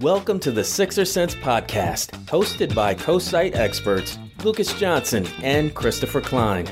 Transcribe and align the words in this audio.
Welcome 0.00 0.40
to 0.40 0.50
the 0.50 0.62
Sixer 0.62 1.06
Sense 1.06 1.34
podcast, 1.34 2.10
hosted 2.26 2.74
by 2.74 2.92
co-site 2.92 3.54
experts 3.54 4.18
Lucas 4.44 4.78
Johnson 4.78 5.26
and 5.42 5.74
Christopher 5.74 6.20
Klein. 6.20 6.66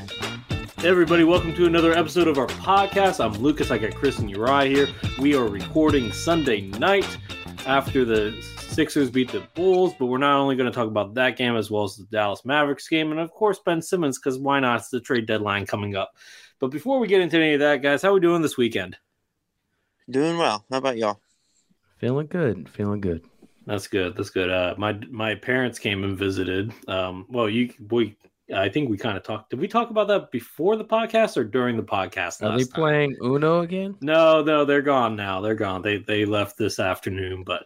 Hey 0.77 0.91
everybody, 0.91 1.25
welcome 1.25 1.55
to 1.55 1.65
another 1.65 1.93
episode 1.93 2.29
of 2.29 2.37
our 2.37 2.49
podcast. 2.49 3.25
I'm 3.25 3.33
Lucas. 3.41 3.71
I 3.71 3.79
got 3.79 3.95
Chris 3.95 4.19
and 4.19 4.31
Uriah 4.31 4.69
here. 4.69 4.89
We 5.19 5.35
are 5.35 5.49
recording 5.49 6.13
Sunday 6.13 6.63
night 6.73 7.07
after 7.65 8.05
the 8.05 8.39
Sixers 8.59 9.11
beat 9.11 9.33
the 9.33 9.49
Bulls, 9.55 9.95
but 9.99 10.07
we're 10.07 10.19
not 10.19 10.39
only 10.39 10.55
going 10.55 10.71
to 10.71 10.75
talk 10.75 10.89
about 10.89 11.15
that 11.15 11.39
game 11.39 11.57
as 11.57 11.71
well 11.71 11.85
as 11.85 11.97
the 11.97 12.05
Dallas 12.05 12.45
Mavericks 12.45 12.89
game, 12.89 13.11
and 13.11 13.21
of 13.21 13.31
course 13.31 13.59
Ben 13.65 13.81
Simmons, 13.81 14.19
because 14.19 14.39
why 14.39 14.61
not? 14.61 14.81
It's 14.81 14.91
the 14.91 15.01
trade 15.01 15.25
deadline 15.25 15.65
coming 15.65 15.97
up. 15.97 16.15
But 16.59 16.69
before 16.69 16.99
we 16.99 17.09
get 17.09 17.23
into 17.23 17.39
any 17.39 17.55
of 17.55 17.61
that, 17.61 17.81
guys, 17.81 18.03
how 18.03 18.11
are 18.11 18.15
we 18.15 18.21
doing 18.21 18.43
this 18.43 18.59
weekend? 18.59 18.99
Doing 20.11 20.37
well. 20.37 20.67
How 20.71 20.77
about 20.77 20.99
y'all? 20.99 21.21
Feeling 21.99 22.27
good, 22.27 22.69
feeling 22.69 23.01
good. 23.01 23.25
That's 23.67 23.87
good. 23.87 24.17
That's 24.17 24.31
good. 24.31 24.51
Uh, 24.51 24.75
my 24.77 24.93
my 25.11 25.35
parents 25.35 25.79
came 25.79 26.05
and 26.05 26.19
visited. 26.19 26.73
Um, 26.89 27.27
well, 27.31 27.49
you 27.49 27.73
we 27.91 28.17
I 28.55 28.69
think 28.69 28.91
we 28.91 28.99
kind 28.99 29.17
of 29.17 29.23
talked. 29.23 29.51
Did 29.51 29.61
we 29.61 29.69
talk 29.69 29.91
about 29.91 30.09
that 30.09 30.31
before 30.31 30.77
the 30.77 30.85
podcast 30.85 31.37
or 31.39 31.45
during 31.45 31.77
the 31.77 31.83
podcast? 31.83 32.43
Are 32.43 32.57
they 32.59 32.65
time? 32.65 32.73
playing 32.75 33.17
Uno 33.23 33.61
again? 33.61 33.97
No, 34.03 34.43
no, 34.43 34.65
they're 34.67 34.83
gone 34.83 35.17
now. 35.17 35.41
They're 35.41 35.55
gone. 35.55 35.81
They 35.81 35.99
they 35.99 36.25
left 36.27 36.59
this 36.59 36.79
afternoon, 36.79 37.43
but 37.45 37.65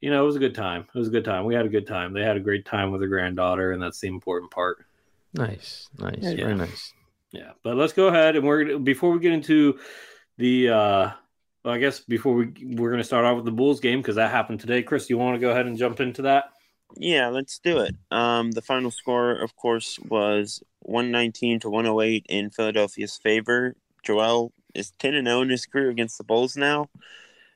you 0.00 0.10
know, 0.10 0.22
it 0.22 0.26
was 0.26 0.36
a 0.36 0.40
good 0.40 0.54
time. 0.54 0.86
It 0.92 0.98
was 0.98 1.08
a 1.08 1.12
good 1.12 1.24
time. 1.24 1.44
We 1.44 1.54
had 1.54 1.66
a 1.66 1.70
good 1.70 1.86
time. 1.86 2.12
They 2.12 2.22
had 2.22 2.36
a 2.36 2.40
great 2.40 2.64
time 2.64 2.90
with 2.90 3.00
their 3.00 3.08
granddaughter, 3.08 3.70
and 3.72 3.80
that's 3.80 4.00
the 4.00 4.08
important 4.08 4.50
part. 4.50 4.84
Nice, 5.34 5.88
nice, 5.98 6.18
Yeah. 6.20 6.34
very 6.36 6.54
nice. 6.56 6.92
Yeah. 7.30 7.52
But 7.62 7.76
let's 7.76 7.92
go 7.92 8.08
ahead 8.08 8.36
and 8.36 8.44
we're 8.46 8.78
before 8.78 9.12
we 9.12 9.20
get 9.20 9.32
into 9.32 9.78
the 10.38 10.70
uh 10.70 11.10
well, 11.66 11.74
I 11.74 11.78
guess 11.78 11.98
before 11.98 12.34
we 12.34 12.52
we're 12.62 12.92
gonna 12.92 13.02
start 13.02 13.24
off 13.24 13.34
with 13.34 13.44
the 13.44 13.50
Bulls 13.50 13.80
game 13.80 14.00
because 14.00 14.14
that 14.14 14.30
happened 14.30 14.60
today. 14.60 14.84
Chris, 14.84 15.10
you 15.10 15.18
want 15.18 15.34
to 15.34 15.40
go 15.40 15.50
ahead 15.50 15.66
and 15.66 15.76
jump 15.76 15.98
into 15.98 16.22
that? 16.22 16.44
Yeah, 16.96 17.26
let's 17.26 17.58
do 17.58 17.78
it. 17.78 17.92
Um, 18.12 18.52
the 18.52 18.62
final 18.62 18.92
score, 18.92 19.32
of 19.32 19.56
course, 19.56 19.98
was 20.08 20.62
119 20.82 21.58
to 21.60 21.68
108 21.68 22.24
in 22.28 22.50
Philadelphia's 22.50 23.16
favor. 23.16 23.74
Joel 24.04 24.52
is 24.76 24.92
10 25.00 25.14
and 25.14 25.26
0 25.26 25.42
in 25.42 25.48
his 25.48 25.66
career 25.66 25.90
against 25.90 26.18
the 26.18 26.24
Bulls 26.24 26.56
now. 26.56 26.88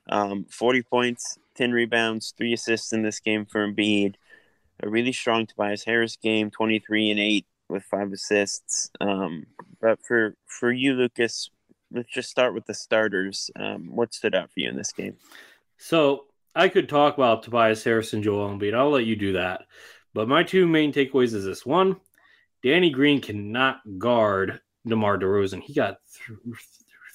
Um, 0.09 0.45
40 0.51 0.83
points, 0.83 1.39
10 1.55 1.71
rebounds, 1.71 2.35
three 2.37 2.53
assists 2.53 2.93
in 2.93 3.03
this 3.03 3.21
game 3.21 3.47
for 3.47 3.65
Embiid. 3.65 4.17
A 4.83 4.89
really 4.89 5.13
strong 5.13 5.47
Tobias 5.47 5.85
Harris 5.85 6.17
game, 6.17 6.51
23 6.51 7.13
and 7.13 7.21
8 7.21 7.47
with 7.69 7.85
five 7.85 8.13
assists. 8.13 8.91
Um, 9.01 9.47
but 9.81 10.01
for 10.05 10.35
for 10.47 10.73
you, 10.73 10.95
Lucas, 10.95 11.49
let's 11.93 12.13
just 12.13 12.31
start 12.31 12.55
with 12.55 12.67
the 12.67 12.75
starters. 12.75 13.51
Um, 13.57 13.95
what 13.95 14.15
stood 14.15 14.35
out 14.35 14.51
for 14.51 14.61
you 14.61 14.69
in 14.69 14.77
this 14.77 14.93
game? 14.93 15.17
So 15.79 16.27
I 16.55 16.69
could 16.69 16.89
talk 16.89 17.17
about 17.17 17.43
Tobias 17.43 17.85
Harris 17.85 18.13
and 18.13 18.23
Joel 18.23 18.51
Embiid. 18.51 18.75
I'll 18.75 18.91
let 18.91 19.07
you 19.07 19.17
do 19.17 19.33
that. 19.35 19.63
But 20.13 20.29
my 20.29 20.43
two 20.43 20.67
main 20.67 20.93
takeaways 20.93 21.35
is 21.35 21.45
this: 21.45 21.65
one, 21.65 21.97
Danny 22.63 22.91
Green 22.91 23.21
cannot 23.21 23.81
guard 23.99 24.61
DeMar 24.87 25.19
DeRozan. 25.19 25.63
He 25.63 25.75
got 25.75 25.99
th- 26.27 26.39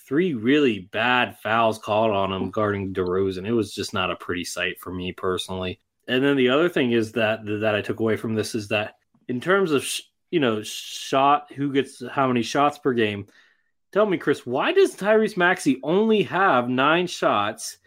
three 0.08 0.34
really 0.34 0.80
bad 0.92 1.38
fouls 1.40 1.80
called 1.80 2.12
on 2.12 2.32
him 2.32 2.52
guarding 2.52 2.94
DeRozan. 2.94 3.48
It 3.48 3.54
was 3.54 3.74
just 3.74 3.94
not 3.94 4.12
a 4.12 4.16
pretty 4.16 4.46
sight 4.46 4.80
for 4.80 4.94
me 4.94 5.12
personally. 5.12 5.80
And 6.08 6.24
then 6.24 6.38
the 6.38 6.50
other 6.50 6.70
thing 6.70 6.92
is 6.92 7.12
that 7.14 7.46
that 7.46 7.76
I 7.76 7.82
took 7.82 8.00
away 8.00 8.16
from 8.16 8.36
this 8.36 8.56
is 8.56 8.68
that 8.70 8.96
in 9.28 9.42
terms 9.42 9.72
of 9.72 9.84
sh- 9.84 10.02
you 10.32 10.40
know 10.40 10.62
shot 10.64 11.52
who 11.54 11.74
gets 11.74 12.04
how 12.12 12.28
many 12.28 12.42
shots 12.44 12.78
per 12.78 12.94
game. 12.94 13.28
Tell 13.96 14.06
me, 14.06 14.20
Chris, 14.20 14.46
why 14.46 14.74
does 14.74 14.96
Tyrese 14.96 15.38
Maxey 15.38 15.80
only 15.82 16.22
have 16.24 16.70
nine 16.70 17.08
shots? 17.08 17.78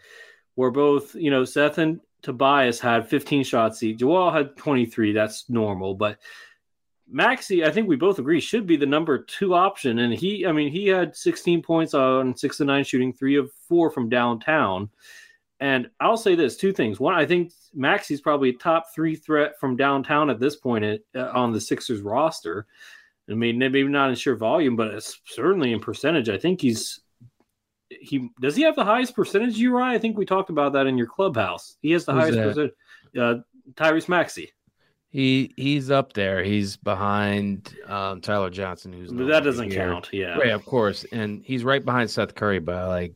where 0.59 0.71
both 0.71 1.15
you 1.15 1.31
know 1.31 1.45
Seth 1.45 1.77
and 1.77 2.01
Tobias 2.21 2.81
had 2.81 3.07
15 3.07 3.45
shots 3.45 3.81
each. 3.81 3.99
Joel 3.99 4.29
had 4.29 4.57
23. 4.57 5.13
That's 5.13 5.49
normal, 5.49 5.95
but 5.95 6.19
Maxey, 7.09 7.63
I 7.63 7.71
think 7.71 7.87
we 7.87 7.95
both 7.95 8.19
agree, 8.19 8.41
should 8.41 8.67
be 8.67 8.75
the 8.75 8.85
number 8.85 9.19
two 9.19 9.53
option. 9.53 9.99
And 9.99 10.13
he, 10.13 10.45
I 10.45 10.51
mean, 10.51 10.69
he 10.69 10.87
had 10.87 11.15
16 11.15 11.61
points 11.61 11.93
on 11.93 12.35
six 12.35 12.57
to 12.57 12.65
nine 12.65 12.83
shooting, 12.83 13.13
three 13.13 13.37
of 13.37 13.53
four 13.69 13.89
from 13.89 14.09
downtown. 14.09 14.89
And 15.61 15.89
I'll 16.01 16.17
say 16.17 16.35
this: 16.35 16.57
two 16.57 16.73
things. 16.73 16.99
One, 16.99 17.13
I 17.13 17.25
think 17.25 17.53
Maxey's 17.73 18.19
probably 18.19 18.49
a 18.49 18.53
top 18.57 18.93
three 18.93 19.15
threat 19.15 19.57
from 19.61 19.77
downtown 19.77 20.29
at 20.29 20.41
this 20.41 20.57
point 20.57 20.83
at, 20.83 21.01
uh, 21.15 21.31
on 21.33 21.53
the 21.53 21.61
Sixers 21.61 22.01
roster. 22.01 22.67
I 23.29 23.33
mean, 23.33 23.57
maybe 23.57 23.83
not 23.83 24.09
in 24.09 24.15
sheer 24.15 24.35
volume, 24.35 24.75
but 24.75 24.87
it's 24.87 25.19
certainly 25.25 25.73
in 25.73 25.79
percentage. 25.79 26.29
I 26.29 26.37
think 26.37 26.61
he's 26.61 26.99
he 27.89 28.29
does 28.39 28.55
he 28.55 28.63
have 28.63 28.75
the 28.75 28.85
highest 28.85 29.15
percentage 29.15 29.57
Uri? 29.57 29.83
I 29.83 29.97
think 29.97 30.17
we 30.17 30.25
talked 30.25 30.49
about 30.49 30.73
that 30.73 30.87
in 30.87 30.97
your 30.97 31.07
clubhouse. 31.07 31.77
He 31.81 31.91
has 31.91 32.05
the 32.05 32.13
Who's 32.13 32.35
highest 32.35 32.39
percentage. 32.39 32.71
Uh, 33.17 33.35
Tyrese 33.73 34.09
Maxey. 34.09 34.51
He 35.09 35.53
he's 35.57 35.89
up 35.89 36.13
there. 36.13 36.43
He's 36.43 36.77
behind 36.77 37.75
um, 37.87 38.21
Tyler 38.21 38.51
Johnson, 38.51 38.93
who's 38.93 39.11
that 39.11 39.43
doesn't 39.43 39.71
here. 39.71 39.87
count. 39.87 40.09
Yeah. 40.11 40.37
Right, 40.37 40.51
of 40.51 40.65
course, 40.65 41.05
and 41.11 41.43
he's 41.43 41.63
right 41.63 41.83
behind 41.83 42.11
Seth 42.11 42.35
Curry 42.35 42.59
by 42.59 42.83
like 42.85 43.13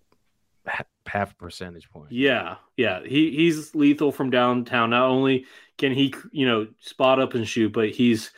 half 1.05 1.31
a 1.31 1.35
percentage 1.35 1.89
point. 1.89 2.11
Yeah. 2.11 2.55
Yeah. 2.77 3.01
He 3.05 3.31
he's 3.31 3.75
lethal 3.75 4.11
from 4.11 4.29
downtown. 4.29 4.89
Not 4.91 5.07
only 5.07 5.45
can 5.77 5.91
he, 5.91 6.13
you 6.31 6.47
know, 6.47 6.67
spot 6.79 7.19
up 7.19 7.33
and 7.35 7.47
shoot, 7.47 7.73
but 7.73 7.89
he's 7.89 8.31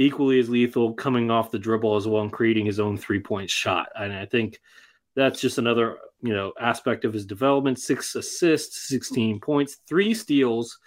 equally 0.00 0.40
as 0.40 0.48
lethal 0.48 0.94
coming 0.94 1.30
off 1.30 1.50
the 1.50 1.58
dribble 1.58 1.94
as 1.94 2.08
well 2.08 2.22
and 2.22 2.32
creating 2.32 2.64
his 2.64 2.80
own 2.80 2.96
three 2.96 3.20
point 3.20 3.50
shot. 3.50 3.88
And 3.94 4.12
I 4.12 4.24
think 4.24 4.58
that's 5.14 5.40
just 5.40 5.58
another, 5.58 5.98
you 6.22 6.32
know, 6.32 6.52
aspect 6.58 7.04
of 7.04 7.12
his 7.12 7.26
development. 7.26 7.78
Six 7.78 8.14
assists, 8.14 8.88
16 8.88 9.40
points, 9.40 9.76
three 9.86 10.14
steals. 10.14 10.78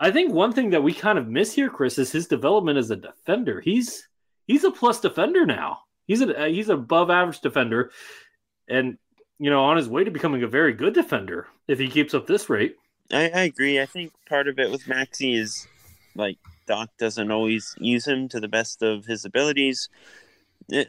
I 0.00 0.10
think 0.10 0.32
one 0.32 0.52
thing 0.52 0.70
that 0.70 0.82
we 0.82 0.94
kind 0.94 1.18
of 1.18 1.28
miss 1.28 1.52
here, 1.52 1.68
Chris, 1.68 1.98
is 1.98 2.10
his 2.10 2.28
development 2.28 2.78
as 2.78 2.90
a 2.90 2.96
defender. 2.96 3.60
He's 3.60 4.08
he's 4.46 4.64
a 4.64 4.70
plus 4.70 5.00
defender 5.00 5.44
now. 5.44 5.80
He's 6.06 6.22
a 6.22 6.44
uh, 6.44 6.46
he's 6.46 6.70
an 6.70 6.76
above 6.76 7.10
average 7.10 7.40
defender, 7.40 7.90
and 8.68 8.96
you 9.38 9.50
know 9.50 9.64
on 9.64 9.76
his 9.76 9.88
way 9.88 10.04
to 10.04 10.10
becoming 10.10 10.42
a 10.42 10.48
very 10.48 10.72
good 10.72 10.94
defender 10.94 11.46
if 11.68 11.78
he 11.78 11.88
keeps 11.88 12.14
up 12.14 12.26
this 12.26 12.48
rate. 12.48 12.76
I, 13.12 13.28
I 13.28 13.40
agree. 13.42 13.80
I 13.80 13.86
think 13.86 14.12
part 14.28 14.48
of 14.48 14.58
it 14.58 14.70
with 14.70 14.88
Maxey 14.88 15.34
is 15.34 15.66
like 16.14 16.38
Doc 16.66 16.90
doesn't 16.98 17.30
always 17.30 17.74
use 17.78 18.06
him 18.06 18.28
to 18.28 18.40
the 18.40 18.48
best 18.48 18.82
of 18.82 19.06
his 19.06 19.24
abilities. 19.24 19.88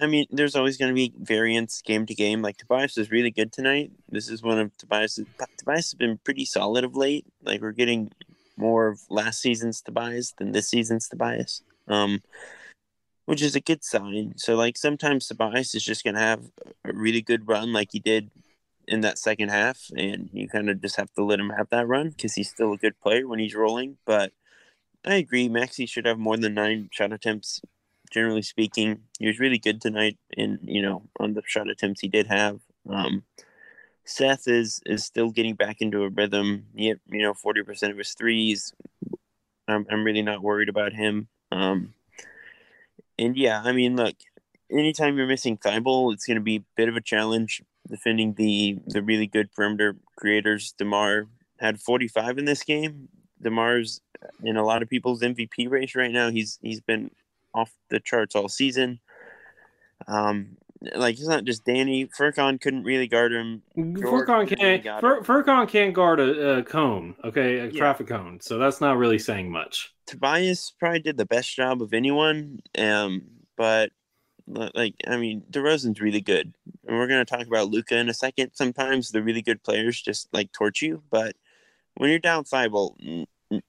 I 0.02 0.08
mean, 0.08 0.26
there's 0.32 0.56
always 0.56 0.78
going 0.78 0.90
to 0.90 0.96
be 0.96 1.14
variance 1.20 1.82
game 1.82 2.06
to 2.08 2.16
game. 2.16 2.42
Like 2.42 2.58
Tobias 2.58 2.98
is 2.98 3.12
really 3.12 3.30
good 3.30 3.54
tonight. 3.54 3.92
This 4.10 4.30
is 4.30 4.42
one 4.42 4.60
of 4.60 4.76
Tobias. 4.78 5.20
Tobias 5.58 5.92
has 5.92 5.94
been 5.94 6.18
pretty 6.24 6.46
solid 6.46 6.84
of 6.84 6.96
late. 6.96 7.26
Like 7.44 7.62
we're 7.62 7.74
getting 7.74 8.12
more 8.58 8.88
of 8.88 9.02
last 9.10 9.40
season's 9.40 9.82
Tobias 9.82 10.34
than 10.38 10.52
this 10.52 10.70
season's 10.70 11.08
Tobias, 11.08 11.62
um, 11.88 12.24
which 13.26 13.42
is 13.42 13.56
a 13.56 13.62
good 13.62 13.84
sign. 13.84 14.34
So 14.38 14.56
like 14.56 14.78
sometimes 14.78 15.28
Tobias 15.28 15.76
is 15.76 15.84
just 15.84 16.04
going 16.04 16.16
to 16.16 16.22
have 16.22 16.42
a 16.84 16.92
really 16.94 17.22
good 17.22 17.48
run, 17.48 17.72
like 17.72 17.90
he 17.92 18.00
did 18.00 18.32
in 18.88 19.02
that 19.02 19.20
second 19.20 19.50
half, 19.50 19.92
and 19.96 20.30
you 20.34 20.48
kind 20.48 20.70
of 20.70 20.82
just 20.82 20.96
have 20.96 21.14
to 21.14 21.24
let 21.24 21.40
him 21.40 21.52
have 21.52 21.70
that 21.70 21.88
run 21.88 22.10
because 22.10 22.34
he's 22.34 22.50
still 22.50 22.74
a 22.74 22.78
good 22.78 23.00
player 23.00 23.28
when 23.28 23.40
he's 23.40 23.54
rolling. 23.54 23.98
But 24.06 24.32
I 25.08 25.16
agree, 25.16 25.48
Maxey 25.48 25.86
should 25.86 26.06
have 26.06 26.20
more 26.20 26.36
than 26.36 26.54
nine 26.54 26.90
shot 26.92 27.14
attempts. 27.14 27.62
Generally 28.12 28.42
speaking, 28.42 29.04
he 29.20 29.28
was 29.28 29.40
really 29.40 29.58
good 29.58 29.82
tonight, 29.82 30.18
and 30.36 30.60
you 30.64 30.82
know 30.82 31.04
on 31.20 31.34
the 31.34 31.42
shot 31.46 31.70
attempts 31.70 32.02
he 32.02 32.10
did 32.10 32.28
have. 32.28 32.60
Um, 32.90 33.24
Seth 34.06 34.48
is 34.48 34.82
is 34.86 35.06
still 35.06 35.32
getting 35.32 35.56
back 35.56 35.78
into 35.80 36.04
a 36.04 36.10
rhythm. 36.10 36.66
Yet 36.74 36.98
you 37.08 37.22
know 37.22 37.34
forty 37.34 37.64
percent 37.64 37.92
of 37.92 37.98
his 37.98 38.14
threes. 38.14 38.74
I'm 39.68 39.86
I'm 39.90 40.04
really 40.04 40.22
not 40.22 40.42
worried 40.42 40.70
about 40.70 40.94
him. 40.94 41.30
Um, 41.52 41.94
and 43.18 43.38
yeah, 43.38 43.62
I 43.64 43.72
mean, 43.72 43.96
look, 43.96 44.16
anytime 44.70 45.18
you're 45.18 45.28
missing 45.28 45.58
Thybulle, 45.58 46.14
it's 46.14 46.26
going 46.26 46.36
to 46.36 46.42
be 46.42 46.58
a 46.58 46.66
bit 46.76 46.90
of 46.90 46.98
a 46.98 47.02
challenge 47.02 47.62
defending 47.90 48.34
the 48.34 48.80
the 48.88 49.02
really 49.02 49.28
good 49.28 49.54
perimeter 49.54 49.96
creators. 50.18 50.74
DeMar 50.78 51.28
had 51.60 51.80
45 51.80 52.38
in 52.38 52.46
this 52.46 52.64
game. 52.64 53.10
DeMar's 53.44 54.02
in 54.44 54.58
a 54.58 54.66
lot 54.66 54.82
of 54.82 54.90
people's 54.90 55.22
MVP 55.22 55.70
race 55.70 55.96
right 55.96 56.12
now. 56.12 56.30
He's 56.32 56.60
he's 56.62 56.82
been 56.82 57.12
off 57.54 57.72
the 57.90 58.00
charts 58.00 58.36
all 58.36 58.50
season. 58.50 59.00
Um, 60.08 60.58
like 60.96 61.16
it's 61.18 61.28
not 61.28 61.44
just 61.44 61.66
Danny. 61.66 62.06
Furkan 62.08 62.62
couldn't 62.62 62.84
really 62.84 63.08
guard 63.08 63.32
him. 63.34 63.64
George 63.76 64.28
Furkan 64.28 64.48
can't. 64.58 64.84
Fur. 65.02 65.22
Furkan 65.22 65.68
can't 65.68 65.94
guard 65.94 66.20
a, 66.20 66.58
a 66.60 66.64
cone. 66.64 67.16
Okay, 67.24 67.60
a 67.60 67.66
Yeah. 67.66 67.72
traffic 67.80 68.08
cone. 68.08 68.40
So 68.42 68.58
that's 68.58 68.80
not 68.80 68.98
really 68.98 69.20
saying 69.20 69.52
much. 69.52 69.94
Tobias 70.06 70.74
probably 70.80 71.00
did 71.00 71.18
the 71.18 71.26
best 71.26 71.54
job 71.56 71.82
of 71.82 71.94
anyone. 71.94 72.60
Um, 72.78 73.24
but 73.58 73.92
like 74.48 74.94
I 75.08 75.18
mean, 75.18 75.44
DeRozan's 75.52 76.00
really 76.00 76.22
good, 76.22 76.54
and 76.88 76.98
we're 76.98 77.08
gonna 77.08 77.26
talk 77.26 77.48
about 77.48 77.70
Luka 77.70 77.98
in 77.98 78.08
a 78.08 78.14
second. 78.14 78.52
Sometimes 78.54 79.10
the 79.12 79.24
really 79.24 79.42
good 79.42 79.64
players 79.64 80.00
just 80.02 80.30
like 80.32 80.52
torch 80.52 80.82
you, 80.82 81.02
but 81.10 81.36
when 81.98 82.10
you're 82.10 82.20
down 82.20 82.46
five, 82.46 82.72
well, 82.72 82.96
mm, 83.04 83.26
mm, 83.52 83.62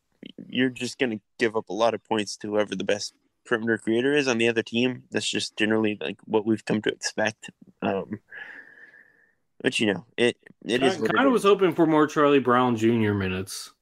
you're 0.46 0.70
just 0.70 0.98
gonna 0.98 1.20
give 1.38 1.56
up 1.56 1.68
a 1.68 1.74
lot 1.74 1.94
of 1.94 2.04
points 2.04 2.36
to 2.38 2.48
whoever 2.48 2.74
the 2.74 2.84
best 2.84 3.14
perimeter 3.44 3.78
creator 3.78 4.12
is 4.12 4.28
on 4.28 4.38
the 4.38 4.48
other 4.48 4.62
team. 4.62 5.04
That's 5.10 5.28
just 5.28 5.56
generally 5.56 5.98
like 6.00 6.18
what 6.24 6.46
we've 6.46 6.64
come 6.64 6.82
to 6.82 6.90
expect. 6.90 7.50
Um, 7.82 8.20
but 9.62 9.80
you 9.80 9.92
know, 9.92 10.04
it 10.16 10.36
it 10.64 10.82
is 10.82 11.02
I 11.02 11.06
kind 11.08 11.26
of 11.26 11.32
was 11.32 11.42
hoping 11.42 11.74
for 11.74 11.86
more 11.86 12.06
Charlie 12.06 12.38
Brown 12.38 12.76
Jr. 12.76 13.12
minutes. 13.12 13.72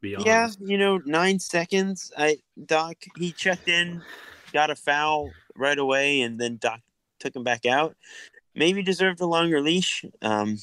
Be. 0.00 0.16
Yeah, 0.18 0.48
you 0.58 0.78
know, 0.78 1.00
nine 1.04 1.38
seconds. 1.38 2.12
I 2.16 2.38
Doc 2.66 2.96
he 3.16 3.32
checked 3.32 3.68
in, 3.68 4.02
got 4.52 4.70
a 4.70 4.74
foul 4.74 5.30
right 5.56 5.78
away, 5.78 6.22
and 6.22 6.40
then 6.40 6.56
Doc 6.56 6.80
took 7.20 7.36
him 7.36 7.44
back 7.44 7.66
out. 7.66 7.96
Maybe 8.54 8.82
deserved 8.82 9.20
a 9.20 9.26
longer 9.26 9.60
leash. 9.60 10.04
Um, 10.20 10.58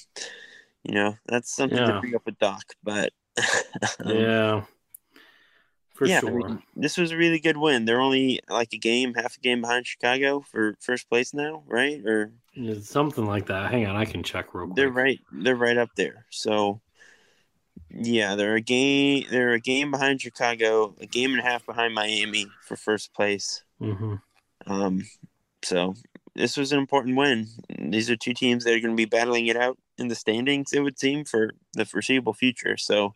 you 0.83 0.93
know, 0.93 1.15
that's 1.25 1.55
something 1.55 1.77
Yeah. 1.77 1.85
to 1.93 1.99
bring 2.01 2.15
up 2.15 2.25
with 2.25 2.37
Doc. 2.37 2.63
But 2.83 3.13
Yeah. 4.05 4.63
For 5.93 6.07
yeah, 6.07 6.21
I 6.25 6.29
mean, 6.29 6.63
this 6.77 6.97
was 6.97 7.11
a 7.11 7.17
really 7.17 7.39
good 7.39 7.57
win. 7.57 7.83
They're 7.83 7.99
only 7.99 8.39
like 8.49 8.71
a 8.71 8.77
game, 8.77 9.13
half 9.15 9.35
a 9.35 9.41
game 9.41 9.59
behind 9.59 9.85
Chicago 9.85 10.39
for 10.39 10.77
first 10.79 11.09
place 11.09 11.33
now, 11.33 11.63
right? 11.67 12.01
Or 12.05 12.31
Something 12.81 13.25
like 13.25 13.47
that. 13.47 13.69
Hang 13.69 13.85
on, 13.85 13.97
I 13.97 14.05
can 14.05 14.23
check 14.23 14.53
real 14.53 14.67
quick. 14.67 14.77
they're 14.77 14.89
right. 14.89 15.19
They're 15.33 15.57
right 15.57 15.77
up 15.77 15.89
there. 15.97 16.25
So 16.29 16.79
yeah, 17.89 18.35
they're 18.35 18.55
a 18.55 18.61
game. 18.61 19.25
They're 19.29 19.53
a 19.53 19.59
game 19.59 19.91
behind 19.91 20.21
Chicago, 20.21 20.95
a 21.01 21.05
game 21.05 21.31
and 21.31 21.39
a 21.39 21.43
half 21.43 21.65
behind 21.65 21.93
Miami 21.93 22.47
for 22.63 22.77
first 22.77 23.13
place. 23.13 23.63
hmm 23.79 24.15
Um, 24.67 25.03
so 25.63 25.95
this 26.35 26.57
was 26.57 26.71
an 26.71 26.79
important 26.79 27.17
win. 27.17 27.47
These 27.77 28.09
are 28.09 28.15
two 28.15 28.33
teams 28.33 28.63
that 28.63 28.71
are 28.73 28.79
going 28.79 28.95
to 28.95 28.95
be 28.95 29.05
battling 29.05 29.47
it 29.47 29.57
out 29.57 29.77
in 29.97 30.07
the 30.07 30.15
standings. 30.15 30.73
It 30.73 30.81
would 30.81 30.99
seem 30.99 31.25
for 31.25 31.51
the 31.73 31.85
foreseeable 31.85 32.33
future. 32.33 32.77
So, 32.77 33.13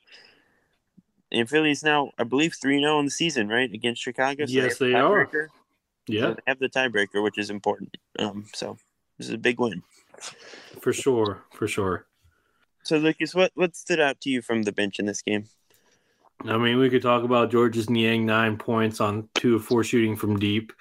and 1.31 1.49
Philly's 1.49 1.83
now, 1.83 2.11
I 2.17 2.23
believe, 2.23 2.55
three 2.59 2.79
zero 2.79 2.99
in 2.99 3.05
the 3.05 3.11
season, 3.11 3.47
right 3.47 3.71
against 3.71 4.01
Chicago. 4.01 4.45
So 4.45 4.51
Yes, 4.51 4.73
have 4.73 4.79
the 4.79 4.85
they 4.85 4.93
are. 4.93 5.29
Yeah, 6.07 6.21
So 6.21 6.33
they 6.33 6.41
have 6.47 6.59
the 6.59 6.69
tiebreaker, 6.69 7.23
which 7.23 7.37
is 7.37 7.49
important. 7.49 7.97
Um, 8.19 8.45
so 8.53 8.77
this 9.17 9.27
is 9.27 9.33
a 9.33 9.37
big 9.37 9.59
win. 9.59 9.83
for 10.81 10.93
sure. 10.93 11.43
For 11.53 11.67
sure. 11.67 12.05
So, 12.83 12.97
Lucas, 12.97 13.33
what 13.33 13.51
what 13.55 13.75
stood 13.75 14.01
out 14.01 14.19
to 14.21 14.29
you 14.29 14.41
from 14.41 14.63
the 14.63 14.73
bench 14.73 14.99
in 14.99 15.05
this 15.05 15.21
game? 15.21 15.45
I 16.45 16.57
mean, 16.57 16.77
we 16.77 16.89
could 16.89 17.01
talk 17.01 17.23
about 17.23 17.51
Georges 17.51 17.89
Niang 17.89 18.25
nine 18.25 18.57
points 18.57 18.99
on 18.99 19.29
two 19.33 19.55
of 19.55 19.63
four 19.63 19.83
shooting 19.83 20.17
from 20.17 20.37
deep. 20.37 20.73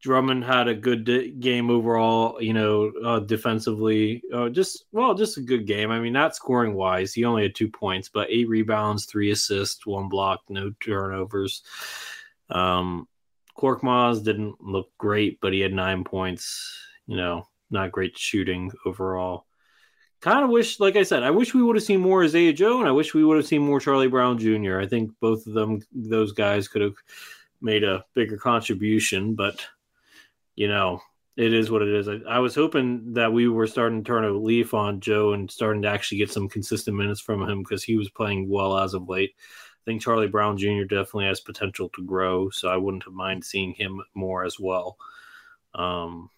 Drummond 0.00 0.44
had 0.44 0.68
a 0.68 0.74
good 0.74 1.40
game 1.40 1.70
overall, 1.70 2.40
you 2.40 2.52
know, 2.52 2.92
uh, 3.04 3.18
defensively. 3.20 4.22
Uh, 4.32 4.48
just 4.48 4.84
well, 4.92 5.14
just 5.14 5.38
a 5.38 5.42
good 5.42 5.66
game. 5.66 5.90
I 5.90 5.98
mean, 5.98 6.12
not 6.12 6.36
scoring 6.36 6.74
wise, 6.74 7.12
he 7.12 7.24
only 7.24 7.42
had 7.42 7.54
two 7.54 7.68
points, 7.68 8.08
but 8.08 8.30
eight 8.30 8.48
rebounds, 8.48 9.06
three 9.06 9.32
assists, 9.32 9.86
one 9.86 10.08
block, 10.08 10.42
no 10.48 10.72
turnovers. 10.80 11.62
Um, 12.48 13.08
Korkmaz 13.56 14.22
didn't 14.22 14.62
look 14.62 14.90
great, 14.98 15.40
but 15.40 15.52
he 15.52 15.60
had 15.60 15.72
nine 15.72 16.04
points. 16.04 16.78
You 17.06 17.16
know, 17.16 17.48
not 17.70 17.90
great 17.90 18.16
shooting 18.16 18.70
overall. 18.86 19.46
Kind 20.20 20.44
of 20.44 20.50
wish, 20.50 20.78
like 20.78 20.96
I 20.96 21.02
said, 21.04 21.22
I 21.22 21.30
wish 21.30 21.54
we 21.54 21.62
would 21.62 21.76
have 21.76 21.84
seen 21.84 22.00
more 22.00 22.24
Isaiah 22.24 22.52
Joe, 22.52 22.78
and 22.78 22.88
I 22.88 22.92
wish 22.92 23.14
we 23.14 23.24
would 23.24 23.36
have 23.36 23.46
seen 23.46 23.62
more 23.62 23.80
Charlie 23.80 24.08
Brown 24.08 24.38
Jr. 24.38 24.78
I 24.78 24.86
think 24.86 25.12
both 25.20 25.46
of 25.46 25.54
them, 25.54 25.80
those 25.92 26.32
guys, 26.32 26.68
could 26.68 26.82
have 26.82 26.96
made 27.60 27.82
a 27.84 28.04
bigger 28.14 28.36
contribution, 28.36 29.34
but 29.34 29.64
you 30.58 30.66
know, 30.66 31.00
it 31.36 31.54
is 31.54 31.70
what 31.70 31.82
it 31.82 31.88
is. 31.88 32.08
I, 32.08 32.18
I 32.28 32.40
was 32.40 32.52
hoping 32.52 33.12
that 33.12 33.32
we 33.32 33.46
were 33.46 33.68
starting 33.68 34.02
to 34.02 34.06
turn 34.06 34.24
a 34.24 34.30
leaf 34.30 34.74
on 34.74 34.98
Joe 34.98 35.32
and 35.32 35.48
starting 35.48 35.82
to 35.82 35.88
actually 35.88 36.18
get 36.18 36.32
some 36.32 36.48
consistent 36.48 36.96
minutes 36.96 37.20
from 37.20 37.48
him 37.48 37.62
because 37.62 37.84
he 37.84 37.96
was 37.96 38.10
playing 38.10 38.48
well 38.48 38.76
as 38.76 38.92
of 38.92 39.08
late. 39.08 39.34
I 39.36 39.84
think 39.84 40.02
Charlie 40.02 40.26
Brown 40.26 40.58
Jr. 40.58 40.82
definitely 40.82 41.26
has 41.26 41.38
potential 41.38 41.90
to 41.90 42.02
grow, 42.02 42.50
so 42.50 42.68
I 42.68 42.76
wouldn't 42.76 43.04
have 43.04 43.12
mind 43.12 43.44
seeing 43.44 43.72
him 43.72 44.02
more 44.14 44.44
as 44.44 44.58
well. 44.58 44.98
Um, 45.76 46.28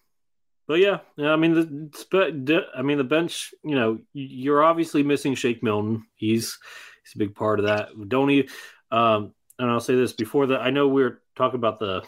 but 0.67 0.79
yeah, 0.79 0.99
yeah, 1.17 1.31
I 1.31 1.35
mean 1.35 1.55
the 1.55 2.65
I 2.75 2.83
mean 2.83 2.99
the 2.99 3.03
bench. 3.03 3.55
You 3.63 3.75
know, 3.75 3.99
you're 4.13 4.63
obviously 4.63 5.01
missing 5.01 5.33
Shake 5.33 5.63
Milton. 5.63 6.05
He's 6.15 6.59
he's 7.03 7.15
a 7.15 7.17
big 7.17 7.33
part 7.33 7.59
of 7.59 7.65
that. 7.65 7.89
Don't 8.07 8.29
he? 8.29 8.47
Um, 8.91 9.33
and 9.57 9.71
I'll 9.71 9.79
say 9.79 9.95
this 9.95 10.13
before 10.13 10.45
that. 10.47 10.61
I 10.61 10.69
know 10.69 10.87
we're 10.87 11.23
talking 11.35 11.57
about 11.57 11.79
the 11.79 12.03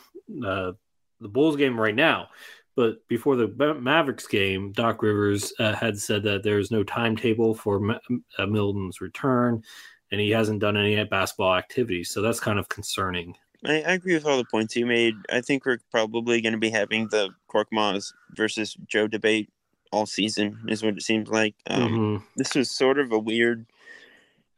uh, 0.46 0.74
the 1.24 1.30
Bulls 1.30 1.56
game 1.56 1.80
right 1.80 1.96
now, 1.96 2.28
but 2.76 3.08
before 3.08 3.36
the 3.36 3.48
Mavericks 3.80 4.28
game, 4.28 4.72
Doc 4.72 5.02
Rivers 5.02 5.54
uh, 5.60 5.74
had 5.74 5.98
said 6.00 6.24
that 6.24 6.44
there's 6.44 6.72
no 6.72 6.84
timetable 6.84 7.54
for 7.56 7.80
Ma- 7.80 8.00
uh, 8.38 8.46
Milton's 8.46 9.02
return, 9.02 9.64
and 10.12 10.22
he 10.22 10.30
hasn't 10.30 10.60
done 10.60 10.78
any 10.78 11.04
basketball 11.06 11.56
activities. 11.56 12.10
So 12.10 12.22
that's 12.22 12.40
kind 12.40 12.60
of 12.60 12.70
concerning. 12.70 13.36
I, 13.66 13.82
I 13.82 13.94
agree 13.94 14.14
with 14.14 14.26
all 14.26 14.38
the 14.38 14.46
points 14.46 14.76
you 14.76 14.86
made. 14.86 15.16
I 15.32 15.42
think 15.42 15.66
we're 15.66 15.80
probably 15.92 16.42
going 16.42 16.54
to 16.54 16.60
be 16.60 16.70
having 16.70 17.08
the 17.08 17.30
Korkmaz 17.50 18.12
versus 18.36 18.76
Joe 18.88 19.08
debate 19.08 19.50
all 19.92 20.06
season, 20.06 20.60
is 20.68 20.84
what 20.84 20.96
it 20.98 21.04
seems 21.04 21.30
like. 21.30 21.56
Um, 21.68 21.92
Mhm. 21.92 22.24
This 22.36 22.56
was 22.56 22.72
sort 22.72 22.98
of 23.00 23.12
a 23.12 23.20
weird 23.20 23.68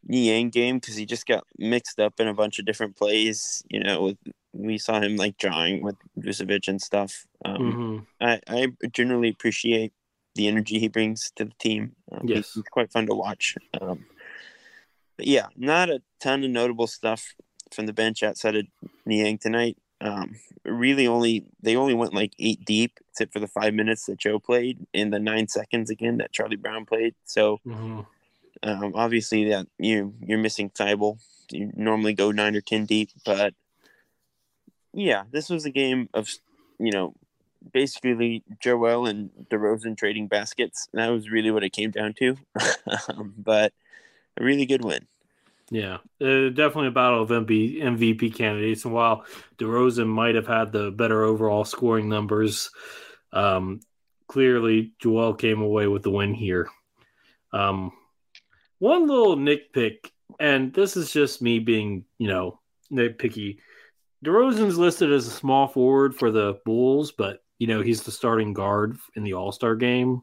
Niang 0.07 0.49
game 0.49 0.77
because 0.79 0.95
he 0.95 1.05
just 1.05 1.25
got 1.25 1.45
mixed 1.57 1.99
up 1.99 2.19
in 2.19 2.27
a 2.27 2.33
bunch 2.33 2.59
of 2.59 2.65
different 2.65 2.95
plays. 2.95 3.63
You 3.69 3.83
know, 3.83 4.03
with, 4.03 4.17
we 4.57 4.77
saw 4.77 5.01
him 5.01 5.15
like 5.17 5.37
drawing 5.37 5.83
with 5.83 5.95
Vucevic 6.17 6.67
and 6.67 6.81
stuff. 6.81 7.25
Um, 7.43 7.61
Mhm. 7.61 8.05
I, 8.21 8.39
I 8.47 8.67
generally 8.91 9.29
appreciate 9.29 9.91
the 10.35 10.47
energy 10.47 10.79
he 10.79 10.87
brings 10.87 11.31
to 11.35 11.45
the 11.45 11.53
team. 11.59 11.95
Um, 12.11 12.27
Yes. 12.27 12.53
he's 12.53 12.63
quite 12.71 12.91
fun 12.91 13.05
to 13.07 13.13
watch. 13.15 13.55
Um, 13.79 14.05
but 15.17 15.27
yeah, 15.27 15.47
not 15.55 15.89
a 15.89 16.01
ton 16.19 16.43
of 16.43 16.51
notable 16.51 16.87
stuff 16.87 17.35
from 17.73 17.85
the 17.85 17.93
bench 17.93 18.23
outside 18.23 18.55
of 18.55 18.65
Niang 19.05 19.37
tonight. 19.37 19.77
Um, 20.01 20.35
really, 20.65 21.07
only 21.07 21.45
they 21.61 21.75
only 21.75 21.93
went 21.93 22.13
like 22.13 22.33
eight 22.37 22.63
deep, 22.65 22.99
except 23.11 23.31
for 23.33 23.39
the 23.39 23.47
five 23.47 23.73
minutes 23.73 24.05
that 24.05 24.19
Joe 24.19 24.39
played 24.39 24.85
and 24.93 25.13
the 25.13 25.19
nine 25.19 25.47
seconds 25.47 25.89
again 25.89 26.17
that 26.17 26.33
Charlie 26.33 26.57
Brown 26.57 26.85
played. 26.85 27.15
So 27.25 27.59
Mhm. 27.65 28.05
um, 28.63 28.91
obviously 28.95 29.45
that 29.49 29.67
you 29.79 30.13
you're 30.21 30.37
missing 30.37 30.69
Thybulle. 30.69 31.19
You 31.51 31.71
normally 31.75 32.13
go 32.13 32.31
nine 32.31 32.55
or 32.55 32.61
ten 32.61 32.85
deep, 32.85 33.09
but 33.25 33.53
yeah, 34.95 35.23
this 35.31 35.49
was 35.49 35.65
a 35.65 35.69
game 35.69 36.09
of 36.13 36.29
you 36.79 36.91
know 36.91 37.13
basically 37.73 38.43
Joel 38.59 39.07
and 39.07 39.29
DeRozan 39.49 39.97
trading 39.97 40.27
baskets. 40.27 40.87
That 40.93 41.09
was 41.09 41.29
really 41.29 41.51
what 41.51 41.63
it 41.63 41.73
came 41.73 41.91
down 41.91 42.13
to. 42.19 42.37
Um, 43.09 43.33
but 43.35 43.73
a 44.37 44.43
really 44.43 44.67
good 44.67 44.85
win. 44.85 45.07
Yeah, 45.71 45.97
uh, 46.21 46.49
definitely 46.49 46.87
a 46.87 46.91
battle 46.91 47.23
of 47.23 47.29
MP, 47.29 47.81
MVP 47.81 48.35
candidates. 48.35 48.85
And 48.85 48.93
while 48.93 49.25
DeRozan 49.57 50.07
might 50.07 50.35
have 50.35 50.45
had 50.47 50.71
the 50.71 50.91
better 50.91 51.23
overall 51.23 51.65
scoring 51.65 52.07
numbers, 52.07 52.69
um, 53.33 53.79
clearly 54.27 54.93
Joel 54.99 55.33
came 55.33 55.61
away 55.61 55.87
with 55.87 56.03
the 56.03 56.11
win 56.11 56.35
here. 56.35 56.69
Um, 57.51 57.91
one 58.77 59.07
little 59.07 59.35
nitpick, 59.35 60.11
and 60.39 60.71
this 60.73 60.95
is 60.95 61.11
just 61.11 61.41
me 61.41 61.57
being, 61.57 62.05
you 62.19 62.27
know, 62.27 62.59
nitpicky. 62.91 63.57
DeRozan's 64.25 64.77
listed 64.77 65.11
as 65.11 65.27
a 65.27 65.31
small 65.31 65.67
forward 65.67 66.15
for 66.15 66.31
the 66.31 66.59
Bulls, 66.65 67.11
but 67.11 67.43
you 67.59 67.67
know 67.67 67.81
he's 67.81 68.03
the 68.03 68.11
starting 68.11 68.53
guard 68.53 68.97
in 69.15 69.23
the 69.23 69.33
All 69.33 69.51
Star 69.51 69.75
game. 69.75 70.21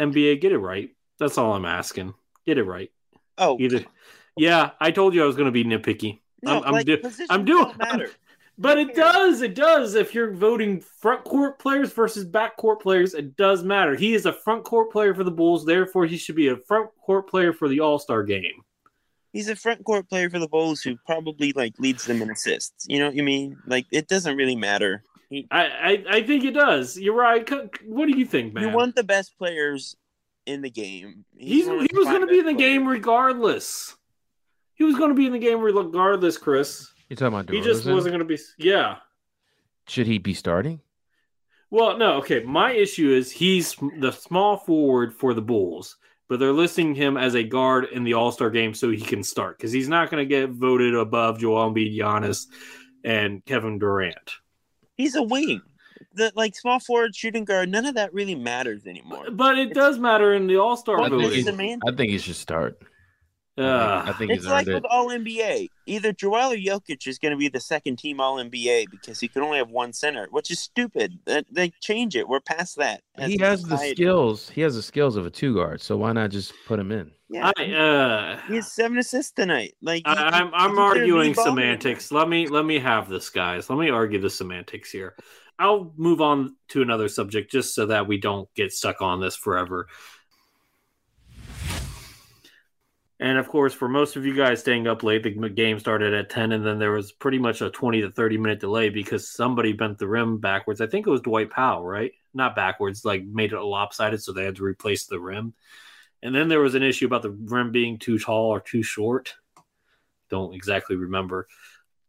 NBA, 0.00 0.40
get 0.40 0.52
it 0.52 0.58
right. 0.58 0.90
That's 1.18 1.38
all 1.38 1.52
I'm 1.52 1.64
asking. 1.64 2.14
Get 2.44 2.58
it 2.58 2.64
right. 2.64 2.90
Oh, 3.38 3.56
Either, 3.60 3.84
yeah, 4.36 4.70
I 4.80 4.90
told 4.90 5.14
you 5.14 5.22
I 5.22 5.26
was 5.26 5.36
going 5.36 5.46
to 5.46 5.52
be 5.52 5.64
nitpicky. 5.64 6.20
no, 6.42 6.58
I'm, 6.58 6.64
I'm, 6.64 6.72
like, 6.72 6.86
do- 6.86 7.00
I'm 7.30 7.44
doing, 7.44 7.72
matter. 7.78 8.10
but 8.58 8.78
it 8.78 8.94
does, 8.94 9.42
it 9.42 9.54
does. 9.54 9.94
If 9.94 10.14
you're 10.14 10.32
voting 10.32 10.80
front 10.80 11.24
court 11.24 11.58
players 11.58 11.92
versus 11.92 12.24
back 12.24 12.56
court 12.56 12.82
players, 12.82 13.14
it 13.14 13.36
does 13.36 13.62
matter. 13.62 13.94
He 13.94 14.14
is 14.14 14.26
a 14.26 14.32
front 14.32 14.64
court 14.64 14.90
player 14.90 15.14
for 15.14 15.24
the 15.24 15.30
Bulls, 15.30 15.64
therefore 15.64 16.06
he 16.06 16.16
should 16.16 16.36
be 16.36 16.48
a 16.48 16.56
front 16.56 16.90
court 17.00 17.28
player 17.28 17.52
for 17.52 17.68
the 17.68 17.80
All 17.80 17.98
Star 17.98 18.22
game. 18.22 18.62
He's 19.34 19.48
a 19.48 19.56
front 19.56 19.84
court 19.84 20.08
player 20.08 20.30
for 20.30 20.38
the 20.38 20.46
Bulls 20.46 20.80
who 20.80 20.96
probably 21.04 21.52
like 21.52 21.74
leads 21.80 22.04
them 22.04 22.22
in 22.22 22.30
assists. 22.30 22.86
You 22.88 23.00
know 23.00 23.06
what 23.06 23.16
you 23.16 23.24
mean? 23.24 23.58
Like 23.66 23.84
it 23.90 24.06
doesn't 24.06 24.36
really 24.36 24.54
matter. 24.54 25.02
He, 25.28 25.48
I, 25.50 25.64
I, 25.64 26.04
I 26.08 26.22
think 26.22 26.44
it 26.44 26.52
does. 26.52 26.96
You're 26.96 27.16
right. 27.16 27.48
What 27.84 28.06
do 28.06 28.16
you 28.16 28.26
think, 28.26 28.54
man? 28.54 28.62
you 28.62 28.70
want 28.70 28.94
the 28.94 29.02
best 29.02 29.36
players 29.36 29.96
in 30.46 30.62
the 30.62 30.70
game. 30.70 31.24
He's, 31.36 31.66
one 31.66 31.80
of 31.80 31.86
he 31.90 31.96
was 31.96 32.06
going 32.06 32.20
to 32.20 32.28
be 32.28 32.38
in 32.38 32.44
best 32.44 32.56
the 32.56 32.62
game 32.62 32.86
regardless. 32.86 33.96
He 34.74 34.84
was 34.84 34.96
going 34.96 35.10
to 35.10 35.16
be 35.16 35.26
in 35.26 35.32
the 35.32 35.40
game 35.40 35.60
regardless, 35.60 36.38
Chris. 36.38 36.88
You're 37.08 37.16
talking 37.16 37.38
about 37.38 37.50
He 37.50 37.60
just 37.60 37.86
wasn't 37.86 38.12
going 38.12 38.20
to 38.20 38.24
be. 38.24 38.38
Yeah. 38.56 38.98
Should 39.88 40.06
he 40.06 40.18
be 40.18 40.34
starting? 40.34 40.80
Well, 41.70 41.98
no, 41.98 42.18
okay. 42.18 42.40
My 42.44 42.70
issue 42.70 43.10
is 43.10 43.32
he's 43.32 43.74
the 43.98 44.12
small 44.12 44.58
forward 44.58 45.12
for 45.12 45.34
the 45.34 45.42
Bulls, 45.42 45.96
but 46.28 46.38
they're 46.40 46.52
listing 46.52 46.94
him 46.94 47.16
as 47.16 47.34
a 47.34 47.42
guard 47.42 47.86
in 47.92 48.04
the 48.04 48.14
All 48.14 48.32
Star 48.32 48.50
game 48.50 48.74
so 48.74 48.90
he 48.90 49.00
can 49.00 49.22
start 49.22 49.58
because 49.58 49.72
he's 49.72 49.88
not 49.88 50.10
going 50.10 50.20
to 50.22 50.26
get 50.28 50.50
voted 50.50 50.94
above 50.94 51.38
Joel 51.38 51.70
Embiid, 51.72 51.96
Giannis, 51.96 52.46
and 53.04 53.44
Kevin 53.44 53.78
Durant. 53.78 54.32
He's 54.96 55.14
a 55.16 55.22
wing. 55.22 55.60
The 56.14 56.32
like 56.34 56.54
small 56.54 56.78
forward, 56.80 57.14
shooting 57.16 57.44
guard, 57.44 57.68
none 57.68 57.86
of 57.86 57.94
that 57.96 58.12
really 58.14 58.34
matters 58.34 58.86
anymore. 58.86 59.26
But 59.32 59.58
it 59.58 59.74
does 59.74 59.98
matter 59.98 60.34
in 60.34 60.46
the 60.46 60.56
All 60.56 60.76
Star 60.76 60.96
Well, 60.96 61.06
I 61.06 61.08
think, 61.28 61.46
voting. 61.46 61.80
I 61.86 61.92
think 61.94 62.10
he 62.10 62.18
should 62.18 62.36
start. 62.36 62.78
I 63.58 63.62
Uh, 63.62 64.02
think, 64.04 64.14
I 64.14 64.18
think 64.18 64.30
It's 64.32 64.46
like 64.46 64.66
earned 64.68 64.74
with. 64.82 64.84
All 64.90 65.08
NBA. 65.08 65.68
Either 65.86 66.12
Joel 66.12 66.52
or 66.52 66.56
Jokic 66.56 67.06
is 67.06 67.18
going 67.18 67.32
to 67.32 67.36
be 67.38 67.48
the 67.48 67.60
second 67.60 67.96
team 67.98 68.20
All 68.20 68.36
NBA 68.36 68.86
because 68.90 69.20
he 69.20 69.28
can 69.28 69.42
only 69.42 69.58
have 69.58 69.70
one 69.70 69.92
center, 69.92 70.26
which 70.30 70.50
is 70.50 70.58
stupid. 70.60 71.18
That- 71.26 71.46
They 71.50 71.70
change 71.80 72.16
it. 72.16 72.28
We're 72.28 72.40
past 72.40 72.76
that. 72.78 73.02
He 73.18 73.36
a 73.40 73.44
has 73.44 73.62
the 73.64 73.76
skills. 73.76 74.48
He 74.50 74.60
has 74.62 74.74
the 74.74 74.82
skills 74.82 75.16
of 75.16 75.26
a 75.26 75.30
two 75.30 75.54
guard. 75.54 75.80
So 75.80 75.96
why 75.96 76.12
not 76.12 76.30
just 76.30 76.52
put 76.66 76.78
him 76.78 76.90
in? 76.90 77.10
Yeah, 77.30 77.52
I, 77.56 77.72
uh, 77.72 78.40
he 78.48 78.56
has 78.56 78.70
seven 78.72 78.98
assists 78.98 79.32
tonight. 79.32 79.74
Like 79.82 80.06
he- 80.06 80.12
I, 80.12 80.40
I'm 80.40 80.50
I'm 80.54 80.78
arguing 80.78 81.34
semantics. 81.34 82.12
Let 82.12 82.28
me 82.28 82.46
let 82.46 82.64
me 82.64 82.78
have 82.78 83.08
this, 83.08 83.30
guys. 83.30 83.68
Let 83.70 83.78
me 83.78 83.90
argue 83.90 84.20
the 84.20 84.30
semantics 84.30 84.90
here. 84.90 85.14
I'll 85.58 85.92
move 85.96 86.20
on 86.20 86.56
to 86.70 86.82
another 86.82 87.08
subject 87.08 87.50
just 87.52 87.74
so 87.76 87.86
that 87.86 88.08
we 88.08 88.18
don't 88.18 88.52
get 88.56 88.72
stuck 88.72 89.00
on 89.00 89.20
this 89.20 89.36
forever. 89.36 89.86
And 93.20 93.38
of 93.38 93.48
course, 93.48 93.72
for 93.72 93.88
most 93.88 94.16
of 94.16 94.26
you 94.26 94.34
guys 94.34 94.60
staying 94.60 94.88
up 94.88 95.04
late, 95.04 95.22
the 95.22 95.48
game 95.48 95.78
started 95.78 96.12
at 96.14 96.30
10, 96.30 96.50
and 96.52 96.66
then 96.66 96.78
there 96.78 96.90
was 96.90 97.12
pretty 97.12 97.38
much 97.38 97.60
a 97.60 97.70
20 97.70 98.02
to 98.02 98.10
30 98.10 98.38
minute 98.38 98.60
delay 98.60 98.88
because 98.88 99.30
somebody 99.30 99.72
bent 99.72 99.98
the 99.98 100.08
rim 100.08 100.38
backwards. 100.38 100.80
I 100.80 100.88
think 100.88 101.06
it 101.06 101.10
was 101.10 101.20
Dwight 101.20 101.50
Powell, 101.50 101.84
right? 101.84 102.12
Not 102.34 102.56
backwards, 102.56 103.04
like 103.04 103.24
made 103.24 103.52
it 103.52 103.60
lopsided, 103.60 104.22
so 104.22 104.32
they 104.32 104.44
had 104.44 104.56
to 104.56 104.64
replace 104.64 105.06
the 105.06 105.20
rim. 105.20 105.54
And 106.22 106.34
then 106.34 106.48
there 106.48 106.60
was 106.60 106.74
an 106.74 106.82
issue 106.82 107.06
about 107.06 107.22
the 107.22 107.30
rim 107.30 107.70
being 107.70 107.98
too 107.98 108.18
tall 108.18 108.46
or 108.46 108.60
too 108.60 108.82
short. 108.82 109.34
Don't 110.28 110.54
exactly 110.54 110.96
remember. 110.96 111.46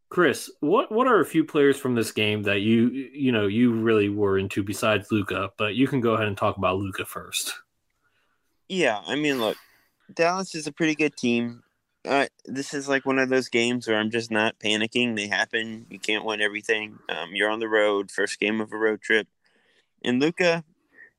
Chris, 0.09 0.49
what 0.61 0.91
what 0.91 1.07
are 1.07 1.19
a 1.19 1.25
few 1.25 1.43
players 1.43 1.77
from 1.77 1.93
this 1.93 2.11
game 2.11 2.43
that 2.43 2.61
you 2.61 2.87
you 2.87 3.31
know 3.31 3.47
you 3.47 3.73
really 3.73 4.09
were 4.09 4.37
into 4.37 4.63
besides 4.63 5.11
Luka? 5.11 5.51
But 5.57 5.75
you 5.75 5.87
can 5.87 5.99
go 5.99 6.13
ahead 6.13 6.27
and 6.27 6.37
talk 6.37 6.57
about 6.57 6.77
Luka 6.77 7.05
first. 7.05 7.53
Yeah, 8.69 9.01
I 9.05 9.15
mean, 9.15 9.39
look, 9.39 9.57
Dallas 10.13 10.55
is 10.55 10.67
a 10.67 10.71
pretty 10.71 10.95
good 10.95 11.15
team. 11.15 11.63
Uh, 12.05 12.27
this 12.45 12.73
is 12.73 12.87
like 12.87 13.05
one 13.05 13.17
of 13.17 13.29
those 13.29 13.49
games 13.49 13.87
where 13.87 13.97
I'm 13.97 14.11
just 14.11 14.29
not 14.29 14.59
panicking. 14.59 15.15
They 15.15 15.27
happen. 15.27 15.87
You 15.89 15.99
can't 15.99 16.23
win 16.23 16.41
everything. 16.41 16.99
Um, 17.09 17.29
you're 17.33 17.49
on 17.49 17.59
the 17.59 17.67
road, 17.67 18.11
first 18.11 18.39
game 18.39 18.61
of 18.61 18.71
a 18.71 18.77
road 18.77 19.01
trip. 19.01 19.27
And 20.03 20.21
Luka 20.21 20.63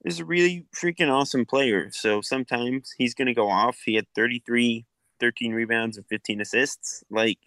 is 0.04 0.20
a 0.20 0.24
really 0.24 0.64
freaking 0.74 1.10
awesome 1.10 1.44
player. 1.44 1.90
So 1.90 2.20
sometimes 2.20 2.94
he's 2.96 3.14
going 3.14 3.26
to 3.26 3.34
go 3.34 3.50
off. 3.50 3.78
He 3.84 3.96
had 3.96 4.06
33, 4.14 4.86
13 5.18 5.52
rebounds, 5.52 5.96
and 5.96 6.06
15 6.06 6.40
assists. 6.40 7.02
Like, 7.10 7.38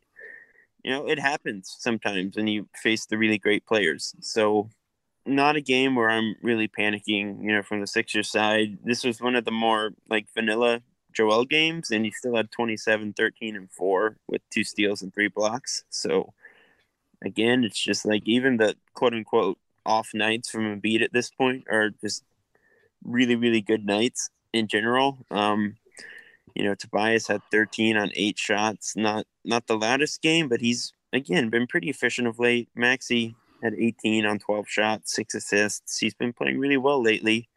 you 0.84 0.92
know, 0.92 1.08
it 1.08 1.20
happens 1.20 1.74
sometimes 1.80 2.36
when 2.36 2.48
you 2.48 2.68
face 2.76 3.06
the 3.06 3.18
really 3.18 3.38
great 3.38 3.66
players. 3.66 4.14
So 4.20 4.70
not 5.26 5.56
a 5.56 5.62
game 5.62 5.96
where 5.96 6.10
I'm 6.10 6.36
really 6.42 6.68
panicking, 6.68 7.42
you 7.42 7.54
know, 7.54 7.62
from 7.62 7.80
the 7.80 7.88
Sixers 7.88 8.30
side. 8.30 8.80
This 8.84 9.06
was 9.06 9.22
one 9.22 9.36
of 9.36 9.46
the 9.46 9.52
more 9.52 9.92
like 10.10 10.28
vanilla 10.34 10.82
Joel 11.14 11.46
games, 11.46 11.92
and 11.92 12.06
he 12.06 12.12
still 12.12 12.36
had 12.36 12.52
27, 12.52 13.14
13, 13.14 13.56
and 13.56 13.72
4 13.72 14.18
with 14.28 14.42
two 14.50 14.64
steals 14.64 15.02
and 15.02 15.14
three 15.14 15.28
blocks. 15.28 15.84
So, 15.90 16.34
again, 17.24 17.64
it's 17.64 17.82
just 17.82 18.06
like 18.06 18.24
even 18.26 18.58
the 18.58 18.76
quote 18.94 19.14
unquote 19.14 19.58
off 19.86 20.10
nights 20.14 20.50
from 20.50 20.80
Embiid 20.80 21.02
at 21.02 21.14
this 21.14 21.30
point 21.30 21.66
are 21.70 21.90
just 21.90 22.24
really, 23.04 23.36
really 23.36 23.62
good 23.62 23.86
nights 23.86 24.30
in 24.54 24.68
general. 24.68 25.26
Um, 25.32 25.78
you 26.56 26.64
know, 26.64 26.76
Tobias 26.76 27.28
had 27.28 27.42
13 27.52 27.98
on 27.98 28.12
eight 28.16 28.38
shots. 28.38 28.96
Not 28.96 29.26
not 29.46 29.68
the 29.68 29.78
loudest 29.78 30.22
game, 30.22 30.50
but 30.50 30.62
he's 30.62 30.94
again 31.14 31.50
been 31.50 31.68
pretty 31.68 31.90
efficient 31.90 32.28
of 32.28 32.40
late. 32.40 32.70
Maxey 32.76 33.36
had 33.64 33.74
18 33.74 34.26
on 34.26 34.40
12 34.40 34.68
shots, 34.68 35.14
six 35.14 35.36
assists. 35.36 35.98
He's 35.98 36.14
been 36.14 36.34
playing 36.34 36.60
really 36.60 36.78
well 36.78 37.02
lately. 37.02 37.50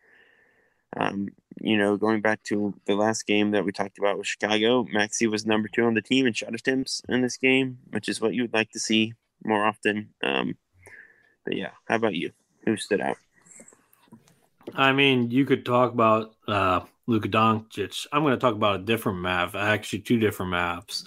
Um, 0.97 1.29
you 1.61 1.77
know, 1.77 1.97
going 1.97 2.21
back 2.21 2.43
to 2.45 2.75
the 2.87 2.95
last 2.95 3.27
game 3.27 3.53
that 3.53 3.65
we 3.65 3.73
talked 3.73 3.99
about 3.99 4.19
with 4.19 4.27
Chicago, 4.27 4.85
Maxey 4.91 5.27
was 5.27 5.47
number 5.47 5.69
two 5.69 5.85
on 5.85 5.95
the 5.95 6.03
team 6.03 6.27
in 6.27 6.33
shot 6.33 6.55
attempts 6.55 7.03
in 7.09 7.23
this 7.23 7.37
game, 7.37 7.79
which 7.91 8.09
is 8.09 8.21
what 8.21 8.35
you 8.35 8.43
would 8.43 8.55
like 8.55 8.71
to 8.71 8.81
see 8.81 9.15
more 9.45 9.65
often. 9.65 10.11
Um, 10.23 10.57
but 11.45 11.57
yeah, 11.57 11.71
how 11.87 11.97
about 11.97 12.15
you? 12.15 12.33
Who 12.65 12.77
stood 12.77 13.01
out? 13.01 13.17
I 14.75 14.93
mean, 14.93 15.31
you 15.31 15.45
could 15.45 15.65
talk 15.65 15.93
about 15.93 16.35
uh, 16.47 16.81
Luka 17.07 17.29
Doncic. 17.29 18.07
I'm 18.13 18.23
going 18.23 18.35
to 18.35 18.41
talk 18.41 18.55
about 18.55 18.81
a 18.81 18.85
different 18.85 19.19
map, 19.19 19.55
actually 19.55 20.01
two 20.01 20.19
different 20.19 20.51
maps. 20.51 21.05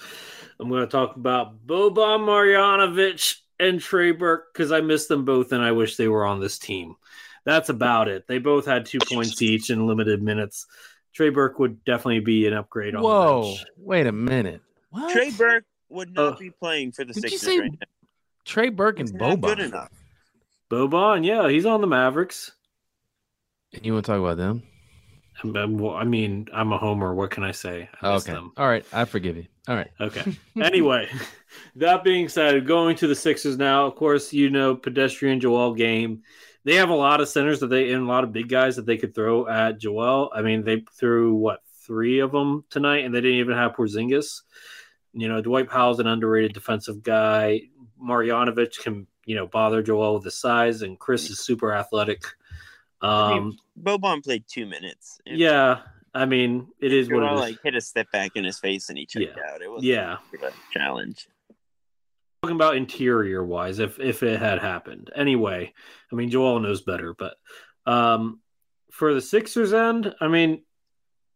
I'm 0.60 0.70
going 0.70 0.82
to 0.82 0.88
talk 0.88 1.16
about 1.16 1.66
Boban 1.66 2.22
Marjanovic 2.22 3.38
and 3.60 3.80
Trey 3.80 4.12
Burke 4.12 4.54
because 4.54 4.72
I 4.72 4.82
miss 4.82 5.08
them 5.08 5.26
both 5.26 5.52
and 5.52 5.64
I 5.64 5.72
wish 5.72 5.96
they 5.96 6.08
were 6.08 6.26
on 6.26 6.40
this 6.40 6.60
team. 6.60 6.96
That's 7.46 7.70
about 7.70 8.08
it. 8.08 8.26
They 8.28 8.40
both 8.40 8.66
had 8.66 8.86
two 8.86 8.98
points 9.00 9.42
each 9.42 9.70
in 9.70 9.86
limited 9.88 10.22
minutes. 10.22 10.66
Trey 11.14 11.30
Burke 11.30 11.60
would 11.60 11.84
definitely 11.86 12.20
be 12.22 12.48
an 12.48 12.54
upgrade 12.54 12.96
on 12.96 13.02
the 13.04 13.08
Whoa! 13.08 13.42
bench. 13.44 13.66
Wait 13.78 14.08
a 14.08 14.12
minute. 14.12 14.62
What? 14.90 15.14
Trey 15.14 15.32
Burke 15.32 15.66
would 15.90 16.14
not 16.14 16.34
Uh, 16.34 16.38
be 16.38 16.50
playing 16.50 16.92
for 16.92 17.06
the 17.06 17.14
did 17.14 17.24
you 17.24 17.30
Sixers 17.30 17.48
say 17.48 17.60
right 17.60 17.72
now. 17.72 17.88
Trey 18.46 18.70
Burke 18.70 19.00
and 19.00 19.10
He's 19.10 19.14
not 19.14 19.40
good 19.42 19.60
Boban. 19.60 19.66
enough. 19.66 19.90
Boban, 20.70 21.26
yeah, 21.26 21.48
he's 21.48 21.66
on 21.66 21.82
the 21.82 21.88
Mavericks. 21.88 22.52
And 23.74 23.86
you 23.86 23.94
want 23.94 24.06
to 24.06 24.12
talk 24.12 24.20
about 24.20 24.38
them? 24.38 24.64
I'm- 25.44 25.56
I'm- 25.56 25.78
well, 25.78 25.94
I 25.96 26.04
mean, 26.06 26.48
I'm 26.54 26.72
a 26.72 26.78
homer. 26.78 27.14
What 27.14 27.30
can 27.32 27.44
I 27.44 27.52
say? 27.52 27.90
I 28.02 28.14
Okay. 28.16 28.32
them. 28.32 28.52
All 28.58 28.68
right. 28.68 28.86
I 28.94 29.06
forgive 29.06 29.36
you. 29.38 29.46
All 29.68 29.76
right. 29.76 29.92
Okay. 30.00 30.24
anyway, 30.62 31.10
that 31.76 32.04
being 32.04 32.30
said, 32.30 32.66
going 32.66 32.96
to 32.98 33.08
the 33.08 33.16
Sixers 33.16 33.58
now, 33.58 33.86
of 33.86 33.96
course, 33.96 34.32
you 34.34 34.50
know, 34.50 34.76
pedestrian 34.76 35.40
Joel 35.40 35.74
game. 35.74 36.24
They 36.66 36.76
have 36.76 36.90
a 36.90 36.96
lot 36.96 37.22
of 37.22 37.30
centers 37.30 37.60
that 37.62 37.68
they 37.68 37.92
and 37.94 38.04
a 38.04 38.08
lot 38.08 38.24
of 38.26 38.34
big 38.34 38.50
guys 38.50 38.76
that 38.76 38.86
they 38.86 38.98
could 38.98 39.16
throw 39.16 39.48
at 39.48 39.80
Joel. 39.80 40.32
I 40.36 40.42
mean, 40.42 40.64
they 40.64 40.84
threw 41.00 41.36
what 41.36 41.62
three 41.86 42.20
of 42.20 42.32
them 42.32 42.66
tonight, 42.70 43.06
and 43.06 43.14
they 43.14 43.22
didn't 43.22 43.38
even 43.38 43.56
have 43.56 43.74
Porzingis. 43.74 44.42
You 45.14 45.30
know, 45.30 45.42
Dwight 45.42 45.70
Powell's 45.70 46.00
an 46.00 46.08
underrated 46.08 46.54
defensive 46.54 47.04
guy. 47.04 47.62
Marjanovic 48.04 48.82
can 48.84 49.08
you 49.26 49.36
know 49.36 49.48
bother 49.48 49.82
Joel 49.84 50.16
with 50.16 50.24
his 50.26 50.38
size, 50.38 50.82
and 50.82 51.00
Chris 51.00 51.30
is 51.30 51.40
super 51.40 51.72
athletic. 51.74 52.24
I 53.02 53.30
mean, 53.36 53.38
Um, 53.44 53.58
Boban 53.82 54.24
played 54.24 54.46
two 54.48 54.66
minutes. 54.66 55.20
Yeah, 55.26 55.82
I 56.16 56.26
mean, 56.26 56.68
it 56.80 56.92
is 56.92 57.10
what 57.10 57.20
Joel, 57.20 57.30
it 57.30 57.34
is. 57.36 57.40
like 57.42 57.62
hit 57.64 57.76
a 57.76 57.82
step 57.82 58.10
back 58.12 58.32
in 58.36 58.44
his 58.44 58.58
face 58.58 58.90
and 58.90 58.98
he 58.98 59.06
checked 59.06 59.38
out. 59.38 59.62
It 59.62 59.70
was 59.70 59.84
Yeah. 59.84 60.18
a 60.42 60.52
challenge. 60.72 61.28
Talking 62.46 62.56
about 62.56 62.78
interior 62.78 63.44
wise 63.44 63.80
if 63.80 64.00
if 64.00 64.24
it 64.24 64.40
had 64.40 64.60
happened. 64.60 65.12
Anyway 65.16 65.74
i 66.12 66.16
mean 66.16 66.30
joel 66.30 66.60
knows 66.60 66.84
better 66.84 67.16
but 67.16 67.36
um 67.88 68.40
for 68.92 69.14
the 69.16 69.22
sixers 69.22 69.74
end 69.74 70.14
i 70.22 70.28
mean 70.28 70.62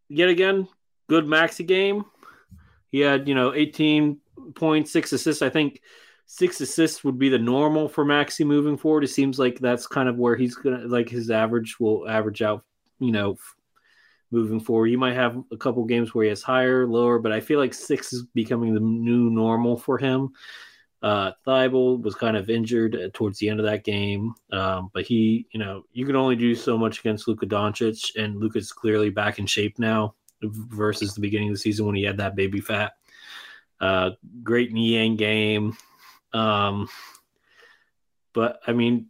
yet 0.08 0.30
again 0.30 0.68
good 1.10 1.28
Maxey 1.28 1.66
game. 1.66 2.06
He 2.92 3.00
had 3.00 3.28
you 3.28 3.36
know 3.36 3.52
18.6 3.52 5.14
assists. 5.14 5.42
I 5.42 5.50
think 5.50 5.82
six 6.26 6.62
assists 6.62 7.04
would 7.04 7.20
be 7.20 7.30
the 7.30 7.40
normal 7.40 7.90
for 7.90 8.06
Maxey 8.06 8.46
moving 8.46 8.78
forward. 8.78 9.04
It 9.04 9.10
seems 9.10 9.38
like 9.38 9.60
that's 9.60 9.88
kind 9.88 10.08
of 10.08 10.18
where 10.18 10.38
he's 10.38 10.56
gonna 10.56 10.88
like 10.88 11.10
his 11.10 11.30
average 11.30 11.80
will 11.80 12.08
average 12.08 12.42
out 12.42 12.64
you 13.00 13.12
know 13.12 13.38
moving 14.32 14.60
forward. 14.60 14.88
You 14.88 14.98
might 14.98 15.16
have 15.16 15.44
a 15.52 15.58
couple 15.58 15.84
games 15.86 16.14
where 16.14 16.24
he 16.24 16.30
has 16.30 16.44
higher 16.44 16.86
lower 16.88 17.20
but 17.20 17.32
i 17.32 17.40
feel 17.40 17.60
like 17.60 17.74
six 17.74 18.14
is 18.14 18.24
becoming 18.36 18.74
the 18.74 18.80
new 18.80 19.30
normal 19.32 19.76
for 19.76 19.98
him 19.98 20.30
uh, 21.02 21.32
Thybulle 21.48 22.02
was 22.02 22.16
kind 22.16 22.36
of 22.36 22.50
injured 22.50 22.96
uh, 22.96 23.10
towards 23.14 23.40
the 23.40 23.50
end 23.50 23.60
of 23.60 23.66
that 23.66 23.84
game, 23.84 24.34
um, 24.52 24.90
but 24.94 25.06
he, 25.06 25.48
you 25.52 25.60
know, 25.60 25.84
you 25.94 26.06
can 26.06 26.16
only 26.16 26.36
do 26.36 26.54
so 26.56 26.78
much 26.78 27.00
against 27.00 27.28
Luka 27.28 27.46
Doncic, 27.46 28.16
and 28.16 28.38
Luka's 28.38 28.72
clearly 28.72 29.10
back 29.10 29.40
in 29.40 29.46
shape 29.46 29.80
now 29.80 30.16
versus 30.42 31.14
the 31.14 31.22
beginning 31.22 31.50
of 31.50 31.56
the 31.56 31.60
season 31.60 31.86
when 31.86 31.96
he 31.96 32.04
had 32.04 32.18
that 32.18 32.36
baby 32.36 32.60
fat. 32.60 32.94
Uh, 33.80 34.12
great 34.44 34.74
Niang 34.74 35.16
game, 35.16 35.78
um, 36.34 36.90
but 38.34 38.60
I 38.68 38.74
mean, 38.74 39.08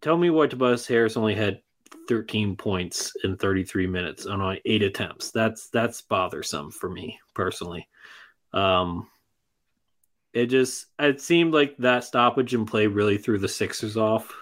tell 0.00 0.16
me 0.16 0.30
why 0.30 0.48
Tobias 0.48 0.86
Harris 0.86 1.16
only 1.16 1.34
had 1.34 1.60
13 2.08 2.56
points 2.56 3.12
in 3.22 3.36
33 3.36 3.86
minutes 3.86 4.26
on 4.26 4.58
eight 4.64 4.82
attempts. 4.82 5.30
That's 5.30 5.68
that's 5.68 6.02
bothersome 6.02 6.72
for 6.72 6.90
me 6.90 7.20
personally. 7.34 7.86
Um, 8.52 9.06
it 10.38 10.46
just 10.46 10.86
it 10.98 11.20
seemed 11.20 11.52
like 11.52 11.76
that 11.78 12.04
stoppage 12.04 12.54
and 12.54 12.66
play 12.66 12.86
really 12.86 13.18
threw 13.18 13.38
the 13.38 13.48
Sixers 13.48 13.96
off. 13.96 14.32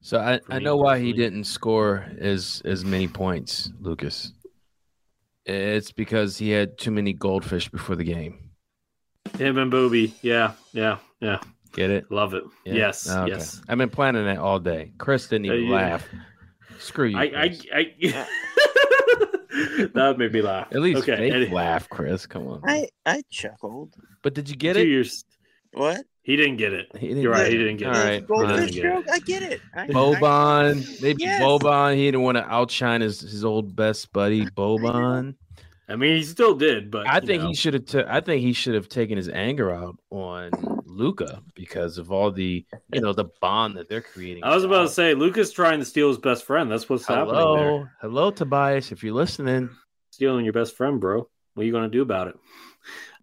So 0.00 0.18
I, 0.18 0.40
I 0.48 0.58
know 0.60 0.76
why 0.76 0.98
he 1.00 1.12
didn't 1.12 1.44
score 1.44 2.06
as 2.18 2.62
as 2.64 2.84
many 2.84 3.08
points, 3.08 3.70
Lucas. 3.80 4.32
It's 5.44 5.92
because 5.92 6.36
he 6.36 6.50
had 6.50 6.76
too 6.78 6.90
many 6.90 7.12
goldfish 7.12 7.68
before 7.68 7.96
the 7.96 8.04
game. 8.04 8.50
Him 9.38 9.58
and 9.58 9.70
Booby, 9.70 10.14
yeah, 10.22 10.52
yeah, 10.72 10.98
yeah. 11.20 11.38
Get 11.72 11.90
it? 11.90 12.10
Love 12.10 12.34
it. 12.34 12.44
Yeah? 12.64 12.74
Yes, 12.74 13.08
Oh, 13.10 13.22
okay. 13.24 13.32
yes. 13.32 13.60
I've 13.68 13.78
been 13.78 13.90
planning 13.90 14.24
that 14.24 14.38
all 14.38 14.58
day. 14.58 14.92
Chris 14.98 15.26
didn't 15.28 15.46
even 15.46 15.58
Uh, 15.58 15.62
yeah. 15.62 15.74
laugh. 15.74 16.08
Screw 16.78 17.06
you. 17.08 17.18
I, 17.18 17.22
I, 17.24 17.58
I 17.74 17.92
that 19.94 20.16
made 20.18 20.32
me 20.32 20.42
laugh. 20.42 20.68
At 20.72 20.80
least 20.80 21.02
okay. 21.08 21.30
fake 21.30 21.50
laugh, 21.52 21.88
Chris. 21.88 22.26
Come 22.26 22.46
on. 22.48 22.62
I 22.66 22.88
I 23.04 23.22
chuckled. 23.30 23.94
But 24.22 24.34
did 24.34 24.48
you 24.48 24.56
get 24.56 24.74
two 24.74 24.80
it? 24.80 24.88
years. 24.88 25.24
What? 25.72 26.04
He 26.22 26.34
didn't 26.36 26.56
get 26.56 26.72
it. 26.72 26.86
He 26.98 27.08
didn't 27.08 27.22
You're 27.22 27.32
right. 27.32 27.44
get 27.44 27.52
He 27.52 27.58
didn't 27.58 27.76
get 27.76 27.88
All 27.88 27.94
it. 27.94 28.04
right, 28.04 28.22
I 28.22 28.26
Goldfish 28.26 28.56
didn't 28.56 28.74
get 28.74 28.84
it. 28.84 28.88
joke. 28.88 29.04
I 29.12 29.18
get 29.20 29.42
it. 29.44 29.60
I, 29.74 29.82
I- 29.82 29.86
Boban, 29.88 31.02
maybe 31.02 31.22
Yes. 31.22 31.40
Boban. 31.42 31.94
He 31.96 32.04
didn't 32.06 32.22
want 32.22 32.36
to 32.38 32.44
outshine 32.52 33.00
his, 33.00 33.20
his 33.20 33.44
old 33.44 33.76
best 33.76 34.12
buddy 34.12 34.44
Boban. 34.46 35.34
I 35.88 35.94
mean, 35.94 36.16
he 36.16 36.24
still 36.24 36.56
did, 36.56 36.90
but 36.90 37.06
I 37.08 37.20
think 37.20 37.42
know. 37.42 37.48
he 37.50 37.54
should 37.54 37.74
have. 37.74 37.86
ta- 37.86 38.06
I 38.08 38.20
think 38.20 38.42
he 38.42 38.52
should 38.52 38.74
have 38.74 38.88
taken 38.88 39.16
his 39.16 39.28
anger 39.28 39.70
out 39.70 39.96
on 40.10 40.50
Luka 40.96 41.42
because 41.54 41.98
of 41.98 42.10
all 42.10 42.30
the 42.32 42.64
you 42.92 43.00
know 43.00 43.12
the 43.12 43.26
bond 43.40 43.76
that 43.76 43.88
they're 43.88 44.00
creating. 44.02 44.42
I 44.44 44.54
was 44.54 44.64
about 44.64 44.82
to 44.82 44.88
say 44.88 45.14
Lucas 45.14 45.52
trying 45.52 45.78
to 45.78 45.84
steal 45.84 46.08
his 46.08 46.18
best 46.18 46.44
friend. 46.44 46.70
That's 46.70 46.88
what's 46.88 47.06
happening 47.06 47.34
there. 47.34 47.44
hello, 47.44 47.88
hello, 48.00 48.30
Tobias. 48.30 48.92
If 48.92 49.02
you're 49.04 49.14
listening, 49.14 49.70
Stealing 50.10 50.44
your 50.44 50.54
best 50.54 50.76
friend, 50.76 50.98
bro. 51.00 51.28
What 51.54 51.62
are 51.62 51.66
you 51.66 51.72
gonna 51.72 51.88
do 51.88 52.02
about 52.02 52.28
it? 52.28 52.36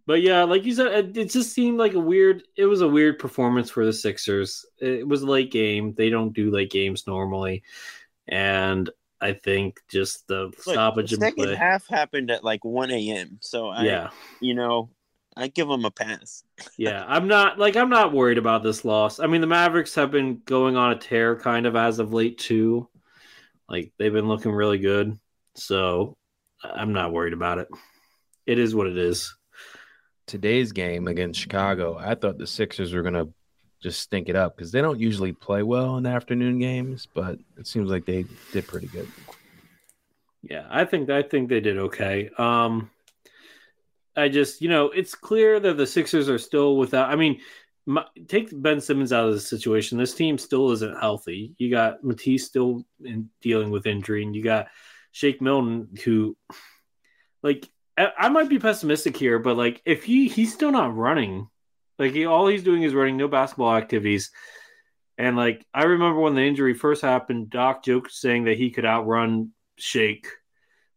But 0.06 0.22
yeah, 0.22 0.44
like 0.44 0.65
you 0.65 0.74
said, 0.74 0.88
it, 0.88 1.18
it 1.18 1.30
just 1.32 1.53
seemed 1.53 1.77
like 1.77 1.94
a 1.94 2.00
weird. 2.00 2.44
It 2.58 2.65
was 2.65 2.82
a 2.82 2.88
weird 2.88 3.20
performance 3.20 3.70
for 3.70 3.86
the 3.86 3.94
Sixers. 3.94 4.65
It 4.80 5.08
was 5.08 5.22
a 5.22 5.25
late 5.27 5.50
game. 5.51 5.94
They 5.94 6.10
don't 6.10 6.34
do 6.34 6.51
late 6.51 6.72
games 6.72 7.08
normally, 7.08 7.63
and 8.27 8.89
I 9.22 9.32
think 9.32 9.80
just 9.89 10.27
the 10.27 10.48
Look, 10.48 10.60
stoppage 10.62 11.12
the 11.12 11.15
and 11.15 11.24
second 11.24 11.44
play. 11.46 11.56
half 11.56 11.88
happened 11.88 12.30
at 12.32 12.44
like 12.44 12.65
1 12.65 12.92
a.m. 12.92 13.38
So 13.39 13.70
I, 13.70 13.84
yeah, 13.84 14.10
you 14.42 14.53
know, 14.53 14.89
I 15.35 15.47
give 15.47 15.67
them 15.67 15.85
a 15.85 15.91
pass. 15.91 16.43
yeah. 16.77 17.03
I'm 17.07 17.27
not 17.27 17.57
like 17.59 17.75
I'm 17.75 17.89
not 17.89 18.13
worried 18.13 18.37
about 18.37 18.63
this 18.63 18.85
loss. 18.85 19.19
I 19.19 19.27
mean, 19.27 19.41
the 19.41 19.47
Mavericks 19.47 19.95
have 19.95 20.11
been 20.11 20.41
going 20.45 20.75
on 20.77 20.91
a 20.91 20.95
tear 20.95 21.35
kind 21.35 21.65
of 21.65 21.75
as 21.75 21.99
of 21.99 22.13
late 22.13 22.37
too. 22.37 22.87
Like 23.69 23.93
they've 23.97 24.13
been 24.13 24.27
looking 24.27 24.51
really 24.51 24.77
good, 24.77 25.17
so 25.55 26.17
I'm 26.63 26.93
not 26.93 27.11
worried 27.13 27.33
about 27.33 27.57
it. 27.59 27.67
It 28.45 28.59
is 28.59 28.75
what 28.75 28.87
it 28.87 28.97
is. 28.97 29.33
today's 30.27 30.71
game 30.71 31.07
against 31.07 31.39
Chicago, 31.39 31.97
I 31.97 32.15
thought 32.15 32.37
the 32.37 32.47
Sixers 32.47 32.93
were 32.93 33.01
gonna 33.03 33.27
just 33.81 34.01
stink 34.01 34.29
it 34.29 34.35
up 34.35 34.55
because 34.55 34.71
they 34.71 34.81
don't 34.81 34.99
usually 34.99 35.33
play 35.33 35.63
well 35.63 35.97
in 35.97 36.05
afternoon 36.05 36.59
games, 36.59 37.07
but 37.13 37.37
it 37.57 37.67
seems 37.67 37.89
like 37.89 38.05
they 38.05 38.25
did 38.51 38.67
pretty 38.67 38.87
good. 38.87 39.07
Yeah, 40.41 40.65
I 40.69 40.85
think 40.85 41.09
I 41.09 41.23
think 41.23 41.49
they 41.49 41.59
did 41.61 41.77
okay. 41.77 42.29
Um 42.37 42.91
I 44.15 44.29
just, 44.29 44.62
you 44.62 44.70
know, 44.70 44.91
it's 44.91 45.15
clear 45.15 45.60
that 45.60 45.77
the 45.77 45.88
Sixers 45.88 46.29
are 46.29 46.38
still 46.38 46.77
without 46.77 47.10
I 47.10 47.15
mean, 47.15 47.41
my, 47.86 48.05
take 48.27 48.50
Ben 48.53 48.79
Simmons 48.79 49.12
out 49.12 49.27
of 49.27 49.34
the 49.34 49.39
situation. 49.39 49.98
This 49.98 50.13
team 50.13 50.38
still 50.38 50.72
isn't 50.72 51.00
healthy. 51.00 51.53
You 51.58 51.70
got 51.70 52.03
Matisse 52.03 52.46
still 52.46 52.86
in, 53.03 53.29
dealing 53.41 53.72
with 53.72 53.86
injury, 53.88 54.24
and 54.24 54.36
you 54.36 54.43
got 54.43 54.67
Shake 55.12 55.41
Milton, 55.41 55.89
who, 56.03 56.38
like, 57.41 57.70
I, 57.98 58.12
I 58.17 58.29
might 58.29 58.50
be 58.50 58.60
pessimistic 58.60 59.17
here, 59.17 59.38
but 59.39 59.58
like, 59.58 59.82
if 59.86 60.03
he 60.03 60.27
he's 60.27 60.53
still 60.53 60.72
not 60.72 60.96
running, 60.96 61.48
like, 62.00 62.13
he, 62.13 62.25
all 62.25 62.48
he's 62.48 62.63
doing 62.63 62.84
is 62.84 62.93
running, 62.93 63.17
no 63.17 63.27
basketball 63.27 63.75
activities, 63.75 64.32
and 65.17 65.36
like, 65.36 65.65
I 65.74 65.84
remember 65.84 66.20
when 66.20 66.36
the 66.36 66.41
injury 66.41 66.74
first 66.74 67.01
happened, 67.01 67.50
Doc 67.50 67.84
joked 67.84 68.12
saying 68.12 68.46
that 68.46 68.58
he 68.58 68.72
could 68.72 68.86
outrun 68.86 69.51
Shake. 69.77 70.27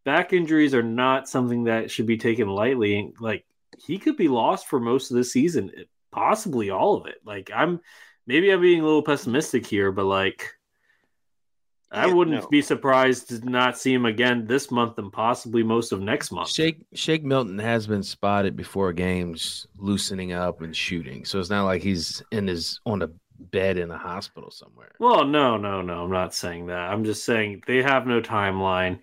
Back 0.06 0.32
injuries 0.32 0.72
are 0.72 0.82
not 0.82 1.28
something 1.28 1.64
that 1.64 1.90
should 1.90 2.06
be 2.06 2.16
taken 2.16 2.48
lightly. 2.48 3.12
Like, 3.20 3.44
he 3.78 3.98
could 3.98 4.16
be 4.16 4.28
lost 4.28 4.68
for 4.68 4.80
most 4.80 5.10
of 5.10 5.18
the 5.18 5.25
season 5.25 5.70
possibly 6.16 6.70
all 6.70 6.96
of 6.96 7.06
it. 7.06 7.18
Like 7.25 7.50
I'm 7.54 7.80
maybe 8.26 8.50
I'm 8.50 8.60
being 8.60 8.80
a 8.80 8.84
little 8.84 9.02
pessimistic 9.02 9.66
here, 9.66 9.92
but 9.92 10.06
like 10.06 10.54
I 11.90 12.06
Yeah, 12.06 12.14
wouldn't 12.14 12.42
no. 12.42 12.48
be 12.48 12.62
surprised 12.62 13.28
to 13.28 13.48
not 13.48 13.78
see 13.78 13.92
him 13.92 14.06
again 14.06 14.46
this 14.46 14.70
month 14.70 14.98
and 14.98 15.12
possibly 15.12 15.62
most 15.62 15.92
of 15.92 16.00
next 16.00 16.32
month. 16.32 16.48
Shake 16.48 16.84
Shake 16.94 17.22
Milton 17.22 17.58
has 17.58 17.86
been 17.86 18.02
spotted 18.02 18.56
before 18.56 18.92
games 18.95 19.66
loosening 19.76 20.32
up 20.32 20.62
and 20.62 20.75
shooting, 20.75 21.25
so 21.26 21.38
it's 21.38 21.50
not 21.50 21.66
like 21.66 21.82
he's 21.82 22.23
in 22.32 22.49
his 22.49 22.80
on 22.86 23.02
a 23.02 23.10
bed 23.38 23.76
in 23.76 23.90
a 23.90 23.99
hospital 23.99 24.50
somewhere. 24.50 24.92
Well, 24.99 25.26
no, 25.26 25.58
no, 25.58 25.82
no. 25.82 26.04
I'm 26.04 26.10
not 26.10 26.34
saying 26.34 26.66
that. 26.69 26.90
I'm 26.90 27.04
just 27.04 27.25
saying 27.25 27.62
they 27.66 27.82
have 27.82 28.06
no 28.06 28.23
timeline. 28.23 29.00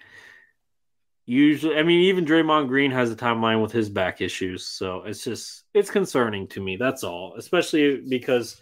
Usually, 1.26 1.78
I 1.78 1.84
mean, 1.84 2.02
even 2.02 2.26
Draymond 2.26 2.68
Green 2.68 2.92
has 2.92 3.10
a 3.10 3.16
timeline 3.16 3.62
with 3.62 3.72
his 3.72 3.90
back 3.90 4.20
issues, 4.20 4.66
so 4.66 5.04
it's 5.04 5.24
just 5.24 5.64
it's 5.74 5.90
concerning 5.90 6.48
to 6.50 6.60
me. 6.60 6.76
That's 6.76 7.04
all. 7.04 7.36
Especially 7.38 8.02
because 8.02 8.60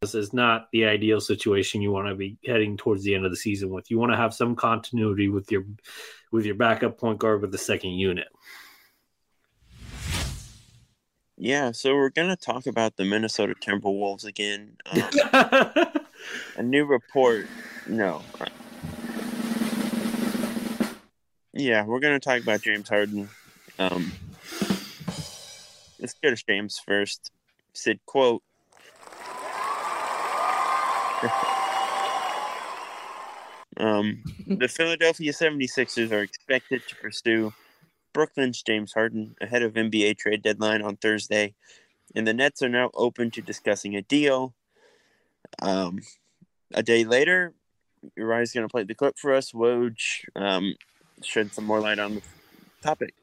this 0.00 0.14
is 0.14 0.32
not 0.32 0.68
the 0.72 0.86
ideal 0.86 1.20
situation 1.20 1.82
you 1.82 1.92
want 1.92 2.08
to 2.08 2.14
be 2.14 2.38
heading 2.46 2.78
towards 2.78 3.04
the 3.04 3.14
end 3.14 3.26
of 3.26 3.30
the 3.30 3.36
season 3.36 3.68
with. 3.68 3.90
You 3.90 3.98
want 3.98 4.12
to 4.12 4.16
have 4.16 4.32
some 4.32 4.56
continuity 4.56 5.28
with 5.28 5.52
your 5.52 5.64
with 6.32 6.46
your 6.46 6.54
backup 6.54 6.96
point 6.96 7.18
guard 7.18 7.42
with 7.42 7.52
the 7.52 7.58
second 7.58 7.90
unit. 7.90 8.28
Yeah, 11.36 11.72
so 11.72 11.94
we're 11.94 12.08
gonna 12.08 12.36
talk 12.36 12.66
about 12.66 12.96
the 12.96 13.04
Minnesota 13.04 13.54
Timberwolves 13.54 14.24
again. 14.24 14.76
Um, 14.90 15.02
a 16.56 16.62
new 16.62 16.86
report. 16.86 17.48
No. 17.86 18.22
Yeah, 21.52 21.84
we're 21.84 22.00
gonna 22.00 22.20
talk 22.20 22.42
about 22.42 22.62
Shams 22.62 22.88
Harden. 22.88 23.28
Um, 23.78 24.12
let's 25.98 26.14
go 26.22 26.30
to 26.30 26.36
James 26.36 26.78
first. 26.78 27.32
Said 27.72 27.98
quote. 28.06 28.42
um, 33.76 34.22
the 34.46 34.68
Philadelphia 34.68 35.32
76ers 35.32 36.12
are 36.12 36.22
expected 36.22 36.82
to 36.88 36.96
pursue 36.96 37.52
Brooklyn's 38.12 38.62
James 38.62 38.92
Harden 38.92 39.34
ahead 39.40 39.62
of 39.62 39.74
NBA 39.74 40.18
trade 40.18 40.42
deadline 40.42 40.82
on 40.82 40.96
Thursday, 40.96 41.54
and 42.14 42.26
the 42.26 42.34
Nets 42.34 42.62
are 42.62 42.68
now 42.68 42.90
open 42.94 43.32
to 43.32 43.42
discussing 43.42 43.96
a 43.96 44.02
deal. 44.02 44.54
Um, 45.60 46.00
a 46.72 46.82
day 46.82 47.04
later, 47.04 47.54
Uriah's 48.16 48.52
going 48.52 48.66
to 48.66 48.70
play 48.70 48.84
the 48.84 48.94
clip 48.94 49.18
for 49.18 49.34
us. 49.34 49.50
Woj 49.52 50.24
um, 50.36 50.74
shed 51.22 51.52
some 51.52 51.64
more 51.64 51.80
light 51.80 51.98
on 51.98 52.16
the 52.16 52.22
topic. 52.82 53.14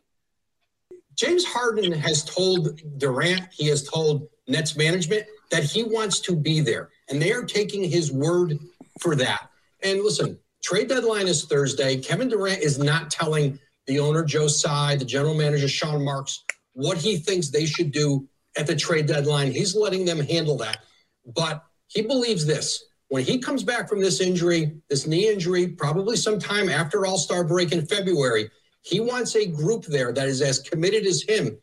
James 1.15 1.45
Harden 1.45 1.91
has 1.91 2.23
told 2.23 2.79
Durant, 2.97 3.47
he 3.51 3.67
has 3.67 3.83
told 3.83 4.27
Nets 4.47 4.77
management 4.77 5.23
that 5.49 5.63
he 5.63 5.83
wants 5.83 6.19
to 6.21 6.35
be 6.35 6.59
there, 6.61 6.89
and 7.09 7.21
they 7.21 7.31
are 7.31 7.43
taking 7.43 7.83
his 7.83 8.11
word 8.11 8.59
for 8.99 9.15
that. 9.15 9.49
And 9.81 10.01
listen, 10.01 10.37
trade 10.61 10.89
deadline 10.89 11.27
is 11.27 11.45
Thursday. 11.45 11.97
Kevin 11.97 12.29
Durant 12.29 12.61
is 12.61 12.77
not 12.77 13.09
telling 13.09 13.59
the 13.87 13.99
owner 13.99 14.23
Joe 14.23 14.47
Tsai, 14.47 14.95
the 14.95 15.05
general 15.05 15.33
manager 15.33 15.67
Sean 15.67 16.03
Marks, 16.03 16.43
what 16.73 16.97
he 16.97 17.17
thinks 17.17 17.49
they 17.49 17.65
should 17.65 17.91
do 17.91 18.27
at 18.57 18.67
the 18.67 18.75
trade 18.75 19.07
deadline. 19.07 19.51
He's 19.51 19.75
letting 19.75 20.05
them 20.05 20.19
handle 20.19 20.57
that. 20.57 20.79
But 21.25 21.63
he 21.87 22.01
believes 22.01 22.45
this. 22.45 22.83
When 23.09 23.23
he 23.23 23.39
comes 23.39 23.63
back 23.63 23.87
from 23.87 24.01
this 24.01 24.19
injury, 24.19 24.77
this 24.89 25.07
knee 25.07 25.29
injury, 25.29 25.67
probably 25.67 26.17
sometime 26.17 26.69
after 26.69 27.05
All 27.05 27.17
Star 27.17 27.43
break 27.43 27.71
in 27.71 27.85
February, 27.85 28.49
he 28.81 28.99
wants 28.99 29.35
a 29.35 29.45
group 29.45 29.85
there 29.85 30.11
that 30.13 30.27
is 30.27 30.41
as 30.41 30.59
committed 30.59 31.05
as 31.05 31.21
him 31.21 31.57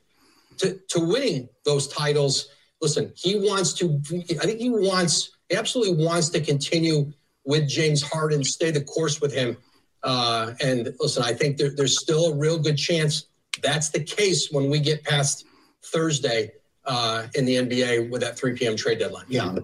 to, 0.58 0.78
to 0.88 1.00
winning 1.00 1.48
those 1.64 1.88
titles. 1.88 2.48
Listen, 2.80 3.12
he 3.16 3.36
wants 3.36 3.72
to, 3.74 4.00
I 4.40 4.46
think 4.46 4.58
he 4.58 4.70
wants, 4.70 5.36
absolutely 5.50 6.04
wants 6.04 6.28
to 6.30 6.40
continue 6.40 7.12
with 7.44 7.68
James 7.68 8.02
Harden, 8.02 8.42
stay 8.42 8.70
the 8.70 8.82
course 8.82 9.20
with 9.20 9.32
him. 9.32 9.56
Uh, 10.02 10.52
and 10.62 10.94
listen, 10.98 11.22
I 11.22 11.32
think 11.32 11.56
there, 11.56 11.70
there's 11.70 12.00
still 12.00 12.26
a 12.26 12.36
real 12.36 12.58
good 12.58 12.76
chance 12.76 13.26
that's 13.62 13.90
the 13.90 14.02
case 14.02 14.50
when 14.50 14.70
we 14.70 14.80
get 14.80 15.04
past 15.04 15.46
Thursday 15.84 16.52
uh, 16.84 17.26
in 17.34 17.44
the 17.44 17.56
NBA 17.56 18.10
with 18.10 18.20
that 18.22 18.38
3 18.38 18.54
p.m. 18.54 18.76
trade 18.76 18.98
deadline. 18.98 19.26
Yeah. 19.28 19.56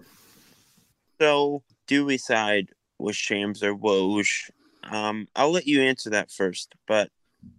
So, 1.20 1.62
do 1.86 2.06
we 2.06 2.16
side 2.16 2.68
with 2.98 3.14
Shams 3.14 3.62
or 3.62 3.74
Woj? 3.74 4.50
Um, 4.84 5.28
I'll 5.36 5.52
let 5.52 5.66
you 5.66 5.82
answer 5.82 6.10
that 6.10 6.30
first, 6.30 6.74
but 6.88 7.10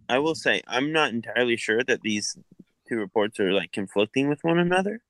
I 0.10 0.18
will 0.18 0.36
say 0.36 0.62
I'm 0.68 0.92
not 0.92 1.12
entirely 1.12 1.58
sure 1.58 1.84
that 1.84 2.02
these 2.02 2.36
two 2.90 2.96
reports 2.96 3.40
are 3.40 3.54
like 3.54 3.72
conflicting 3.72 4.30
with 4.30 4.44
one 4.44 4.58
another. 4.58 5.02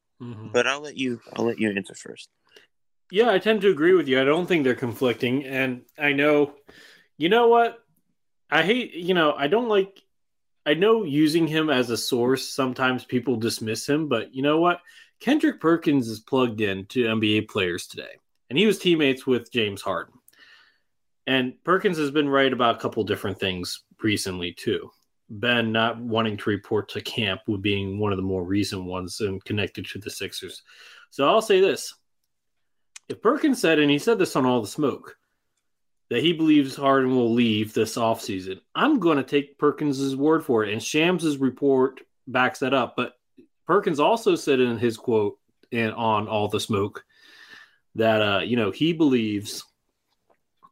But 0.51 0.67
I'll 0.67 0.81
let 0.81 0.97
you. 0.97 1.21
I'll 1.33 1.45
let 1.45 1.59
you 1.59 1.71
answer 1.71 1.95
first. 1.95 2.29
Yeah, 3.09 3.31
I 3.31 3.39
tend 3.39 3.61
to 3.61 3.69
agree 3.69 3.93
with 3.93 4.07
you. 4.07 4.21
I 4.21 4.25
don't 4.25 4.45
think 4.45 4.63
they're 4.63 4.75
conflicting. 4.75 5.45
And 5.45 5.83
I 5.97 6.13
know, 6.13 6.53
you 7.17 7.29
know 7.29 7.47
what? 7.47 7.79
I 8.49 8.63
hate, 8.63 8.93
you 8.93 9.13
know, 9.13 9.33
I 9.33 9.47
don't 9.47 9.69
like, 9.69 10.01
I 10.65 10.73
know 10.73 11.03
using 11.03 11.47
him 11.47 11.69
as 11.69 11.89
a 11.89 11.97
source, 11.97 12.47
sometimes 12.47 13.03
people 13.05 13.35
dismiss 13.37 13.87
him, 13.87 14.07
but 14.07 14.35
you 14.35 14.41
know 14.41 14.59
what? 14.59 14.81
Kendrick 15.19 15.59
Perkins 15.59 16.07
is 16.07 16.19
plugged 16.19 16.61
in 16.61 16.85
to 16.87 17.05
NBA 17.05 17.47
players 17.49 17.87
today, 17.87 18.11
and 18.51 18.59
he 18.59 18.65
was 18.65 18.77
teammates 18.77 19.25
with 19.25 19.49
James 19.49 19.81
Harden. 19.81 20.13
And 21.25 21.53
Perkins 21.63 21.97
has 21.97 22.11
been 22.11 22.27
right 22.27 22.51
about 22.51 22.75
a 22.75 22.79
couple 22.79 23.01
different 23.05 23.39
things 23.39 23.85
recently, 24.03 24.51
too. 24.51 24.91
Ben 25.29 25.71
not 25.71 26.01
wanting 26.01 26.35
to 26.35 26.49
report 26.49 26.89
to 26.89 26.99
camp 26.99 27.39
would 27.47 27.61
being 27.61 27.97
one 27.97 28.11
of 28.11 28.17
the 28.17 28.23
more 28.23 28.43
recent 28.43 28.83
ones 28.83 29.21
and 29.21 29.41
connected 29.45 29.85
to 29.85 29.99
the 29.99 30.09
Sixers. 30.09 30.63
So 31.11 31.25
I'll 31.29 31.41
say 31.41 31.61
this. 31.61 31.93
If 33.07 33.21
Perkins 33.21 33.61
said, 33.61 33.79
and 33.79 33.89
he 33.89 33.97
said 33.97 34.19
this 34.19 34.35
on 34.35 34.45
All 34.45 34.59
the 34.59 34.67
Smoke, 34.67 35.15
that 36.09 36.21
he 36.21 36.33
believes 36.33 36.75
Harden 36.75 37.15
will 37.15 37.31
leave 37.31 37.73
this 37.73 37.95
offseason, 37.95 38.59
I'm 38.75 38.99
going 38.99 39.15
to 39.15 39.23
take 39.23 39.57
Perkins' 39.57 40.13
word 40.17 40.43
for 40.43 40.65
it. 40.65 40.73
And 40.73 40.83
Shams' 40.83 41.37
report 41.37 42.01
backs 42.27 42.59
that 42.59 42.73
up. 42.73 42.95
But 42.97 43.13
Perkins 43.65 44.01
also 44.01 44.35
said 44.35 44.59
in 44.59 44.77
his 44.77 44.97
quote 44.97 45.39
in, 45.71 45.91
on 45.91 46.27
All 46.27 46.49
the 46.49 46.59
Smoke 46.59 47.05
that, 47.95 48.21
uh, 48.21 48.39
you 48.39 48.55
know, 48.55 48.71
he 48.71 48.93
believes 48.93 49.63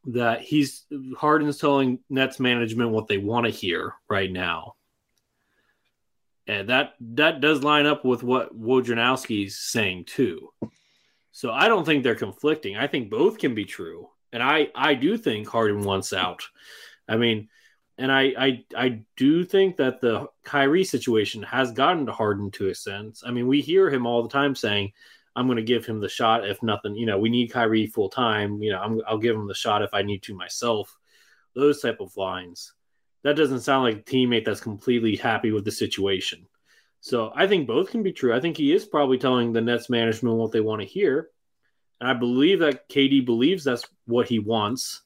that 0.06 0.42
he's 0.42 0.86
Harden's 1.18 1.58
telling 1.58 2.00
Nets 2.10 2.40
management 2.40 2.92
what 2.92 3.08
they 3.08 3.18
want 3.18 3.46
to 3.46 3.52
hear 3.52 3.94
right 4.10 4.32
now. 4.32 4.76
And 6.48 6.70
that 6.70 6.94
that 7.02 7.42
does 7.42 7.64
line 7.64 7.86
up 7.86 8.04
with 8.04 8.24
what 8.24 8.60
Wojnarowski's 8.60 9.58
saying 9.58 10.06
too. 10.06 10.52
So 11.32 11.52
I 11.52 11.68
don't 11.68 11.86
think 11.86 12.04
they're 12.04 12.16
conflicting. 12.16 12.76
I 12.76 12.88
think 12.88 13.10
both 13.10 13.38
can 13.38 13.54
be 13.54 13.66
true. 13.66 14.10
And 14.34 14.42
I 14.42 14.70
I 14.74 14.96
do 14.96 15.18
think 15.18 15.48
Harden 15.48 15.84
wants 15.84 16.12
out. 16.12 16.44
I 17.08 17.18
mean, 17.18 17.50
and 18.00 18.12
I 18.12 18.34
I 18.38 18.66
I 18.76 19.02
do 19.16 19.44
think 19.44 19.78
that 19.78 20.02
the 20.02 20.28
Kyrie 20.44 20.86
situation 20.86 21.44
has 21.44 21.72
gotten 21.72 22.08
to 22.08 22.12
Harden 22.12 22.50
to 22.52 22.70
a 22.70 22.76
sense. 22.76 23.24
I 23.26 23.32
mean, 23.32 23.48
we 23.48 23.62
hear 23.62 23.90
him 23.90 24.08
all 24.08 24.24
the 24.24 24.30
time 24.30 24.56
saying, 24.56 24.94
I'm 25.36 25.48
going 25.48 25.58
to 25.58 25.64
give 25.64 25.86
him 25.86 26.00
the 26.00 26.10
shot 26.10 26.48
if 26.48 26.62
nothing. 26.64 26.96
You 26.96 27.06
know, 27.06 27.18
we 27.18 27.30
need 27.30 27.52
Kyrie 27.52 27.88
full 27.88 28.10
time. 28.10 28.62
You 28.62 28.72
know, 28.72 28.80
I'm, 28.80 29.02
I'll 29.08 29.18
give 29.18 29.36
him 29.36 29.48
the 29.48 29.54
shot 29.54 29.82
if 29.82 29.94
I 29.94 30.02
need 30.02 30.24
to 30.24 30.36
myself. 30.36 30.96
Those 31.56 31.82
type 31.82 32.00
of 32.00 32.16
lines. 32.18 32.74
That 33.24 33.36
doesn't 33.36 33.62
sound 33.62 33.84
like 33.84 33.98
a 33.98 34.12
teammate 34.12 34.46
that's 34.46 34.62
completely 34.62 35.16
happy 35.16 35.52
with 35.52 35.66
the 35.66 35.72
situation. 35.72 36.46
So 37.02 37.32
I 37.36 37.48
think 37.48 37.68
both 37.68 37.92
can 37.92 38.04
be 38.04 38.12
true. 38.12 38.34
I 38.34 38.40
think 38.40 38.58
he 38.58 38.74
is 38.74 38.86
probably 38.86 39.18
telling 39.18 39.54
the 39.54 39.62
Nets 39.62 39.90
management 39.90 40.36
what 40.36 40.52
they 40.52 40.62
want 40.62 40.82
to 40.82 40.88
hear. 40.88 41.30
And 42.00 42.10
I 42.10 42.14
believe 42.14 42.60
that 42.60 42.90
KD 42.90 43.26
believes 43.26 43.64
that's 43.64 43.86
what 44.06 44.28
he 44.28 44.40
wants. 44.40 45.02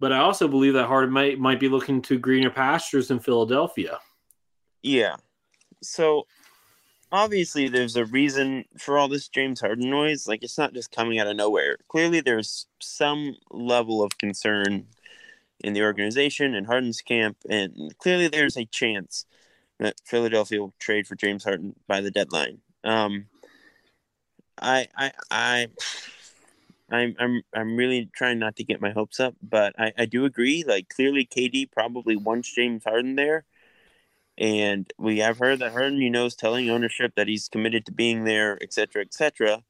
But 0.00 0.12
I 0.12 0.18
also 0.18 0.46
believe 0.46 0.74
that 0.74 0.86
Harden 0.86 1.12
might 1.12 1.38
might 1.38 1.60
be 1.60 1.68
looking 1.68 2.02
to 2.02 2.18
greener 2.18 2.50
pastures 2.50 3.10
in 3.10 3.18
Philadelphia. 3.18 3.98
Yeah. 4.82 5.16
So 5.82 6.26
obviously 7.10 7.68
there's 7.68 7.96
a 7.96 8.04
reason 8.04 8.64
for 8.78 8.98
all 8.98 9.08
this 9.08 9.28
James 9.28 9.60
Harden 9.60 9.90
noise. 9.90 10.26
Like 10.26 10.42
it's 10.42 10.58
not 10.58 10.74
just 10.74 10.92
coming 10.92 11.18
out 11.18 11.26
of 11.26 11.36
nowhere. 11.36 11.76
Clearly 11.88 12.20
there's 12.20 12.66
some 12.80 13.36
level 13.50 14.02
of 14.02 14.18
concern 14.18 14.86
in 15.60 15.72
the 15.72 15.82
organization 15.82 16.54
and 16.54 16.66
Harden's 16.66 17.02
camp, 17.02 17.38
and 17.48 17.96
clearly 17.98 18.28
there's 18.28 18.56
a 18.56 18.64
chance 18.64 19.26
that 19.78 20.00
Philadelphia 20.04 20.60
will 20.60 20.74
trade 20.78 21.06
for 21.06 21.14
James 21.14 21.44
Harden 21.44 21.74
by 21.86 22.00
the 22.00 22.10
deadline. 22.10 22.58
Um, 22.84 23.26
I, 24.60 24.88
I, 24.96 25.12
I, 25.30 25.66
I'm, 26.90 27.14
I'm, 27.18 27.42
I'm 27.54 27.76
really 27.76 28.08
trying 28.14 28.38
not 28.38 28.56
to 28.56 28.64
get 28.64 28.80
my 28.80 28.90
hopes 28.90 29.20
up, 29.20 29.34
but 29.42 29.74
I, 29.78 29.92
I 29.98 30.04
do 30.06 30.24
agree. 30.24 30.64
Like 30.66 30.88
clearly, 30.88 31.26
KD 31.26 31.70
probably 31.70 32.16
wants 32.16 32.52
James 32.52 32.84
Harden 32.84 33.16
there, 33.16 33.44
and 34.38 34.90
we 34.98 35.18
have 35.18 35.38
heard 35.38 35.58
that 35.58 35.72
Harden, 35.72 36.00
you 36.00 36.10
know, 36.10 36.26
is 36.26 36.36
telling 36.36 36.70
ownership 36.70 37.14
that 37.16 37.26
he's 37.26 37.48
committed 37.48 37.84
to 37.86 37.92
being 37.92 38.24
there, 38.24 38.56
et 38.62 38.72
cetera, 38.72 39.02
et 39.02 39.12
cetera. 39.12 39.64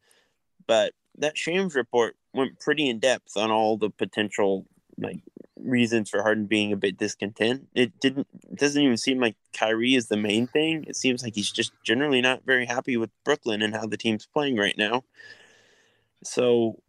But 0.66 0.92
that 1.16 1.38
Shams 1.38 1.74
report 1.74 2.16
went 2.34 2.60
pretty 2.60 2.88
in 2.88 2.98
depth 2.98 3.36
on 3.36 3.50
all 3.50 3.78
the 3.78 3.90
potential 3.90 4.66
like 4.98 5.20
reasons 5.56 6.10
for 6.10 6.22
Harden 6.22 6.46
being 6.46 6.72
a 6.72 6.76
bit 6.76 6.98
discontent. 6.98 7.68
It 7.74 7.98
didn't 7.98 8.28
it 8.50 8.58
doesn't 8.58 8.80
even 8.80 8.98
seem 8.98 9.20
like 9.20 9.36
Kyrie 9.54 9.94
is 9.94 10.08
the 10.08 10.16
main 10.18 10.46
thing. 10.46 10.84
It 10.86 10.96
seems 10.96 11.22
like 11.22 11.34
he's 11.34 11.50
just 11.50 11.72
generally 11.82 12.20
not 12.20 12.44
very 12.44 12.66
happy 12.66 12.96
with 12.98 13.10
Brooklyn 13.24 13.62
and 13.62 13.74
how 13.74 13.86
the 13.86 13.96
team's 13.96 14.26
playing 14.26 14.56
right 14.56 14.76
now. 14.76 15.04
So 16.22 16.82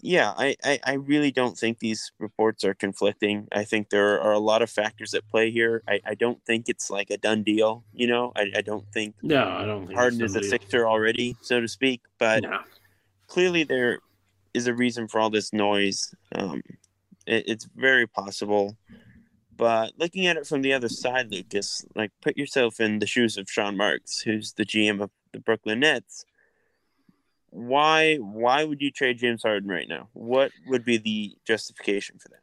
yeah, 0.00 0.32
I, 0.36 0.56
I, 0.64 0.80
I 0.84 0.92
really 0.94 1.30
don't 1.30 1.58
think 1.58 1.78
these 1.78 2.12
reports 2.18 2.64
are 2.64 2.74
conflicting. 2.74 3.48
I 3.52 3.64
think 3.64 3.90
there 3.90 4.20
are 4.20 4.32
a 4.32 4.38
lot 4.38 4.62
of 4.62 4.70
factors 4.70 5.14
at 5.14 5.28
play 5.28 5.50
here. 5.50 5.82
I, 5.88 6.00
I 6.06 6.14
don't 6.14 6.42
think 6.44 6.68
it's 6.68 6.90
like 6.90 7.10
a 7.10 7.16
done 7.16 7.42
deal, 7.42 7.84
you 7.92 8.06
know. 8.06 8.32
I, 8.36 8.50
I 8.56 8.60
don't 8.60 8.86
think 8.92 9.16
No, 9.22 9.44
I 9.44 9.64
don't 9.64 9.86
think 9.86 9.98
Harden 9.98 10.22
is 10.22 10.36
a 10.36 10.42
Sixer 10.42 10.86
already, 10.86 11.36
so 11.40 11.60
to 11.60 11.68
speak. 11.68 12.02
But 12.18 12.42
No. 12.42 12.60
clearly 13.26 13.64
there 13.64 13.98
is 14.54 14.66
a 14.66 14.74
reason 14.74 15.08
for 15.08 15.20
all 15.20 15.30
this 15.30 15.52
noise. 15.52 16.14
Um, 16.34 16.62
it, 17.26 17.44
it's 17.46 17.68
very 17.76 18.06
possible. 18.06 18.76
But 19.56 19.92
looking 19.98 20.26
at 20.26 20.36
it 20.36 20.46
from 20.46 20.62
the 20.62 20.72
other 20.72 20.88
side, 20.88 21.32
Lucas, 21.32 21.84
like 21.96 22.12
put 22.22 22.36
yourself 22.36 22.78
in 22.78 23.00
the 23.00 23.06
shoes 23.06 23.36
of 23.36 23.50
Sean 23.50 23.76
Marks, 23.76 24.20
who's 24.20 24.52
the 24.52 24.64
GM 24.64 25.02
of 25.02 25.10
the 25.32 25.40
Brooklyn 25.40 25.80
Nets. 25.80 26.24
Why 27.50 28.16
why 28.16 28.64
would 28.64 28.80
you 28.80 28.90
trade 28.90 29.18
James 29.18 29.42
Harden 29.42 29.68
right 29.68 29.88
now? 29.88 30.08
What 30.12 30.52
would 30.66 30.84
be 30.84 30.98
the 30.98 31.36
justification 31.46 32.18
for 32.18 32.28
that? 32.28 32.38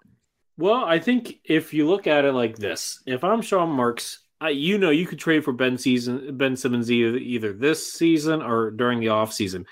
Well, 0.57 0.85
I 0.85 0.99
think 0.99 1.39
if 1.43 1.73
you 1.73 1.87
look 1.87 2.07
at 2.07 2.25
it 2.25 2.31
like 2.31 2.57
this, 2.57 3.01
if 3.05 3.23
I'm 3.23 3.41
Sean 3.41 3.69
Marks, 3.69 4.19
I, 4.39 4.49
you 4.49 4.77
know, 4.77 4.89
you 4.89 5.05
could 5.05 5.19
trade 5.19 5.43
for 5.43 5.53
Ben 5.53 5.77
season 5.77 6.37
Ben 6.37 6.55
Simmons 6.55 6.89
either, 6.91 7.17
either 7.17 7.53
this 7.53 7.91
season 7.91 8.41
or 8.41 8.71
during 8.71 8.99
the 8.99 9.09
off 9.09 9.33
season. 9.33 9.65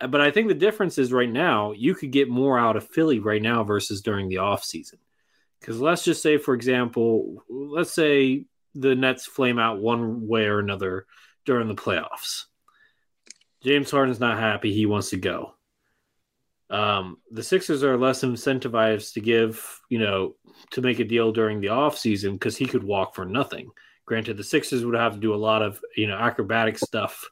But 0.00 0.20
I 0.20 0.30
think 0.30 0.46
the 0.46 0.54
difference 0.54 0.96
is 0.98 1.12
right 1.12 1.30
now 1.30 1.72
you 1.72 1.94
could 1.94 2.12
get 2.12 2.28
more 2.28 2.58
out 2.58 2.76
of 2.76 2.88
Philly 2.88 3.18
right 3.18 3.42
now 3.42 3.64
versus 3.64 4.00
during 4.00 4.28
the 4.28 4.38
off 4.38 4.62
season. 4.62 5.00
Because 5.60 5.80
let's 5.80 6.04
just 6.04 6.22
say, 6.22 6.38
for 6.38 6.54
example, 6.54 7.42
let's 7.48 7.92
say 7.92 8.44
the 8.74 8.94
Nets 8.94 9.26
flame 9.26 9.58
out 9.58 9.80
one 9.80 10.28
way 10.28 10.44
or 10.46 10.60
another 10.60 11.06
during 11.44 11.66
the 11.66 11.74
playoffs. 11.74 12.44
James 13.62 13.90
Harden's 13.90 14.20
not 14.20 14.38
happy; 14.38 14.72
he 14.72 14.86
wants 14.86 15.10
to 15.10 15.16
go. 15.16 15.54
Um, 16.70 17.18
the 17.30 17.42
Sixers 17.42 17.82
are 17.82 17.96
less 17.96 18.22
incentivized 18.22 19.14
to 19.14 19.20
give, 19.20 19.80
you 19.88 19.98
know, 19.98 20.34
to 20.72 20.82
make 20.82 20.98
a 20.98 21.04
deal 21.04 21.32
during 21.32 21.60
the 21.60 21.68
offseason 21.68 22.32
because 22.32 22.56
he 22.56 22.66
could 22.66 22.84
walk 22.84 23.14
for 23.14 23.24
nothing. 23.24 23.70
Granted, 24.04 24.36
the 24.36 24.44
Sixers 24.44 24.84
would 24.84 24.94
have 24.94 25.14
to 25.14 25.20
do 25.20 25.34
a 25.34 25.36
lot 25.36 25.62
of, 25.62 25.80
you 25.96 26.06
know, 26.06 26.16
acrobatic 26.16 26.78
stuff 26.78 27.28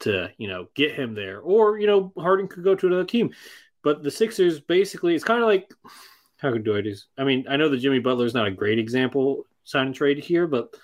to, 0.00 0.30
you 0.36 0.48
know, 0.48 0.68
get 0.74 0.94
him 0.94 1.14
there. 1.14 1.40
Or, 1.40 1.78
you 1.78 1.86
know, 1.86 2.12
Harden 2.18 2.48
could 2.48 2.64
go 2.64 2.74
to 2.74 2.86
another 2.86 3.04
team. 3.04 3.32
But 3.82 4.02
the 4.02 4.10
Sixers 4.10 4.60
basically, 4.60 5.14
it's 5.14 5.24
kind 5.24 5.40
of 5.40 5.46
like, 5.46 5.72
how 6.38 6.50
do 6.50 6.74
it 6.74 6.86
is, 6.86 7.06
I 7.16 7.24
mean, 7.24 7.46
I 7.48 7.56
know 7.56 7.70
that 7.70 7.78
Jimmy 7.78 7.98
Butler's 7.98 8.34
not 8.34 8.46
a 8.46 8.50
great 8.50 8.78
example 8.78 9.46
sign 9.64 9.86
and 9.86 9.94
trade 9.94 10.18
here, 10.18 10.46
but, 10.46 10.74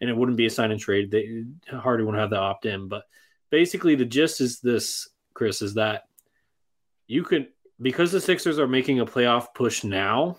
and 0.00 0.10
it 0.10 0.16
wouldn't 0.16 0.36
be 0.36 0.46
a 0.46 0.50
sign 0.50 0.70
and 0.70 0.80
trade. 0.80 1.10
They, 1.10 1.44
Harden 1.70 2.06
would 2.06 2.14
have 2.14 2.30
to 2.30 2.38
opt 2.38 2.66
in. 2.66 2.88
But 2.88 3.04
basically, 3.50 3.94
the 3.94 4.04
gist 4.04 4.40
is 4.40 4.60
this, 4.60 5.08
Chris, 5.34 5.62
is 5.62 5.74
that 5.74 6.04
you 7.06 7.22
could 7.22 7.48
because 7.80 8.12
the 8.12 8.20
Sixers 8.20 8.58
are 8.58 8.68
making 8.68 9.00
a 9.00 9.06
playoff 9.06 9.54
push 9.54 9.84
now, 9.84 10.36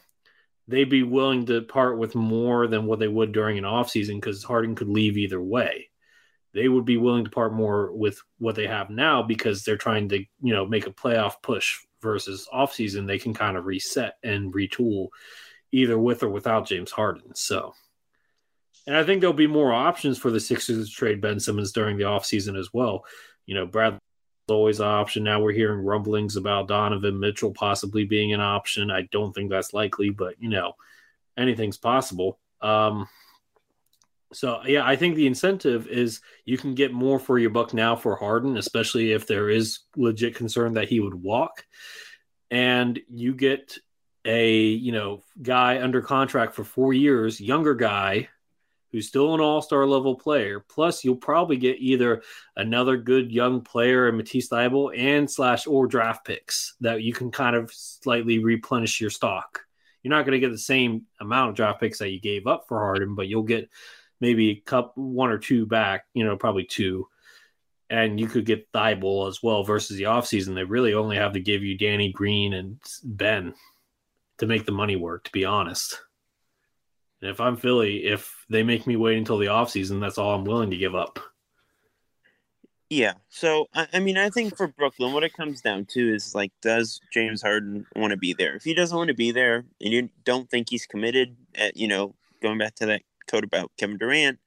they'd 0.67 0.89
be 0.89 1.03
willing 1.03 1.45
to 1.47 1.61
part 1.61 1.97
with 1.97 2.15
more 2.15 2.67
than 2.67 2.85
what 2.85 2.99
they 2.99 3.07
would 3.07 3.31
during 3.31 3.57
an 3.57 3.63
offseason 3.63 4.15
because 4.15 4.43
Harden 4.43 4.75
could 4.75 4.89
leave 4.89 5.17
either 5.17 5.41
way. 5.41 5.89
They 6.53 6.67
would 6.67 6.85
be 6.85 6.97
willing 6.97 7.25
to 7.25 7.31
part 7.31 7.53
more 7.53 7.91
with 7.91 8.21
what 8.39 8.55
they 8.55 8.67
have 8.67 8.89
now 8.89 9.21
because 9.21 9.63
they're 9.63 9.77
trying 9.77 10.09
to, 10.09 10.19
you 10.41 10.53
know, 10.53 10.65
make 10.65 10.87
a 10.87 10.91
playoff 10.91 11.41
push 11.41 11.77
versus 12.01 12.47
offseason. 12.53 13.07
They 13.07 13.19
can 13.19 13.33
kind 13.33 13.55
of 13.55 13.65
reset 13.65 14.17
and 14.23 14.53
retool 14.53 15.09
either 15.71 15.97
with 15.97 16.23
or 16.23 16.29
without 16.29 16.67
James 16.67 16.91
Harden. 16.91 17.35
So, 17.35 17.73
and 18.89 18.97
I 18.97 19.03
think 19.03 19.21
there'll 19.21 19.35
be 19.35 19.45
more 19.45 19.71
options 19.71 20.17
for 20.17 20.31
the 20.31 20.39
Sixers 20.39 20.89
to 20.89 20.95
trade 20.95 21.21
Ben 21.21 21.39
Simmons 21.39 21.71
during 21.71 21.95
the 21.95 22.05
offseason 22.05 22.57
as 22.57 22.73
well. 22.73 23.05
You 23.45 23.53
know, 23.53 23.67
Bradley 23.67 23.99
always 24.49 24.79
an 24.79 24.87
option. 24.87 25.23
Now 25.23 25.39
we're 25.39 25.51
hearing 25.51 25.85
rumblings 25.85 26.37
about 26.37 26.67
Donovan 26.67 27.19
Mitchell 27.19 27.53
possibly 27.53 28.05
being 28.05 28.33
an 28.33 28.41
option. 28.41 28.89
I 28.89 29.07
don't 29.11 29.31
think 29.31 29.51
that's 29.51 29.75
likely, 29.75 30.09
but 30.09 30.41
you 30.41 30.49
know, 30.49 30.73
anything's 31.37 31.77
possible. 31.77 32.39
Um, 32.61 33.07
so 34.33 34.61
yeah, 34.65 34.83
I 34.83 34.95
think 34.95 35.15
the 35.15 35.27
incentive 35.27 35.85
is 35.85 36.21
you 36.45 36.57
can 36.57 36.73
get 36.73 36.91
more 36.91 37.19
for 37.19 37.37
your 37.37 37.51
buck 37.51 37.75
now 37.75 37.95
for 37.95 38.15
Harden, 38.15 38.57
especially 38.57 39.11
if 39.11 39.27
there 39.27 39.51
is 39.51 39.81
legit 39.95 40.33
concern 40.33 40.73
that 40.73 40.89
he 40.89 40.99
would 40.99 41.13
walk, 41.13 41.63
and 42.49 42.99
you 43.07 43.35
get 43.35 43.77
a 44.25 44.57
you 44.57 44.93
know 44.93 45.21
guy 45.39 45.79
under 45.79 46.01
contract 46.01 46.55
for 46.55 46.63
four 46.63 46.91
years, 46.91 47.39
younger 47.39 47.75
guy 47.75 48.29
who's 48.91 49.07
still 49.07 49.33
an 49.33 49.41
all-star 49.41 49.85
level 49.85 50.15
player. 50.15 50.59
Plus, 50.67 51.03
you'll 51.03 51.15
probably 51.15 51.57
get 51.57 51.77
either 51.79 52.23
another 52.55 52.97
good 52.97 53.31
young 53.31 53.61
player 53.61 54.09
in 54.09 54.17
Matisse 54.17 54.49
Thybulle 54.49 54.97
and 54.97 55.29
slash 55.29 55.67
or 55.67 55.87
draft 55.87 56.25
picks 56.25 56.75
that 56.81 57.03
you 57.03 57.13
can 57.13 57.31
kind 57.31 57.55
of 57.55 57.71
slightly 57.71 58.43
replenish 58.43 58.99
your 58.99 59.09
stock. 59.09 59.61
You're 60.01 60.15
not 60.15 60.25
going 60.25 60.39
to 60.39 60.45
get 60.45 60.51
the 60.51 60.57
same 60.57 61.03
amount 61.19 61.49
of 61.49 61.55
draft 61.55 61.79
picks 61.79 61.99
that 61.99 62.09
you 62.09 62.19
gave 62.19 62.47
up 62.47 62.65
for 62.67 62.79
Harden, 62.79 63.15
but 63.15 63.27
you'll 63.27 63.43
get 63.43 63.69
maybe 64.21 64.49
a 64.49 64.55
cup 64.55 64.93
one 64.95 65.29
or 65.29 65.37
two 65.37 65.65
back. 65.65 66.05
You 66.13 66.23
know, 66.23 66.37
probably 66.37 66.65
two. 66.65 67.07
And 67.91 68.19
you 68.19 68.27
could 68.27 68.45
get 68.45 68.71
Thybulle 68.71 69.27
as 69.27 69.41
well 69.41 69.63
versus 69.63 69.97
the 69.97 70.03
offseason. 70.03 70.55
They 70.55 70.63
really 70.63 70.93
only 70.93 71.17
have 71.17 71.33
to 71.33 71.39
give 71.39 71.63
you 71.63 71.77
Danny 71.77 72.11
Green 72.11 72.53
and 72.53 72.79
Ben 73.03 73.55
to 74.37 74.45
make 74.45 74.65
the 74.65 74.71
money 74.71 74.95
work, 74.95 75.23
to 75.25 75.31
be 75.31 75.43
honest. 75.43 75.99
And 77.21 77.29
if 77.29 77.39
I'm 77.39 77.57
Philly, 77.57 78.05
if 78.05 78.45
they 78.49 78.63
make 78.63 78.87
me 78.87 78.95
wait 78.95 79.17
until 79.17 79.37
the 79.37 79.47
offseason, 79.47 79.99
that's 79.99 80.17
all 80.17 80.33
I'm 80.33 80.45
willing 80.45 80.71
to 80.71 80.77
give 80.77 80.95
up. 80.95 81.19
Yeah. 82.89 83.13
So 83.29 83.67
I, 83.73 83.99
mean, 83.99 84.17
I 84.17 84.29
think 84.29 84.57
for 84.57 84.67
Brooklyn, 84.67 85.13
what 85.13 85.23
it 85.23 85.33
comes 85.33 85.61
down 85.61 85.85
to 85.91 86.13
is 86.13 86.33
like, 86.33 86.51
does 86.61 86.99
James 87.13 87.41
Harden 87.41 87.85
want 87.95 88.11
to 88.11 88.17
be 88.17 88.33
there? 88.33 88.55
If 88.55 88.63
he 88.63 88.73
doesn't 88.73 88.97
want 88.97 89.09
to 89.09 89.13
be 89.13 89.31
there, 89.31 89.65
and 89.79 89.93
you 89.93 90.09
don't 90.23 90.49
think 90.49 90.69
he's 90.69 90.87
committed, 90.87 91.35
at 91.55 91.77
you 91.77 91.87
know, 91.87 92.15
going 92.41 92.57
back 92.57 92.75
to 92.75 92.87
that 92.87 93.03
quote 93.29 93.43
about 93.43 93.71
Kevin 93.77 93.97
Durant, 93.97 94.39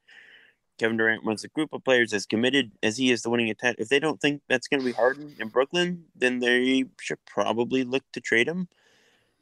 Kevin 0.78 0.96
Durant 0.96 1.24
wants 1.24 1.44
a 1.44 1.48
group 1.48 1.72
of 1.72 1.84
players 1.84 2.12
as 2.12 2.26
committed 2.26 2.72
as 2.82 2.96
he 2.96 3.12
is 3.12 3.22
to 3.22 3.30
winning 3.30 3.50
a 3.50 3.54
title. 3.54 3.80
If 3.80 3.88
they 3.88 4.00
don't 4.00 4.20
think 4.20 4.42
that's 4.48 4.66
going 4.66 4.80
to 4.80 4.86
be 4.86 4.92
Harden 4.92 5.36
in 5.38 5.48
Brooklyn, 5.48 6.06
then 6.16 6.40
they 6.40 6.86
should 7.00 7.24
probably 7.24 7.84
look 7.84 8.02
to 8.12 8.20
trade 8.20 8.48
him. 8.48 8.66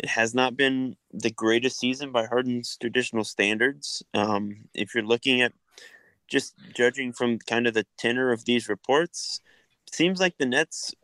It 0.03 0.09
has 0.09 0.35
not 0.35 0.57
been 0.57 0.97
the 1.13 1.31
greatest 1.31 1.79
season 1.79 2.11
by 2.11 2.25
Harden's 2.25 2.79
traditional 2.81 3.23
standards. 3.23 4.03
Um, 4.15 4.65
if 4.73 4.95
you're 4.95 5.05
looking 5.05 5.43
at 5.43 5.53
just 6.27 6.55
judging 6.75 7.13
from 7.13 7.39
kind 7.39 7.67
of 7.67 7.75
the 7.75 7.85
tenor 7.99 8.33
of 8.33 8.47
these 8.47 8.67
reports, 8.67 9.43
seems 9.93 10.19
like 10.19 10.39
the 10.39 10.47
Nets 10.47 10.95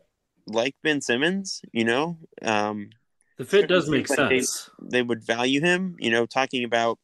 like 0.46 0.74
Ben 0.82 1.02
Simmons. 1.02 1.60
You 1.72 1.84
know, 1.84 2.16
um, 2.40 2.88
the 3.36 3.44
fit 3.44 3.68
does 3.68 3.90
make 3.90 4.08
like 4.08 4.16
sense. 4.16 4.70
They, 4.80 5.00
they 5.00 5.02
would 5.02 5.22
value 5.22 5.60
him. 5.60 5.96
You 5.98 6.10
know, 6.10 6.24
talking 6.24 6.64
about 6.64 6.98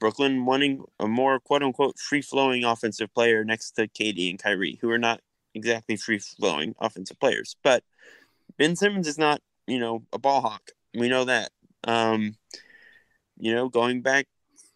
Brooklyn 0.00 0.44
wanting 0.44 0.82
a 0.98 1.06
more 1.06 1.38
quote 1.38 1.62
unquote 1.62 2.00
free 2.00 2.22
flowing 2.22 2.64
offensive 2.64 3.14
player 3.14 3.44
next 3.44 3.72
to 3.76 3.86
KD 3.86 4.28
and 4.30 4.42
Kyrie, 4.42 4.80
who 4.80 4.90
are 4.90 4.98
not 4.98 5.20
exactly 5.54 5.94
free 5.94 6.18
flowing 6.18 6.74
offensive 6.80 7.20
players. 7.20 7.54
But 7.62 7.84
Ben 8.58 8.74
Simmons 8.74 9.06
is 9.06 9.18
not, 9.18 9.40
you 9.68 9.78
know, 9.78 10.02
a 10.12 10.18
ball 10.18 10.40
hawk. 10.40 10.72
We 10.94 11.08
know 11.08 11.24
that. 11.24 11.50
Um, 11.84 12.36
you 13.38 13.54
know, 13.54 13.68
going 13.68 14.02
back 14.02 14.26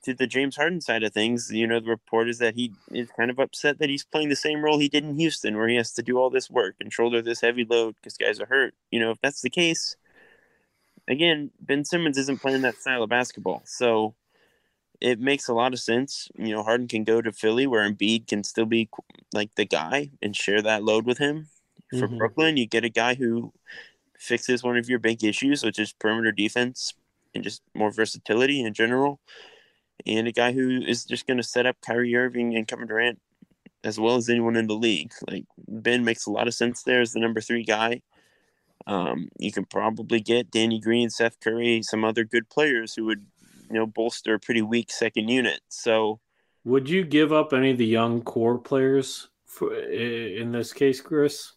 to 0.05 0.15
the 0.15 0.27
James 0.27 0.57
Harden 0.57 0.81
side 0.81 1.03
of 1.03 1.13
things, 1.13 1.51
you 1.53 1.67
know, 1.67 1.81
the 1.81 1.91
report 1.91 2.29
is 2.29 2.39
that 2.39 2.55
he 2.55 2.73
is 2.93 3.11
kind 3.17 3.31
of 3.31 3.39
upset 3.39 3.79
that 3.79 3.91
he's 3.91 4.05
playing 4.05 4.29
the 4.29 4.37
same 4.37 4.63
role 4.65 4.79
he 4.79 4.89
did 4.89 5.05
in 5.05 5.19
Houston, 5.19 5.57
where 5.57 5.69
he 5.69 5.77
has 5.77 5.93
to 5.95 6.03
do 6.03 6.19
all 6.19 6.31
this 6.31 6.51
work 6.51 6.77
and 6.81 6.93
shoulder 6.93 7.21
this 7.21 7.41
heavy 7.41 7.65
load 7.65 7.97
because 7.97 8.17
guys 8.17 8.41
are 8.41 8.47
hurt. 8.47 8.75
You 8.91 9.01
know, 9.01 9.11
if 9.11 9.21
that's 9.21 9.43
the 9.43 9.51
case, 9.51 9.97
again, 11.09 11.51
Ben 11.61 11.85
Simmons 11.85 12.19
isn't 12.19 12.41
playing 12.41 12.63
that 12.63 12.77
style 12.77 13.03
of 13.03 13.11
basketball. 13.11 13.63
So 13.65 14.15
it 15.01 15.21
makes 15.21 15.49
a 15.49 15.55
lot 15.55 15.73
of 15.73 15.81
sense. 15.81 16.29
You 16.37 16.55
know, 16.55 16.63
Harden 16.63 16.89
can 16.89 17.05
go 17.05 17.21
to 17.21 17.33
Philly 17.33 17.67
where 17.67 17.89
Embiid 17.89 18.27
can 18.27 18.45
still 18.45 18.67
be 18.67 18.89
like 19.33 19.55
the 19.57 19.67
guy 19.67 20.11
and 20.23 20.35
share 20.35 20.63
that 20.63 20.85
load 20.85 21.07
with 21.07 21.19
him. 21.19 21.49
For 21.91 22.09
Mhm. 22.09 22.19
Brooklyn, 22.19 22.57
you 22.57 22.67
get 22.67 22.85
a 22.85 22.89
guy 22.89 23.15
who 23.15 23.53
fixes 24.19 24.63
one 24.63 24.77
of 24.77 24.89
your 24.89 24.99
big 24.99 25.25
issues, 25.25 25.65
which 25.65 25.79
is 25.79 25.93
perimeter 25.93 26.33
defense 26.33 26.95
and 27.35 27.45
just 27.45 27.63
more 27.75 27.91
versatility 27.91 28.63
in 28.63 28.75
general. 28.75 29.21
And 30.07 30.29
a 30.29 30.33
guy 30.33 30.53
who 30.53 30.83
is 30.83 31.05
just 31.05 31.27
going 31.27 31.39
to 31.39 31.43
set 31.43 31.67
up 31.67 31.77
Kyrie 31.81 32.15
Irving 32.15 32.55
and 32.55 32.67
Kevin 32.69 32.87
Durant 32.87 33.21
as 33.85 34.01
well 34.01 34.17
as 34.17 34.29
anyone 34.29 34.57
in 34.57 34.67
the 34.67 34.75
league. 34.75 35.13
Like 35.31 35.45
Ben 35.69 36.05
makes 36.05 36.27
a 36.27 36.31
lot 36.31 36.49
of 36.49 36.55
sense 36.55 36.83
there 36.83 37.01
as 37.01 37.13
the 37.13 37.21
number 37.21 37.41
three 37.41 37.63
guy. 37.65 38.03
Um, 38.87 39.29
you 39.39 39.53
can 39.53 39.65
probably 39.65 40.21
get 40.21 40.51
Danny 40.51 40.81
Green, 40.81 41.11
Seth 41.11 41.41
Curry, 41.41 41.83
some 41.83 42.05
other 42.05 42.25
good 42.25 42.49
players 42.49 42.95
who 42.95 43.05
would, 43.07 43.27
you 43.69 43.77
know, 43.77 43.87
bolster 43.87 44.35
a 44.35 44.41
pretty 44.41 44.63
weak 44.63 44.91
second 44.91 45.29
unit. 45.29 45.61
So 45.69 46.21
Would 46.65 46.89
you 46.89 47.05
give 47.05 47.33
up 47.33 47.53
any 47.53 47.71
of 47.71 47.79
the 47.79 47.87
young 47.87 48.23
core 48.23 48.59
players 48.59 49.29
for, 49.45 49.75
in 49.75 50.53
this 50.53 50.73
case, 50.73 51.01
Chris? 51.01 51.53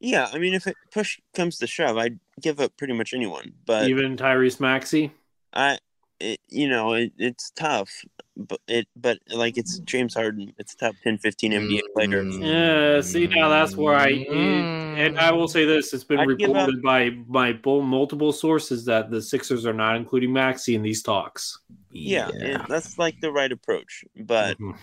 Yeah, 0.00 0.28
I 0.32 0.38
mean, 0.38 0.54
if 0.54 0.66
it 0.66 0.76
push 0.92 1.18
comes 1.34 1.58
to 1.58 1.66
shove, 1.66 1.96
I'd 1.96 2.18
give 2.40 2.60
up 2.60 2.76
pretty 2.76 2.92
much 2.92 3.14
anyone. 3.14 3.52
But 3.64 3.88
Even 3.88 4.16
Tyrese 4.16 4.60
Maxey? 4.60 5.12
I, 5.52 5.78
it, 6.20 6.40
you 6.48 6.68
know, 6.68 6.92
it, 6.94 7.12
it's 7.18 7.50
tough. 7.50 8.04
But 8.36 8.60
it, 8.68 8.86
but 8.94 9.18
like 9.30 9.56
it's 9.56 9.78
James 9.80 10.14
Harden. 10.14 10.52
It's 10.58 10.74
top 10.74 10.94
10, 11.02 11.18
15 11.18 11.52
NBA 11.52 11.80
player. 11.94 12.24
Yeah, 12.24 13.00
see 13.00 13.26
now 13.26 13.48
that's 13.48 13.78
where 13.78 13.94
I 13.94 14.08
and 14.08 15.18
I 15.18 15.30
will 15.32 15.48
say 15.48 15.64
this: 15.64 15.94
it's 15.94 16.04
been 16.04 16.18
I'd 16.18 16.28
reported 16.28 16.82
by 16.82 17.10
by 17.10 17.54
multiple 17.64 18.32
sources 18.32 18.84
that 18.84 19.10
the 19.10 19.22
Sixers 19.22 19.64
are 19.64 19.72
not 19.72 19.96
including 19.96 20.34
Maxey 20.34 20.74
in 20.74 20.82
these 20.82 21.02
talks. 21.02 21.58
Yeah, 21.90 22.28
and 22.28 22.66
that's 22.68 22.98
like 22.98 23.18
the 23.22 23.32
right 23.32 23.50
approach. 23.50 24.04
But 24.18 24.58
Mhm. 24.58 24.76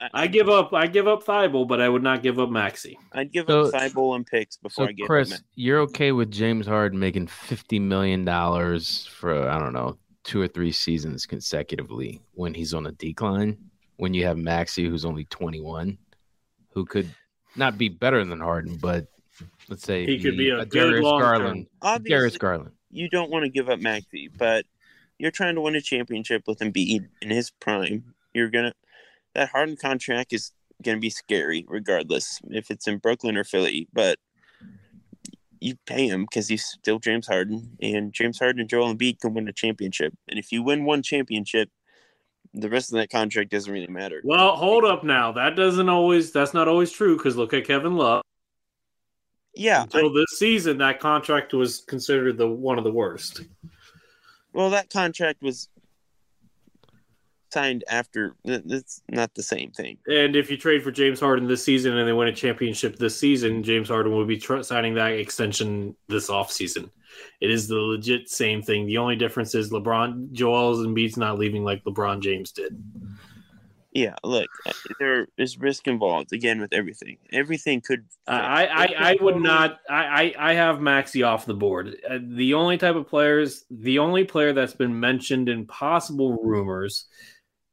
I, 0.00 0.08
I 0.22 0.26
give 0.26 0.48
up, 0.48 0.72
I 0.72 0.86
give 0.86 1.06
up 1.06 1.24
Thybulle, 1.24 1.68
but 1.68 1.80
I 1.80 1.88
would 1.88 2.02
not 2.02 2.22
give 2.22 2.38
up 2.38 2.48
Maxey. 2.50 2.98
I'd 3.12 3.32
give 3.32 3.46
So- 3.48 3.62
up 3.66 3.74
Thybulle 3.74 4.16
and 4.16 4.26
picks 4.26 4.56
before 4.56 4.86
So, 4.86 4.88
I 4.88 4.92
give 4.92 5.06
Chris, 5.06 5.32
him. 5.32 5.40
you're 5.54 5.80
okay 5.80 6.12
with 6.12 6.30
James 6.30 6.66
Harden 6.66 6.98
making 6.98 7.26
fifty 7.26 7.78
million 7.78 8.24
dollars 8.24 9.06
for 9.06 9.48
I 9.48 9.58
don't 9.58 9.72
know 9.72 9.98
two 10.24 10.40
or 10.40 10.48
three 10.48 10.72
seasons 10.72 11.26
consecutively 11.26 12.20
when 12.32 12.54
he's 12.54 12.74
on 12.74 12.86
a 12.86 12.92
decline? 12.92 13.56
When 13.96 14.14
you 14.14 14.24
have 14.24 14.38
Maxey, 14.38 14.88
who's 14.88 15.04
only 15.04 15.24
twenty 15.26 15.60
one, 15.60 15.98
who 16.72 16.84
could 16.86 17.08
not 17.56 17.76
be 17.76 17.88
better 17.90 18.24
than 18.24 18.40
Harden, 18.40 18.76
but 18.78 19.06
let's 19.68 19.82
say 19.82 20.06
He 20.06 20.18
could 20.18 20.38
be 20.38 20.48
a 20.50 20.64
good 20.64 20.88
Darius 20.88 21.02
long-term- 21.04 21.38
Garland. 21.40 21.66
Obviously, 21.82 22.10
Darius 22.16 22.38
Garland. 22.38 22.70
you 22.90 23.08
don't 23.10 23.30
want 23.30 23.44
to 23.44 23.50
give 23.50 23.68
up 23.68 23.80
Maxey, 23.80 24.28
but 24.38 24.64
you're 25.18 25.30
trying 25.30 25.54
to 25.56 25.60
win 25.60 25.74
a 25.74 25.80
championship 25.82 26.44
with 26.46 26.60
Embiid 26.60 27.08
in 27.20 27.28
his 27.30 27.50
prime. 27.50 28.14
You're 28.32 28.48
gonna 28.48 28.72
that 29.34 29.50
Harden 29.50 29.76
contract 29.76 30.32
is 30.32 30.52
gonna 30.82 30.98
be 30.98 31.10
scary, 31.10 31.64
regardless 31.68 32.40
if 32.50 32.70
it's 32.70 32.86
in 32.88 32.98
Brooklyn 32.98 33.36
or 33.36 33.44
Philly. 33.44 33.88
But 33.92 34.18
you 35.60 35.76
pay 35.86 36.06
him 36.08 36.22
because 36.24 36.48
he's 36.48 36.64
still 36.64 36.98
James 36.98 37.26
Harden, 37.26 37.76
and 37.82 38.12
James 38.12 38.38
Harden 38.38 38.60
and 38.60 38.68
Joel 38.68 38.94
Embiid 38.94 39.20
can 39.20 39.34
win 39.34 39.48
a 39.48 39.52
championship. 39.52 40.14
And 40.28 40.38
if 40.38 40.50
you 40.52 40.62
win 40.62 40.84
one 40.84 41.02
championship, 41.02 41.68
the 42.54 42.70
rest 42.70 42.90
of 42.92 42.98
that 42.98 43.10
contract 43.10 43.50
doesn't 43.50 43.72
really 43.72 43.86
matter. 43.86 44.22
Well, 44.24 44.56
hold 44.56 44.84
up 44.84 45.04
now. 45.04 45.32
That 45.32 45.56
doesn't 45.56 45.88
always. 45.88 46.32
That's 46.32 46.54
not 46.54 46.66
always 46.66 46.90
true 46.90 47.16
because 47.16 47.36
look 47.36 47.52
at 47.52 47.66
Kevin 47.66 47.96
Love. 47.96 48.22
Yeah, 49.54 49.80
I- 49.80 49.82
Until 49.82 50.12
this 50.12 50.38
season, 50.38 50.78
that 50.78 50.98
contract 51.00 51.52
was 51.52 51.80
considered 51.86 52.38
the 52.38 52.48
one 52.48 52.78
of 52.78 52.84
the 52.84 52.92
worst. 52.92 53.42
well, 54.52 54.70
that 54.70 54.88
contract 54.90 55.42
was 55.42 55.68
signed 57.52 57.84
after. 57.88 58.36
It's 58.44 59.02
not 59.08 59.34
the 59.34 59.42
same 59.42 59.70
thing. 59.70 59.98
And 60.06 60.36
if 60.36 60.50
you 60.50 60.56
trade 60.56 60.82
for 60.82 60.90
James 60.90 61.20
Harden 61.20 61.48
this 61.48 61.64
season 61.64 61.96
and 61.96 62.08
they 62.08 62.12
win 62.12 62.28
a 62.28 62.32
championship 62.32 62.96
this 62.96 63.18
season, 63.18 63.62
James 63.62 63.88
Harden 63.88 64.12
will 64.12 64.26
be 64.26 64.38
tr- 64.38 64.62
signing 64.62 64.94
that 64.94 65.12
extension 65.12 65.94
this 66.08 66.30
offseason. 66.30 66.90
It 67.40 67.50
is 67.50 67.68
the 67.68 67.76
legit 67.76 68.28
same 68.28 68.62
thing. 68.62 68.86
The 68.86 68.98
only 68.98 69.16
difference 69.16 69.54
is 69.54 69.70
LeBron, 69.70 70.32
Joel 70.32 70.76
Embiid's 70.76 71.16
not 71.16 71.38
leaving 71.38 71.64
like 71.64 71.82
LeBron 71.84 72.20
James 72.20 72.52
did. 72.52 72.80
Yeah, 73.92 74.14
look, 74.22 74.48
uh, 74.66 74.72
there 75.00 75.26
is 75.36 75.58
risk 75.58 75.88
involved 75.88 76.32
again 76.32 76.60
with 76.60 76.72
everything. 76.72 77.16
Everything 77.32 77.80
could. 77.80 78.04
I, 78.28 78.66
I, 78.66 78.94
I 78.96 79.16
would 79.20 79.38
not. 79.38 79.80
I, 79.90 80.34
I, 80.38 80.50
I 80.50 80.52
have 80.54 80.80
Maxey 80.80 81.24
off 81.24 81.44
the 81.44 81.54
board. 81.54 81.96
Uh, 82.08 82.18
the 82.22 82.54
only 82.54 82.78
type 82.78 82.94
of 82.94 83.08
players, 83.08 83.64
the 83.68 83.98
only 83.98 84.22
player 84.22 84.52
that's 84.52 84.74
been 84.74 85.00
mentioned 85.00 85.48
in 85.48 85.66
possible 85.66 86.38
rumors, 86.40 87.06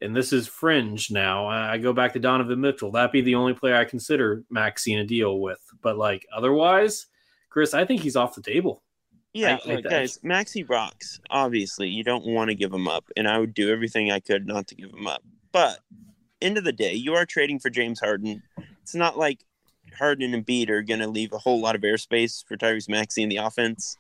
and 0.02 0.16
this 0.16 0.32
is 0.34 0.48
fringe 0.48 1.10
now. 1.12 1.48
I 1.48 1.78
go 1.78 1.94
back 1.94 2.14
to 2.14 2.20
Donovan 2.20 2.62
Mitchell. 2.62 2.92
That'd 2.92 3.12
be 3.12 3.22
the 3.22 3.36
only 3.36 3.54
player 3.54 3.76
I 3.76 3.86
consider 3.86 4.44
Maxey 4.50 4.94
in 4.94 5.00
a 5.00 5.06
deal 5.06 5.40
with. 5.40 5.60
But 5.82 5.98
like 5.98 6.26
otherwise, 6.36 7.08
Chris, 7.50 7.74
I 7.74 7.86
think 7.86 8.02
he's 8.02 8.16
off 8.16 8.36
the 8.36 8.42
table. 8.42 8.84
Yeah, 9.34 9.58
I- 9.68 9.82
guys, 9.82 10.20
Maxey 10.24 10.64
rocks. 10.64 11.20
Obviously, 11.30 11.90
you 11.90 12.04
don't 12.04 12.26
want 12.26 12.50
to 12.50 12.56
give 12.56 12.74
him 12.74 12.88
up, 12.88 13.06
and 13.16 13.28
I 13.28 13.38
would 13.38 13.54
do 13.54 13.72
everything 13.72 14.12
I 14.12 14.20
could 14.20 14.48
not 14.48 14.68
to 14.68 14.76
give 14.76 14.92
him 14.92 15.06
up. 15.08 15.22
But 15.52 15.80
end 16.42 16.58
of 16.58 16.64
the 16.64 16.72
day, 16.72 16.94
you 16.94 17.14
are 17.14 17.26
trading 17.26 17.60
for 17.60 17.70
James 17.70 18.00
Harden. 18.00 18.42
It's 18.82 18.96
not 18.96 19.18
like 19.18 19.44
Harden 19.98 20.34
and 20.34 20.46
Embiid 20.46 20.70
are 20.70 20.82
going 20.82 21.00
to 21.02 21.08
leave 21.08 21.34
a 21.34 21.38
whole 21.38 21.60
lot 21.60 21.76
of 21.76 21.82
airspace 21.82 22.44
for 22.48 22.56
Tyrese 22.58 22.90
Maxey 22.90 23.24
in 23.24 23.30
the 23.30 23.38
offense 23.38 23.98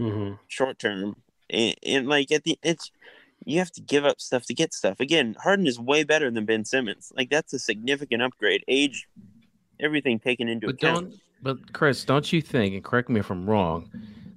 Mm-hmm. 0.00 0.34
short 0.48 0.78
term. 0.78 1.16
And, 1.50 1.74
and 1.84 2.08
like 2.08 2.32
at 2.32 2.44
the 2.44 2.58
it's 2.62 2.90
you 3.46 3.58
have 3.58 3.70
to 3.72 3.80
give 3.80 4.04
up 4.04 4.20
stuff 4.20 4.44
to 4.46 4.54
get 4.54 4.72
stuff. 4.72 5.00
Again, 5.00 5.36
Harden 5.42 5.66
is 5.66 5.78
way 5.78 6.04
better 6.04 6.30
than 6.30 6.44
Ben 6.44 6.64
Simmons. 6.64 7.12
Like 7.16 7.30
that's 7.30 7.52
a 7.52 7.58
significant 7.58 8.22
upgrade. 8.22 8.64
Age, 8.68 9.08
everything 9.80 10.18
taken 10.18 10.48
into 10.48 10.66
But 10.66 10.76
account. 10.76 11.10
don't, 11.10 11.20
but 11.42 11.72
Chris, 11.72 12.04
don't 12.04 12.32
you 12.32 12.40
think? 12.40 12.74
And 12.74 12.84
correct 12.84 13.08
me 13.08 13.20
if 13.20 13.30
I'm 13.30 13.48
wrong. 13.48 13.90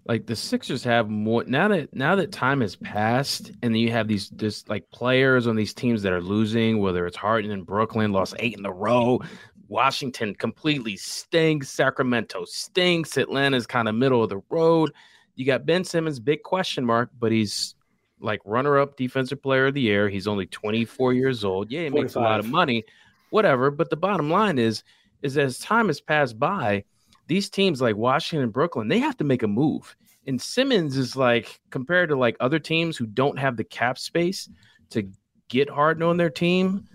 Like 0.07 0.27
the 0.27 0.35
Sixers 0.35 0.83
have 0.83 1.09
more 1.09 1.43
now 1.45 1.67
that 1.69 1.93
now 1.93 2.15
that 2.15 2.31
time 2.31 2.61
has 2.61 2.75
passed, 2.75 3.51
and 3.63 3.77
you 3.77 3.91
have 3.91 4.07
these 4.07 4.29
this 4.29 4.67
like 4.67 4.89
players 4.91 5.47
on 5.47 5.55
these 5.55 5.73
teams 5.73 6.03
that 6.03 6.13
are 6.13 6.21
losing. 6.21 6.79
Whether 6.79 7.07
it's 7.07 7.17
Harden 7.17 7.51
in 7.51 7.63
Brooklyn, 7.63 8.11
lost 8.11 8.35
eight 8.39 8.57
in 8.57 8.65
a 8.65 8.71
row. 8.71 9.19
Washington 9.67 10.35
completely 10.35 10.95
stinks. 10.95 11.69
Sacramento 11.69 12.45
stinks. 12.45 13.17
Atlanta's 13.17 13.65
kind 13.65 13.87
of 13.87 13.95
middle 13.95 14.23
of 14.23 14.29
the 14.29 14.41
road. 14.51 14.91
You 15.35 15.45
got 15.45 15.65
Ben 15.65 15.83
Simmons, 15.83 16.19
big 16.19 16.43
question 16.43 16.85
mark, 16.85 17.09
but 17.19 17.31
he's 17.31 17.73
like 18.19 18.41
runner 18.45 18.80
up 18.80 18.97
defensive 18.97 19.41
player 19.41 19.67
of 19.67 19.73
the 19.73 19.82
year. 19.82 20.10
He's 20.10 20.28
only 20.28 20.45
24 20.47 21.13
years 21.13 21.43
old. 21.43 21.71
Yeah, 21.71 21.84
he 21.84 21.89
makes 21.89 22.15
a 22.15 22.19
lot 22.19 22.39
of 22.39 22.47
money, 22.47 22.84
whatever. 23.30 23.71
But 23.71 23.89
the 23.89 23.97
bottom 23.97 24.30
line 24.30 24.58
is, 24.58 24.84
is 25.21 25.38
as 25.38 25.60
time 25.60 25.88
has 25.88 26.01
passed 26.01 26.39
by, 26.39 26.84
these 27.28 27.49
teams 27.49 27.82
like 27.82 27.95
Washington 27.95 28.43
and 28.43 28.54
Brooklyn, 28.54 28.88
they 28.88 28.99
have 28.99 29.17
to 29.17 29.23
make 29.23 29.43
a 29.43 29.47
move. 29.47 29.95
And 30.28 30.41
Simmons 30.41 30.97
is 30.97 31.15
like 31.15 31.60
compared 31.69 32.10
to 32.10 32.15
like 32.15 32.36
other 32.39 32.60
teams 32.60 32.97
who 32.97 33.06
don't 33.06 33.38
have 33.38 33.58
the 33.58 33.63
cap 33.63 33.97
space 33.97 34.49
to 34.91 35.08
get 35.49 35.69
Harden 35.69 36.04
on 36.04 36.17
their 36.17 36.30
team. 36.30 36.88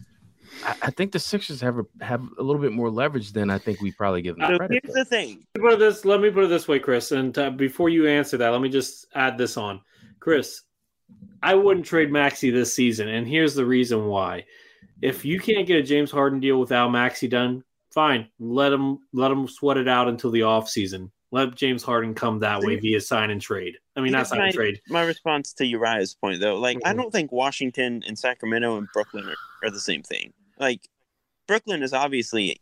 I, 0.64 0.74
I 0.82 0.90
think 0.90 1.12
the 1.12 1.18
Sixers 1.20 1.60
have 1.60 1.78
a, 1.78 1.84
have 2.00 2.22
a 2.38 2.42
little 2.42 2.60
bit 2.60 2.72
more 2.72 2.90
leverage 2.90 3.32
than 3.32 3.50
I 3.50 3.58
think 3.58 3.80
we 3.80 3.92
probably 3.92 4.22
give 4.22 4.36
them 4.36 4.50
So 4.50 4.56
credit. 4.58 4.80
here's 4.82 4.94
for. 4.94 5.00
the 5.00 5.04
thing. 5.04 5.46
Put 5.54 5.74
it 5.74 5.78
this, 5.78 6.04
let 6.04 6.20
me 6.20 6.30
put 6.30 6.44
it 6.44 6.48
this 6.48 6.66
way, 6.66 6.80
Chris. 6.80 7.12
And 7.12 7.36
uh, 7.38 7.50
before 7.50 7.88
you 7.88 8.06
answer 8.08 8.36
that, 8.38 8.48
let 8.48 8.60
me 8.60 8.68
just 8.68 9.06
add 9.14 9.38
this 9.38 9.56
on. 9.56 9.80
Chris, 10.18 10.62
I 11.42 11.54
wouldn't 11.54 11.86
trade 11.86 12.12
Maxey 12.12 12.50
this 12.50 12.74
season, 12.74 13.08
and 13.08 13.26
here's 13.26 13.54
the 13.54 13.64
reason 13.64 14.06
why. 14.06 14.44
If 15.00 15.24
you 15.24 15.40
can't 15.40 15.66
get 15.66 15.78
a 15.78 15.82
James 15.82 16.10
Harden 16.10 16.40
deal 16.40 16.60
without 16.60 16.90
Maxey 16.90 17.28
done, 17.28 17.64
fine. 17.92 18.28
Let 18.38 18.72
him 18.72 18.98
let 19.12 19.30
him 19.30 19.48
sweat 19.48 19.78
it 19.78 19.88
out 19.88 20.08
until 20.08 20.30
the 20.30 20.40
offseason. 20.40 21.10
Let 21.32 21.54
James 21.54 21.82
Harden 21.82 22.14
come 22.14 22.40
that 22.40 22.60
way 22.60 22.76
via 22.76 23.00
sign 23.00 23.30
and 23.30 23.40
trade. 23.40 23.76
I 23.96 24.00
mean, 24.00 24.12
not 24.12 24.26
sign 24.26 24.40
my, 24.40 24.46
and 24.46 24.54
trade. 24.54 24.80
My 24.88 25.04
response 25.04 25.52
to 25.54 25.64
Uriah's 25.64 26.14
point, 26.14 26.40
though, 26.40 26.56
like 26.58 26.78
I 26.84 26.92
Mhm. 26.92 26.96
don't 26.96 27.12
think 27.12 27.32
Washington 27.32 28.02
and 28.06 28.18
Sacramento 28.18 28.76
and 28.76 28.88
Brooklyn 28.92 29.26
are, 29.28 29.36
are 29.62 29.70
the 29.70 29.80
same 29.80 30.02
thing. 30.02 30.32
Like 30.58 30.88
Brooklyn 31.46 31.82
is 31.82 31.92
obviously 31.92 32.60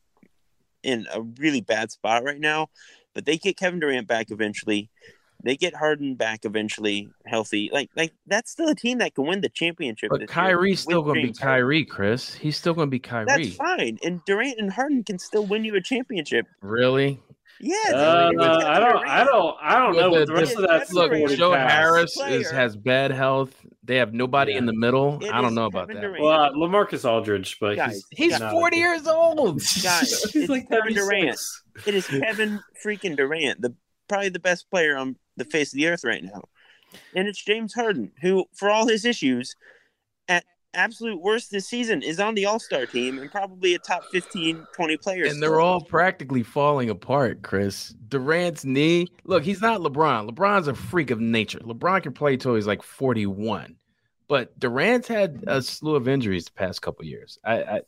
in 0.82 1.06
a 1.12 1.22
really 1.22 1.60
bad 1.62 1.90
spot 1.90 2.22
right 2.22 2.38
now, 2.38 2.68
but 3.14 3.24
they 3.24 3.38
get 3.38 3.56
Kevin 3.56 3.80
Durant 3.80 4.06
back 4.06 4.30
eventually. 4.30 4.90
They 5.44 5.56
get 5.56 5.74
Harden 5.74 6.16
back 6.16 6.44
eventually, 6.44 7.08
healthy. 7.24 7.70
Like, 7.72 7.90
like 7.96 8.12
that's 8.26 8.50
still 8.50 8.68
a 8.68 8.74
team 8.74 8.98
that 8.98 9.14
can 9.14 9.26
win 9.26 9.40
the 9.40 9.48
championship. 9.48 10.10
But 10.10 10.20
this 10.20 10.28
year 10.28 10.34
Kyrie's 10.34 10.80
still 10.80 11.02
going 11.02 11.14
to 11.16 11.20
be 11.22 11.26
James 11.28 11.38
Harden. 11.38 11.60
Kyrie, 11.62 11.84
Chris. 11.84 12.34
He's 12.34 12.56
still 12.56 12.74
going 12.74 12.88
to 12.88 12.90
be 12.90 12.98
Kyrie. 12.98 13.26
That's 13.26 13.54
fine, 13.54 13.98
and 14.02 14.20
Durant 14.26 14.58
and 14.58 14.72
Harden 14.72 15.04
can 15.04 15.18
still 15.18 15.46
win 15.46 15.64
you 15.64 15.74
a 15.76 15.80
championship. 15.80 16.46
Really? 16.60 17.20
Yes, 17.60 17.92
Uh, 17.92 18.30
it's 18.32 18.40
Kevin 18.40 18.66
I 18.66 18.78
don't. 18.78 19.08
I 19.08 19.24
don't. 19.24 19.56
I 19.60 19.78
don't 19.78 19.96
know. 19.96 20.10
Look, 20.10 20.18
What 20.20 20.26
the 20.28 20.32
rest 20.34 20.56
the- 20.56 20.62
of 20.62 20.68
that 20.68 20.88
the- 20.88 20.94
Look, 20.94 21.30
Joe 21.36 21.52
Pass. 21.54 21.72
Harris 21.72 22.20
is 22.28 22.50
has 22.50 22.76
bad 22.76 23.10
health. 23.10 23.52
They 23.82 23.96
have 23.96 24.12
nobody 24.12 24.52
in 24.54 24.66
the 24.66 24.72
middle. 24.74 25.18
It 25.24 25.32
I 25.32 25.40
don't 25.40 25.54
know 25.54 25.64
about 25.66 25.88
Kevin 25.88 25.96
that. 26.02 26.02
Durant. 26.08 26.22
Well, 26.22 26.40
uh, 26.40 26.50
LaMarcus 26.52 27.08
Aldridge, 27.08 27.58
but 27.60 27.74
Guys, 27.76 28.04
he's 28.10 28.32
He's 28.32 28.40
not- 28.40 28.52
40 28.52 28.76
years 28.76 29.06
old. 29.08 29.60
Guys, 29.82 30.22
He's 30.32 30.36
it's 30.42 30.48
like 30.50 30.68
Kevin 30.68 30.94
Durant. 30.94 31.40
It 31.86 31.94
is 31.94 32.06
Kevin 32.06 32.60
freaking 32.84 33.16
Durant, 33.16 33.60
the 33.60 33.74
probably 34.08 34.28
the 34.28 34.38
best 34.38 34.70
player 34.70 34.96
on 34.96 35.16
the 35.36 35.44
face 35.44 35.72
of 35.72 35.76
the 35.76 35.88
earth 35.88 36.04
right 36.04 36.22
now. 36.22 36.42
And 37.14 37.28
it's 37.28 37.42
James 37.42 37.74
Harden, 37.74 38.12
who, 38.20 38.46
for 38.54 38.70
all 38.70 38.88
his 38.88 39.04
issues, 39.04 39.54
at 40.26 40.44
absolute 40.74 41.20
worst 41.20 41.50
this 41.50 41.68
season, 41.68 42.02
is 42.02 42.18
on 42.18 42.34
the 42.34 42.46
All 42.46 42.58
Star 42.58 42.86
team 42.86 43.18
and 43.18 43.30
probably 43.30 43.74
a 43.74 43.78
top 43.78 44.04
15, 44.10 44.66
20 44.74 44.96
players. 44.96 45.32
And 45.32 45.42
they're 45.42 45.60
all 45.60 45.82
practically 45.82 46.42
falling 46.42 46.88
apart, 46.90 47.42
Chris. 47.42 47.94
Durant's 48.08 48.64
knee. 48.64 49.08
Look, 49.24 49.44
he's 49.44 49.60
not 49.60 49.80
LeBron. 49.80 50.30
LeBron's 50.30 50.68
a 50.68 50.74
freak 50.74 51.10
of 51.10 51.20
nature. 51.20 51.58
LeBron 51.58 52.02
can 52.02 52.12
play 52.12 52.36
till 52.36 52.54
he's 52.54 52.66
like 52.66 52.82
41. 52.82 53.76
But 54.28 54.58
Durant's 54.58 55.08
had 55.08 55.44
a 55.46 55.62
slew 55.62 55.94
of 55.94 56.08
injuries 56.08 56.46
the 56.46 56.52
past 56.52 56.82
couple 56.82 57.04
years. 57.04 57.38
I, 57.44 57.62
I 57.62 57.80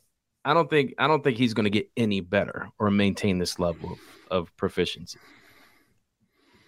I 0.43 0.53
don't 0.53 0.69
think 0.69 0.95
I 0.97 1.07
don't 1.07 1.23
think 1.23 1.37
he's 1.37 1.53
going 1.53 1.65
to 1.65 1.69
get 1.69 1.89
any 1.95 2.19
better 2.19 2.69
or 2.79 2.89
maintain 2.89 3.37
this 3.37 3.59
level 3.59 3.93
of, 3.93 3.99
of 4.31 4.57
proficiency. 4.57 5.19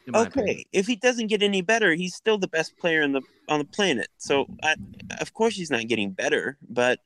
My 0.08 0.24
opinion. 0.24 0.56
Okay, 0.56 0.66
if 0.72 0.88
he 0.88 0.96
doesn't 0.96 1.28
get 1.28 1.44
any 1.44 1.62
better, 1.62 1.94
he's 1.94 2.16
still 2.16 2.38
the 2.38 2.48
best 2.48 2.78
player 2.78 3.02
in 3.02 3.12
the 3.14 3.22
on 3.48 3.60
the 3.60 3.66
planet. 3.66 4.08
So, 4.18 4.48
I, 4.62 4.76
of 5.20 5.34
course, 5.34 5.56
he's 5.56 5.72
not 5.72 5.88
getting 5.88 6.12
better, 6.12 6.58
but 6.70 7.00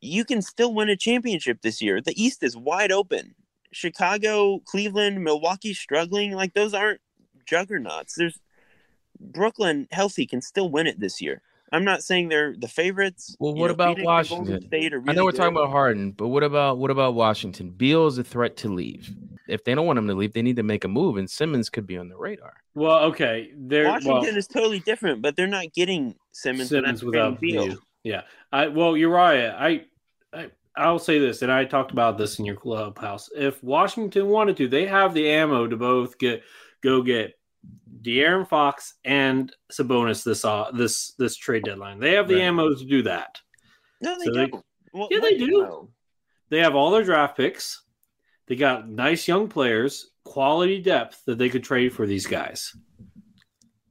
you 0.00 0.24
can 0.24 0.42
still 0.42 0.74
win 0.74 0.88
a 0.88 0.96
championship 0.96 1.62
this 1.62 1.82
year. 1.82 2.00
The 2.00 2.20
East 2.20 2.42
is 2.42 2.56
wide 2.56 2.92
open. 2.92 3.34
Chicago, 3.72 4.60
Cleveland, 4.60 5.22
Milwaukee 5.22 5.74
struggling 5.74 6.32
like 6.32 6.54
those 6.54 6.74
aren't 6.74 7.00
juggernauts. 7.46 8.14
There's 8.16 8.38
Brooklyn 9.20 9.86
healthy 9.92 10.26
can 10.26 10.40
still 10.40 10.70
win 10.70 10.86
it 10.86 10.98
this 10.98 11.20
year. 11.20 11.42
I'm 11.72 11.84
not 11.84 12.02
saying 12.02 12.28
they're 12.28 12.54
the 12.56 12.68
favorites. 12.68 13.36
Well, 13.38 13.54
You 13.54 13.60
what 13.60 13.66
know, 13.68 13.74
about 13.74 13.96
Phoenix 13.96 13.98
and 13.98 14.28
Golden 14.28 14.46
Washington? 14.54 14.68
State 14.68 14.94
are 14.94 15.02
I 15.06 15.12
know 15.12 15.24
we're 15.24 15.32
talking 15.32 15.56
about 15.56 15.70
Harden, 15.70 16.12
but 16.12 16.28
what 16.28 16.42
about 16.42 16.78
what 16.78 16.90
about 16.90 17.14
Washington? 17.14 17.70
Beal 17.70 18.06
is 18.06 18.18
a 18.18 18.24
threat 18.24 18.56
to 18.58 18.68
leave. 18.68 19.14
If 19.48 19.64
they 19.64 19.74
don't 19.74 19.86
want 19.86 19.98
him 19.98 20.08
to 20.08 20.14
leave, 20.14 20.32
they 20.32 20.42
need 20.42 20.56
to 20.56 20.62
make 20.62 20.84
a 20.84 20.88
move, 20.88 21.16
and 21.16 21.30
Simmons 21.30 21.70
could 21.70 21.86
be 21.86 21.96
on 21.96 22.08
the 22.08 22.16
radar. 22.16 22.54
Well, 22.74 23.04
okay. 23.04 23.52
There. 23.56 23.86
Washington 23.86 24.12
well, 24.12 24.36
is 24.36 24.46
totally 24.46 24.80
different, 24.80 25.22
but 25.22 25.36
they're 25.36 25.46
not 25.46 25.72
getting 25.72 26.16
Simmons, 26.32 26.70
Simmons 26.70 27.04
without 27.04 27.32
without 27.32 27.40
Beal. 27.40 27.66
Beal. 27.66 27.78
Yeah. 28.02 28.22
I 28.52 28.68
well, 28.68 28.96
Uriah, 28.96 29.56
I, 29.58 29.84
I 30.32 30.50
I'll 30.76 30.98
say 30.98 31.18
this, 31.18 31.42
and 31.42 31.52
I 31.52 31.64
talked 31.64 31.92
about 31.92 32.18
this 32.18 32.38
in 32.38 32.44
your 32.44 32.56
clubhouse. 32.56 33.28
If 33.36 33.62
Washington 33.62 34.28
wanted 34.28 34.56
to, 34.58 34.68
they 34.68 34.86
have 34.86 35.14
the 35.14 35.28
ammo 35.28 35.66
to 35.66 35.76
both 35.76 36.18
get 36.18 36.42
go 36.82 37.02
get 37.02 37.34
De'Aaron 38.02 38.48
Fox 38.48 38.94
and 39.04 39.54
Sabonis 39.72 40.24
this 40.24 40.44
uh 40.44 40.70
this 40.72 41.12
this 41.18 41.36
trade 41.36 41.64
deadline. 41.64 41.98
They 42.00 42.12
have 42.14 42.28
the 42.28 42.34
Right. 42.36 42.44
ammo 42.44 42.74
to 42.74 42.84
do 42.84 43.02
that. 43.02 43.38
No, 44.00 44.18
they 44.18 44.24
So 44.26 44.32
don't. 44.32 44.64
Well, 44.92 45.08
Yeah, 45.10 45.20
they 45.20 45.36
do. 45.38 45.62
ammo? 45.64 45.90
They 46.48 46.58
have 46.60 46.74
all 46.74 46.90
their 46.90 47.04
draft 47.04 47.36
picks. 47.36 47.82
They 48.46 48.56
got 48.56 48.88
nice 48.88 49.28
young 49.28 49.48
players, 49.48 50.10
quality 50.24 50.80
depth 50.80 51.22
that 51.26 51.38
they 51.38 51.48
could 51.48 51.62
trade 51.62 51.92
for 51.92 52.06
these 52.06 52.26
guys. 52.26 52.74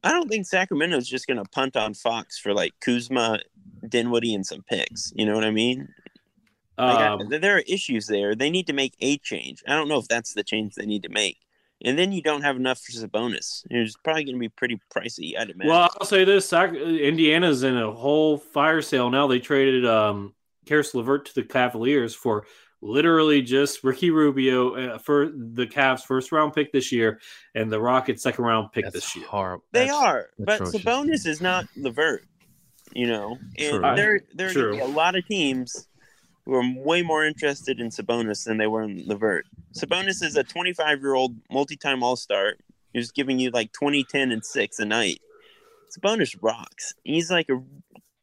I 0.04 0.12
don't 0.12 0.28
think 0.30 0.45
Sacramento's 0.45 1.08
just 1.08 1.28
going 1.28 1.38
to 1.43 1.50
punt 1.52 1.76
on 1.78 1.93
Fox 1.93 2.39
for 2.39 2.54
like 2.54 2.74
Kuzma, 2.82 3.39
Dinwiddie, 3.88 4.34
and 4.34 4.45
some 4.45 4.63
picks. 4.63 5.12
You 5.15 5.26
know 5.26 5.36
what 5.36 5.43
I 5.43 5.52
mean? 5.52 5.88
Like, 6.78 6.98
I- 6.98 7.08
Um, 7.10 7.28
there 7.30 7.58
are 7.58 7.63
issues 7.67 8.08
there. 8.08 8.36
They 8.36 8.50
need 8.50 8.67
to 8.67 8.74
make 8.74 8.95
a 9.02 9.17
change. 9.17 9.62
I 9.67 9.74
don't 9.76 9.88
know 9.89 10.00
if 10.00 10.08
that's 10.08 10.34
the 10.34 10.43
change 10.43 10.76
they 10.76 10.86
need 10.86 11.04
to 11.04 11.10
make. 11.10 11.38
And 11.86 11.98
then 11.98 12.12
you 12.12 12.22
don't 12.22 12.42
have 12.42 12.58
enough 12.58 12.82
for 12.82 12.92
Sabonis. 12.92 13.65
It's 13.70 13.96
probably 14.04 14.26
going 14.26 14.36
to 14.36 14.39
be 14.39 14.50
pretty 14.50 14.80
pricey, 14.94 15.38
I'd 15.39 15.50
imagine. 15.50 15.70
Well, 15.70 15.89
I'll 16.00 16.06
say 16.06 16.26
this: 16.26 16.52
Indiana's 16.52 17.63
in 17.63 17.78
a 17.78 17.92
whole 17.92 18.38
fire 18.38 18.82
sale 18.82 19.10
now. 19.10 19.28
They 19.28 19.39
traded 19.39 19.86
um, 19.86 20.34
Caris 20.65 20.94
LeVert 20.94 21.26
to 21.28 21.36
the 21.36 21.44
Cavaliers 21.44 22.13
for 22.13 22.46
literally 22.82 23.42
just 23.42 23.84
Ricky 23.84 24.10
Rubio 24.10 24.76
uh, 24.76 24.98
for 24.98 25.30
the 25.30 25.68
Cavs' 25.68 26.02
first 26.04 26.32
round 26.32 26.54
pick 26.54 26.72
this 26.72 26.92
year 26.92 27.20
and 27.56 27.72
the 27.72 27.80
Rockets' 27.80 28.24
second 28.24 28.46
round 28.46 28.72
pick 28.72 28.86
That's 28.86 28.96
this 28.96 29.15
year. 29.15 29.26
horrible. 29.28 29.65
they 29.72 29.86
That's 29.86 29.98
are, 29.98 30.30
but 30.39 30.56
atrocious. 30.56 30.82
Sabonis 30.82 31.26
is 31.28 31.42
not 31.42 31.65
LeVert. 31.78 32.26
You 32.94 33.06
know, 33.06 33.38
and 33.60 33.70
True. 33.70 33.96
there 33.96 34.22
there 34.34 34.50
are 34.50 34.54
going 34.54 34.80
to 34.80 34.86
be 34.86 34.92
a 34.92 34.96
lot 34.96 35.15
of 35.15 35.24
teams 35.28 35.88
who 36.45 36.56
are 36.56 36.63
way 36.78 37.02
more 37.02 37.25
interested 37.25 37.80
in 37.80 37.89
Sabonis 37.89 38.45
than 38.45 38.58
they 38.58 38.67
were 38.67 38.84
in 38.84 39.04
LeVert. 39.06 39.45
Sabonis 39.73 40.23
is 40.23 40.36
a 40.36 40.43
25 40.43 41.02
year 41.02 41.13
old 41.13 41.36
multi-time 41.52 42.04
All 42.04 42.15
Star 42.15 42.56
who's 42.93 43.12
giving 43.12 43.39
you 43.39 43.52
like 43.52 43.71
20, 43.73 44.04
10, 44.04 44.32
and 44.32 44.43
six 44.43 44.80
a 44.80 44.86
night. 44.86 45.21
Sabonis 45.95 46.36
rocks. 46.41 46.93
He's 47.04 47.30
like 47.30 47.49
a 47.49 47.62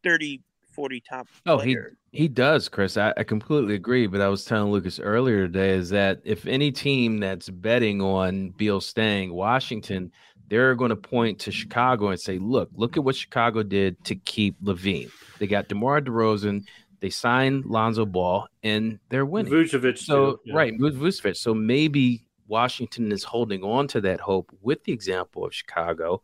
30, 0.03 0.41
40 0.73 1.03
top 1.09 1.27
Oh, 1.47 1.59
he 1.59 1.77
he 2.13 2.29
does, 2.29 2.69
Chris. 2.69 2.97
I, 2.97 3.13
I 3.17 3.25
completely 3.25 3.75
agree. 3.75 4.07
But 4.07 4.21
I 4.21 4.29
was 4.29 4.45
telling 4.45 4.73
Lucas 4.73 5.01
earlier 5.01 5.47
today 5.47 5.71
is 5.71 5.91
that 5.91 6.21
if 6.25 6.47
any 6.47 6.71
team 6.71 7.19
that's 7.19 7.49
betting 7.49 8.01
on 8.01 8.51
Beal 8.51 8.81
staying, 8.81 9.33
Washington, 9.33 10.13
they're 10.49 10.75
going 10.75 10.91
to 10.91 10.97
point 10.97 11.39
to 11.41 11.51
Chicago 11.51 12.09
and 12.09 12.21
say, 12.21 12.39
"Look, 12.39 12.71
look 12.75 12.97
at 12.97 13.05
what 13.05 13.17
Chicago 13.17 13.63
did 13.63 14.03
to 14.05 14.15
keep 14.15 14.57
LaVine. 14.63 15.11
They 15.39 15.47
got 15.47 15.69
DeMar 15.69 16.03
DeRozan, 16.03 16.65
they 17.01 17.11
signed 17.11 17.67
Lonzo 17.67 18.07
Ball, 18.07 18.49
and 18.63 18.99
they're 19.09 19.27
winning." 19.27 19.53
Vucevic, 19.53 19.99
So 19.99 20.33
too, 20.33 20.41
yeah. 20.47 20.55
right, 20.55 20.79
Vucevic. 20.79 21.37
So 21.37 21.55
maybe 21.55 22.25
Washington 22.49 23.13
is 23.13 23.25
holding 23.25 23.63
on 23.63 23.89
to 23.89 24.01
that 24.03 24.21
hope 24.21 24.51
with 24.61 24.85
the 24.85 24.93
example 24.93 25.45
of 25.45 25.55
Chicago, 25.55 26.23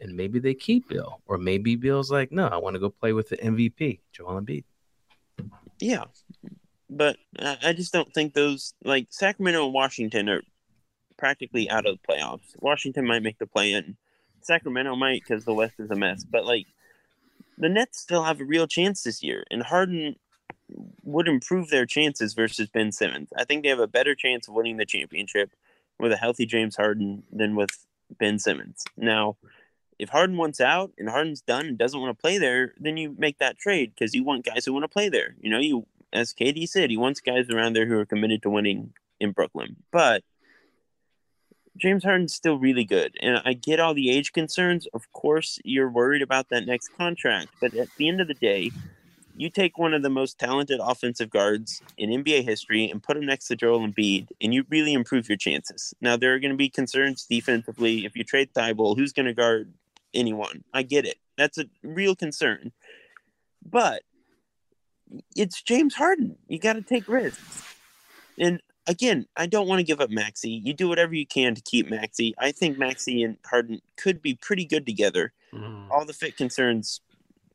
and 0.00 0.16
maybe 0.16 0.38
they 0.38 0.54
keep 0.54 0.88
Bill, 0.88 1.20
or 1.26 1.38
maybe 1.38 1.76
Bill's 1.76 2.10
like, 2.10 2.32
no, 2.32 2.46
I 2.46 2.56
want 2.56 2.74
to 2.74 2.80
go 2.80 2.90
play 2.90 3.12
with 3.12 3.28
the 3.28 3.36
MVP, 3.36 4.00
Joel 4.12 4.40
Embiid. 4.40 4.64
Yeah, 5.80 6.04
but 6.88 7.16
I 7.38 7.58
I 7.62 7.72
just 7.72 7.92
don't 7.92 8.12
think 8.12 8.34
those 8.34 8.74
like 8.84 9.06
Sacramento 9.10 9.64
and 9.64 9.74
Washington 9.74 10.28
are 10.28 10.42
practically 11.16 11.68
out 11.70 11.86
of 11.86 11.98
the 11.98 12.12
playoffs. 12.12 12.54
Washington 12.60 13.06
might 13.06 13.22
make 13.22 13.38
the 13.38 13.46
play 13.46 13.72
in. 13.72 13.96
Sacramento 14.40 14.94
might 14.94 15.22
because 15.26 15.44
the 15.44 15.54
West 15.54 15.74
is 15.78 15.90
a 15.90 15.96
mess. 15.96 16.24
But 16.24 16.44
like 16.44 16.66
the 17.58 17.68
Nets 17.68 18.00
still 18.00 18.24
have 18.24 18.40
a 18.40 18.44
real 18.44 18.66
chance 18.66 19.02
this 19.02 19.22
year, 19.22 19.44
and 19.50 19.62
Harden 19.62 20.16
would 21.02 21.28
improve 21.28 21.68
their 21.68 21.86
chances 21.86 22.34
versus 22.34 22.68
Ben 22.68 22.90
Simmons. 22.90 23.28
I 23.36 23.44
think 23.44 23.62
they 23.62 23.68
have 23.68 23.78
a 23.78 23.86
better 23.86 24.14
chance 24.14 24.48
of 24.48 24.54
winning 24.54 24.76
the 24.76 24.86
championship 24.86 25.50
with 25.98 26.12
a 26.12 26.16
healthy 26.16 26.46
James 26.46 26.76
Harden 26.76 27.22
than 27.30 27.54
with 27.54 27.86
Ben 28.18 28.38
Simmons. 28.38 28.84
Now, 28.96 29.36
if 29.98 30.08
Harden 30.08 30.36
wants 30.36 30.60
out 30.60 30.92
and 30.98 31.08
Harden's 31.08 31.42
done 31.42 31.66
and 31.66 31.78
doesn't 31.78 32.00
want 32.00 32.16
to 32.16 32.20
play 32.20 32.38
there, 32.38 32.74
then 32.78 32.96
you 32.96 33.14
make 33.16 33.38
that 33.38 33.58
trade 33.58 33.92
because 33.94 34.14
you 34.14 34.24
want 34.24 34.44
guys 34.44 34.64
who 34.64 34.72
want 34.72 34.84
to 34.84 34.88
play 34.88 35.08
there. 35.08 35.36
You 35.40 35.50
know, 35.50 35.60
you 35.60 35.86
as 36.12 36.32
KD 36.32 36.68
said, 36.68 36.90
he 36.90 36.96
wants 36.96 37.20
guys 37.20 37.50
around 37.50 37.74
there 37.74 37.86
who 37.86 37.98
are 37.98 38.06
committed 38.06 38.42
to 38.42 38.50
winning 38.50 38.94
in 39.20 39.32
Brooklyn. 39.32 39.76
But 39.90 40.22
James 41.76 42.04
Harden's 42.04 42.34
still 42.34 42.56
really 42.56 42.84
good, 42.84 43.16
and 43.20 43.40
I 43.44 43.52
get 43.52 43.80
all 43.80 43.94
the 43.94 44.10
age 44.10 44.32
concerns. 44.32 44.86
Of 44.94 45.12
course, 45.12 45.58
you're 45.64 45.90
worried 45.90 46.22
about 46.22 46.48
that 46.50 46.66
next 46.66 46.90
contract, 46.96 47.48
but 47.60 47.74
at 47.74 47.88
the 47.96 48.08
end 48.08 48.20
of 48.20 48.28
the 48.28 48.34
day, 48.34 48.70
You 49.36 49.50
take 49.50 49.78
one 49.78 49.94
of 49.94 50.02
the 50.02 50.10
most 50.10 50.38
talented 50.38 50.78
offensive 50.80 51.28
guards 51.28 51.82
in 51.98 52.10
NBA 52.10 52.44
history 52.44 52.88
and 52.88 53.02
put 53.02 53.16
him 53.16 53.26
next 53.26 53.48
to 53.48 53.56
Joel 53.56 53.80
Embiid, 53.80 54.28
and 54.40 54.54
you 54.54 54.64
really 54.70 54.92
improve 54.92 55.28
your 55.28 55.36
chances. 55.36 55.92
Now 56.00 56.16
there 56.16 56.34
are 56.34 56.38
going 56.38 56.52
to 56.52 56.56
be 56.56 56.68
concerns 56.68 57.26
defensively. 57.28 58.04
If 58.04 58.14
you 58.14 58.22
trade 58.22 58.54
Thybulle, 58.54 58.96
who's 58.96 59.12
going 59.12 59.26
to 59.26 59.34
guard 59.34 59.72
anyone? 60.14 60.62
I 60.72 60.82
get 60.82 61.04
it. 61.04 61.16
That's 61.36 61.58
a 61.58 61.64
real 61.82 62.14
concern. 62.14 62.70
But 63.68 64.02
it's 65.34 65.62
James 65.62 65.96
Harden. 65.96 66.36
You 66.46 66.60
got 66.60 66.74
to 66.74 66.82
take 66.82 67.08
risks. 67.08 67.74
And 68.38 68.62
again, 68.86 69.26
I 69.36 69.46
don't 69.46 69.68
want 69.68 69.80
to 69.80 69.84
give 69.84 70.00
up 70.00 70.10
Maxey. 70.10 70.50
You 70.50 70.74
do 70.74 70.88
whatever 70.88 71.14
you 71.14 71.26
can 71.26 71.54
to 71.54 71.62
keep 71.62 71.88
Maxey. 71.88 72.34
I 72.38 72.52
think 72.52 72.78
Maxey 72.78 73.22
and 73.22 73.36
Harden 73.44 73.80
could 73.96 74.22
be 74.22 74.34
pretty 74.34 74.64
good 74.64 74.86
together. 74.86 75.32
Mm. 75.52 75.90
All 75.90 76.04
the 76.04 76.12
fit 76.12 76.36
concerns 76.36 77.00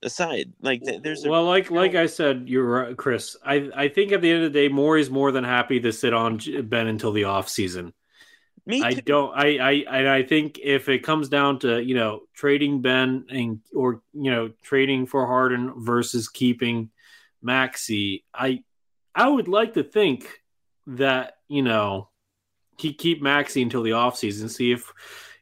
aside, 0.01 0.53
like 0.61 0.81
there's 1.03 1.25
a 1.25 1.29
well, 1.29 1.45
like 1.45 1.69
like 1.71 1.95
I 1.95 2.07
said, 2.07 2.47
you're 2.47 2.65
right, 2.65 2.97
Chris. 2.97 3.35
I 3.43 3.69
I 3.75 3.87
think 3.89 4.11
at 4.11 4.21
the 4.21 4.31
end 4.31 4.43
of 4.43 4.53
the 4.53 4.59
day, 4.59 4.73
Morey's 4.73 5.09
more 5.09 5.31
than 5.31 5.43
happy 5.43 5.79
to 5.81 5.91
sit 5.91 6.13
on 6.13 6.39
Ben 6.63 6.87
until 6.87 7.11
the 7.11 7.25
off 7.25 7.49
season. 7.49 7.93
me 8.65 8.81
I 8.81 8.93
don't. 8.93 9.33
I 9.35 9.57
I 9.57 9.71
and 9.97 10.07
I 10.07 10.23
think 10.23 10.59
if 10.63 10.89
it 10.89 10.99
comes 10.99 11.29
down 11.29 11.59
to 11.59 11.81
you 11.83 11.95
know 11.95 12.21
trading 12.33 12.81
Ben 12.81 13.25
and 13.29 13.59
or 13.75 14.01
you 14.13 14.31
know 14.31 14.51
trading 14.63 15.05
for 15.05 15.25
Harden 15.27 15.73
versus 15.83 16.29
keeping 16.29 16.89
Maxey, 17.41 18.23
I 18.33 18.63
I 19.13 19.27
would 19.27 19.47
like 19.49 19.73
to 19.73 19.83
think 19.83 20.38
that 20.97 21.37
you 21.47 21.61
know 21.61 22.09
he 22.77 22.93
keep 22.93 23.21
Maxey 23.21 23.61
until 23.61 23.83
the 23.83 23.91
offseason, 23.91 24.49
see 24.49 24.71
if 24.71 24.91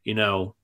you 0.03 0.13
know 0.13 0.55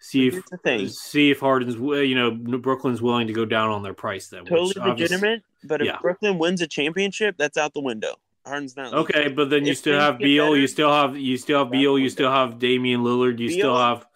see 0.00 0.28
if 0.28 0.34
Here's 0.34 0.44
the 0.50 0.56
thing. 0.58 0.88
see 0.88 1.30
if 1.30 1.40
Harden's 1.40 1.76
you 1.76 2.14
know 2.14 2.30
Brooklyn's 2.30 3.02
willing 3.02 3.26
to 3.26 3.32
go 3.32 3.44
down 3.44 3.70
on 3.70 3.82
their 3.82 3.94
price 3.94 4.28
then. 4.28 4.44
Totally 4.44 4.74
legitimate, 4.88 5.42
but 5.64 5.80
if 5.80 5.86
yeah. 5.86 5.98
Brooklyn 6.00 6.38
wins 6.38 6.60
a 6.62 6.66
championship, 6.66 7.36
that's 7.38 7.56
out 7.56 7.74
the 7.74 7.80
window. 7.80 8.14
Harden's 8.46 8.76
not. 8.76 8.92
leaving. 8.92 8.98
Okay, 9.00 9.28
but 9.28 9.50
then 9.50 9.66
you 9.66 9.74
still 9.74 9.98
have 10.00 10.18
Beal, 10.18 10.46
better, 10.46 10.56
you 10.60 10.66
still 10.66 10.92
have 10.92 11.16
you 11.16 11.36
still 11.36 11.58
have 11.64 11.70
Beal, 11.70 11.98
you 11.98 12.08
still 12.08 12.30
have 12.30 12.58
Damian 12.58 13.02
Lillard, 13.02 13.38
you 13.38 13.50
still 13.50 13.76
have 13.76 14.06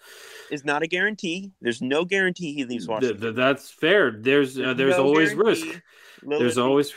is 0.51 0.65
not 0.65 0.83
a 0.83 0.87
guarantee. 0.87 1.53
There's 1.61 1.83
no 1.83 2.05
guarantee 2.05 2.55
he 2.55 2.65
leaves 2.65 2.87
Washington. 2.87 3.21
th- 3.21 3.35
that's 3.35 3.71
fair. 3.71 4.11
There's 4.11 4.59
uh, 4.59 4.75
there's 4.75 4.97
no 4.97 5.05
always 5.05 5.35
guarantee. 5.35 5.65
risk. 5.65 5.83
Lillard- 6.25 6.39
There's 6.39 6.59
always 6.59 6.93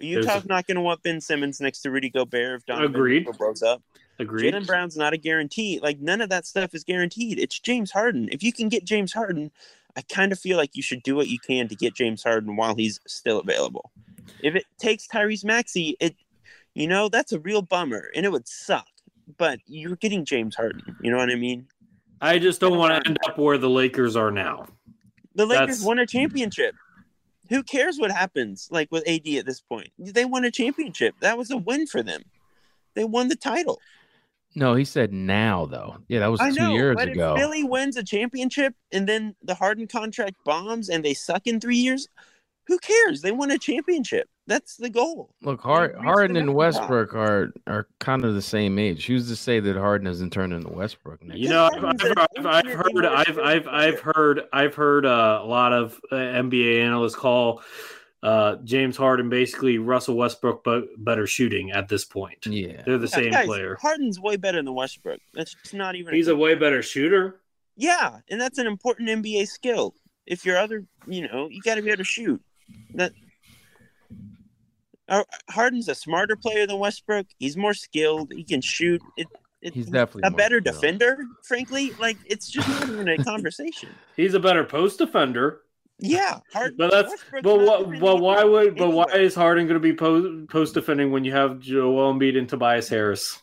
Utah's 0.00 0.26
there's- 0.26 0.46
not 0.46 0.66
going 0.66 0.74
to 0.76 0.80
want 0.82 1.02
Ben 1.02 1.20
Simmons 1.20 1.60
next 1.60 1.80
to 1.82 1.90
Rudy 1.90 2.10
Gobert 2.10 2.60
if 2.60 2.66
Donovan 2.66 2.94
Agreed. 2.94 3.28
Blows 3.38 3.62
up. 3.62 3.82
agreed. 4.18 4.52
Jaylen 4.54 4.66
Brown's 4.66 4.96
not 4.96 5.12
a 5.12 5.16
guarantee. 5.18 5.78
Like 5.82 5.98
none 6.00 6.20
of 6.20 6.28
that 6.30 6.46
stuff 6.46 6.74
is 6.74 6.84
guaranteed. 6.84 7.38
It's 7.38 7.58
James 7.58 7.90
Harden. 7.90 8.28
If 8.32 8.42
you 8.42 8.52
can 8.52 8.68
get 8.68 8.84
James 8.84 9.12
Harden, 9.12 9.50
I 9.96 10.02
kind 10.02 10.32
of 10.32 10.38
feel 10.38 10.56
like 10.56 10.76
you 10.76 10.82
should 10.82 11.02
do 11.02 11.14
what 11.16 11.28
you 11.28 11.38
can 11.38 11.68
to 11.68 11.74
get 11.74 11.94
James 11.94 12.22
Harden 12.22 12.56
while 12.56 12.74
he's 12.74 13.00
still 13.06 13.40
available. 13.40 13.90
If 14.42 14.54
it 14.54 14.64
takes 14.78 15.06
Tyrese 15.06 15.44
Maxey, 15.44 15.96
it 16.00 16.14
you 16.74 16.86
know 16.86 17.08
that's 17.08 17.32
a 17.32 17.38
real 17.40 17.62
bummer, 17.62 18.10
and 18.14 18.26
it 18.26 18.32
would 18.32 18.46
suck. 18.46 18.86
But 19.38 19.60
you're 19.66 19.96
getting 19.96 20.24
James 20.24 20.54
Harden. 20.54 20.96
You 21.00 21.10
know 21.10 21.16
what 21.16 21.30
I 21.30 21.34
mean? 21.36 21.66
I 22.20 22.38
just 22.38 22.60
don't 22.60 22.76
want 22.78 23.02
to 23.02 23.08
end 23.08 23.18
up 23.26 23.38
where 23.38 23.56
the 23.58 23.70
Lakers 23.70 24.14
are 24.16 24.30
now. 24.30 24.66
The 25.34 25.46
Lakers 25.46 25.66
That's- 25.66 25.82
won 25.82 25.98
a 25.98 26.06
championship. 26.06 26.74
Who 27.48 27.62
cares 27.62 27.98
what 27.98 28.10
happens? 28.10 28.68
Like 28.70 28.88
with 28.90 29.06
AD 29.08 29.26
at 29.26 29.46
this 29.46 29.60
point, 29.60 29.90
they 29.98 30.24
won 30.24 30.44
a 30.44 30.50
championship. 30.50 31.14
That 31.20 31.38
was 31.38 31.50
a 31.50 31.56
win 31.56 31.86
for 31.86 32.02
them. 32.02 32.22
They 32.94 33.04
won 33.04 33.28
the 33.28 33.36
title. 33.36 33.80
No, 34.54 34.74
he 34.74 34.84
said 34.84 35.12
now 35.12 35.66
though. 35.66 35.98
Yeah, 36.08 36.20
that 36.20 36.28
was 36.28 36.40
I 36.40 36.50
two 36.50 36.56
know, 36.56 36.72
years 36.72 36.96
but 36.96 37.08
ago. 37.10 37.34
if 37.34 37.40
Philly 37.40 37.62
wins 37.62 37.96
a 37.96 38.02
championship 38.02 38.74
and 38.90 39.06
then 39.06 39.36
the 39.42 39.54
Harden 39.54 39.86
contract 39.86 40.36
bombs 40.44 40.88
and 40.88 41.04
they 41.04 41.14
suck 41.14 41.46
in 41.46 41.60
three 41.60 41.76
years, 41.76 42.08
who 42.66 42.78
cares? 42.78 43.20
They 43.20 43.32
won 43.32 43.50
a 43.50 43.58
championship. 43.58 44.28
That's 44.48 44.76
the 44.76 44.88
goal. 44.90 45.34
Look, 45.42 45.60
Hard, 45.60 45.96
Harden 45.96 46.36
and 46.36 46.46
mountaintop. 46.46 46.88
Westbrook 46.90 47.14
are 47.14 47.52
are 47.66 47.88
kind 47.98 48.24
of 48.24 48.34
the 48.34 48.42
same 48.42 48.78
age. 48.78 49.06
Who's 49.06 49.28
to 49.28 49.36
say 49.36 49.58
that 49.60 49.76
Harden 49.76 50.06
doesn't 50.06 50.30
turn 50.32 50.52
into 50.52 50.68
Westbrook 50.68 51.22
next? 51.24 51.38
You 51.38 51.48
year? 51.48 51.52
know, 51.54 51.68
Harden's 51.72 52.02
I've, 52.04 52.46
I've, 52.46 52.46
I've 52.46 52.72
heard, 52.72 53.04
I've, 53.06 53.38
I've, 53.38 53.68
I've 53.68 54.00
heard, 54.00 54.42
I've 54.52 54.74
heard 54.74 55.04
uh, 55.06 55.40
a 55.42 55.46
lot 55.46 55.72
of 55.72 56.00
uh, 56.12 56.16
NBA 56.16 56.80
analysts 56.82 57.16
call 57.16 57.62
uh, 58.22 58.56
James 58.64 58.96
Harden 58.96 59.28
basically 59.28 59.78
Russell 59.78 60.16
Westbrook, 60.16 60.62
but 60.64 60.84
better 60.98 61.26
shooting 61.26 61.72
at 61.72 61.88
this 61.88 62.04
point. 62.04 62.46
yeah, 62.46 62.82
They're 62.86 62.98
the 62.98 63.08
same 63.08 63.30
Guys, 63.32 63.46
player. 63.46 63.76
Harden's 63.80 64.18
way 64.20 64.36
better 64.36 64.62
than 64.62 64.74
Westbrook. 64.74 65.20
That's 65.34 65.54
just 65.54 65.74
not 65.74 65.96
even. 65.96 66.14
He's 66.14 66.28
a 66.28 66.36
way 66.36 66.54
better 66.54 66.82
shooter. 66.82 67.40
yeah, 67.76 68.18
and 68.30 68.40
that's 68.40 68.58
an 68.58 68.66
important 68.66 69.08
NBA 69.08 69.48
skill. 69.48 69.94
If 70.24 70.44
your 70.44 70.56
other, 70.58 70.84
you 71.06 71.28
know, 71.28 71.48
you 71.48 71.60
got 71.62 71.76
to 71.76 71.82
be 71.82 71.88
able 71.90 71.98
to 71.98 72.04
shoot. 72.04 72.40
That 72.94 73.12
Harden's 75.50 75.88
a 75.88 75.94
smarter 75.94 76.36
player 76.36 76.66
than 76.66 76.78
Westbrook. 76.78 77.26
He's 77.38 77.56
more 77.56 77.74
skilled. 77.74 78.32
He 78.32 78.44
can 78.44 78.60
shoot. 78.60 79.00
It, 79.16 79.28
it, 79.62 79.74
He's 79.74 79.86
definitely 79.86 80.22
a 80.28 80.30
better 80.30 80.60
skilled. 80.60 80.80
defender. 80.80 81.18
Frankly, 81.44 81.92
like 81.98 82.16
it's 82.26 82.48
just 82.48 82.68
not 82.68 82.88
even 82.88 83.08
a 83.08 83.16
conversation. 83.24 83.88
He's 84.16 84.34
a 84.34 84.40
better 84.40 84.64
post 84.64 84.98
defender. 84.98 85.62
Yeah, 85.98 86.40
Harden. 86.52 86.76
But 86.76 86.90
that's 86.90 87.10
Westbrook's 87.10 87.42
but 87.42 87.60
what 87.60 88.00
but 88.00 88.16
why 88.20 88.44
would 88.44 88.76
but 88.76 88.90
why 88.90 89.04
is 89.14 89.34
Harden 89.34 89.66
going 89.66 89.80
to 89.80 89.80
be 89.80 89.94
post 89.94 90.48
post 90.50 90.74
defending 90.74 91.10
when 91.10 91.24
you 91.24 91.32
have 91.32 91.58
Joel 91.60 92.12
Embiid 92.12 92.36
and 92.36 92.48
Tobias 92.48 92.88
Harris? 92.88 93.40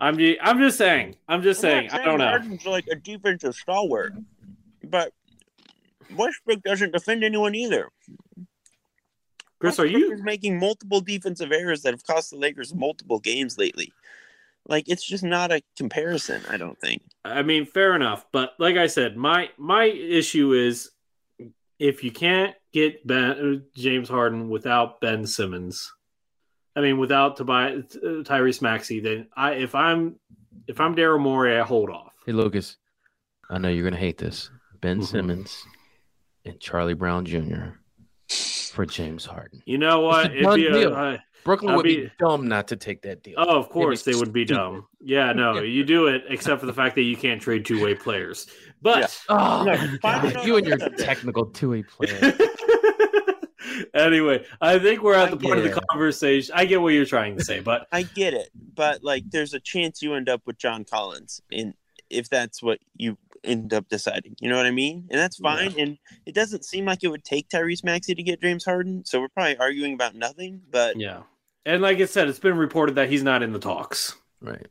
I'm 0.00 0.18
ju- 0.18 0.36
I'm 0.42 0.58
just 0.58 0.76
saying. 0.76 1.16
I'm 1.28 1.42
just 1.42 1.64
I'm 1.64 1.70
not 1.84 1.90
saying. 1.90 2.02
I 2.02 2.04
don't 2.04 2.18
know. 2.18 2.28
Harden's 2.28 2.66
like 2.66 2.86
a 2.90 2.96
defensive 2.96 3.54
stalwart, 3.54 4.12
but 4.82 5.12
Westbrook 6.16 6.62
doesn't 6.62 6.92
defend 6.92 7.22
anyone 7.24 7.54
either. 7.54 7.90
Chris, 9.64 9.78
are 9.78 9.86
you 9.86 10.12
is 10.12 10.22
making 10.22 10.58
multiple 10.58 11.00
defensive 11.00 11.52
errors 11.52 11.82
that 11.82 11.92
have 11.94 12.04
cost 12.04 12.30
the 12.30 12.36
Lakers 12.36 12.74
multiple 12.74 13.18
games 13.18 13.58
lately? 13.58 13.92
Like 14.66 14.88
it's 14.88 15.04
just 15.06 15.24
not 15.24 15.52
a 15.52 15.62
comparison. 15.76 16.42
I 16.48 16.56
don't 16.56 16.78
think. 16.80 17.02
I 17.24 17.42
mean, 17.42 17.66
fair 17.66 17.94
enough, 17.94 18.26
but 18.32 18.54
like 18.58 18.76
I 18.76 18.86
said, 18.86 19.16
my 19.16 19.50
my 19.58 19.84
issue 19.84 20.52
is 20.52 20.90
if 21.78 22.04
you 22.04 22.10
can't 22.10 22.54
get 22.72 23.06
ben, 23.06 23.64
James 23.74 24.08
Harden 24.08 24.48
without 24.48 25.00
Ben 25.00 25.26
Simmons, 25.26 25.92
I 26.76 26.80
mean, 26.80 26.98
without 26.98 27.36
Tobias 27.36 27.96
uh, 27.96 28.22
Tyrese 28.22 28.62
Maxey, 28.62 29.00
then 29.00 29.28
I 29.36 29.52
if 29.52 29.74
I'm 29.74 30.16
if 30.66 30.80
I'm 30.80 30.94
Daryl 30.96 31.20
Morey, 31.20 31.58
I 31.58 31.62
hold 31.64 31.90
off. 31.90 32.12
Hey 32.24 32.32
Lucas, 32.32 32.76
I 33.50 33.58
know 33.58 33.68
you're 33.68 33.84
gonna 33.84 33.96
hate 34.00 34.18
this. 34.18 34.50
Ben 34.80 35.00
Mhm. 35.00 35.06
Simmons 35.06 35.62
and 36.46 36.58
Charlie 36.60 36.94
Brown 36.94 37.24
Jr. 37.26 37.76
for 38.74 38.84
James 38.84 39.24
Harden. 39.24 39.62
You 39.66 39.78
know 39.78 40.00
what? 40.00 40.32
It's 40.32 40.40
a 40.40 40.42
done 40.42 40.60
a- 40.60 40.72
deal. 40.72 40.94
uh, 40.94 41.16
Brooklyn 41.44 41.70
I'll 41.72 41.76
would 41.76 41.84
be, 41.84 41.96
be- 42.04 42.12
dumb 42.18 42.48
not 42.48 42.68
to 42.68 42.76
take 42.76 43.02
that 43.02 43.22
deal. 43.22 43.34
oh, 43.36 43.58
of 43.58 43.68
course 43.68 44.02
they 44.02 44.14
would 44.14 44.32
be 44.32 44.44
dumb. 44.46 44.86
Yeah, 45.00 45.32
no, 45.32 45.60
you 45.60 45.84
do 45.84 46.06
it, 46.08 46.24
except 46.28 46.58
for 46.60 46.66
the 46.66 46.72
fact 46.72 46.94
that 46.94 47.02
you 47.02 47.16
can't 47.16 47.40
trade 47.40 47.64
two 47.66 47.82
way 47.84 47.94
players. 47.94 48.46
But 48.82 49.18
Oh, 49.28 49.62
No, 49.64 49.96
God, 50.02 50.46
you 50.46 50.56
and 50.56 50.66
your 50.66 50.78
technical 50.78 51.46
two-way 51.46 51.82
player. 51.82 52.32
anyway, 53.94 54.44
I 54.60 54.78
think 54.78 55.02
we're 55.02 55.14
at 55.14 55.28
I 55.28 55.30
the 55.32 55.36
part 55.36 55.58
of 55.58 55.64
the 55.64 55.80
conversation. 55.90 56.54
I 56.56 56.64
get 56.64 56.80
what 56.80 56.94
you're 56.94 57.04
trying 57.04 57.36
to 57.38 57.44
say, 57.44 57.60
but 57.60 57.86
I 57.92 58.02
get 58.02 58.34
it, 58.34 58.48
but 58.74 59.02
like, 59.04 59.24
there's 59.30 59.54
a 59.54 59.60
chance 59.60 60.02
you 60.02 60.14
end 60.14 60.28
up 60.28 60.42
with 60.46 60.58
John 60.58 60.84
Collins, 60.84 61.40
in 61.50 61.74
if 62.10 62.28
that's 62.28 62.62
what 62.62 62.78
you 62.96 63.16
end 63.44 63.72
up 63.74 63.88
deciding. 63.88 64.36
You 64.40 64.48
know 64.50 64.56
what 64.56 64.66
I 64.66 64.70
mean? 64.70 65.06
And 65.10 65.20
that's 65.20 65.36
fine. 65.38 65.74
And 65.78 65.98
it 66.26 66.34
doesn't 66.34 66.64
seem 66.64 66.84
like 66.86 67.04
it 67.04 67.08
would 67.08 67.24
take 67.24 67.48
Tyrese 67.48 67.84
Maxey 67.84 68.14
to 68.14 68.22
get 68.22 68.40
James 68.40 68.64
Harden, 68.64 69.04
so 69.04 69.20
we're 69.20 69.28
probably 69.28 69.56
arguing 69.58 69.94
about 69.94 70.14
nothing. 70.14 70.62
But 70.70 70.98
yeah. 70.98 71.22
And 71.66 71.80
like 71.82 71.98
I 71.98 72.04
said, 72.06 72.28
it's 72.28 72.38
been 72.38 72.56
reported 72.58 72.94
that 72.96 73.08
he's 73.08 73.22
not 73.22 73.42
in 73.42 73.52
the 73.52 73.58
talks. 73.58 74.16
right. 74.42 74.66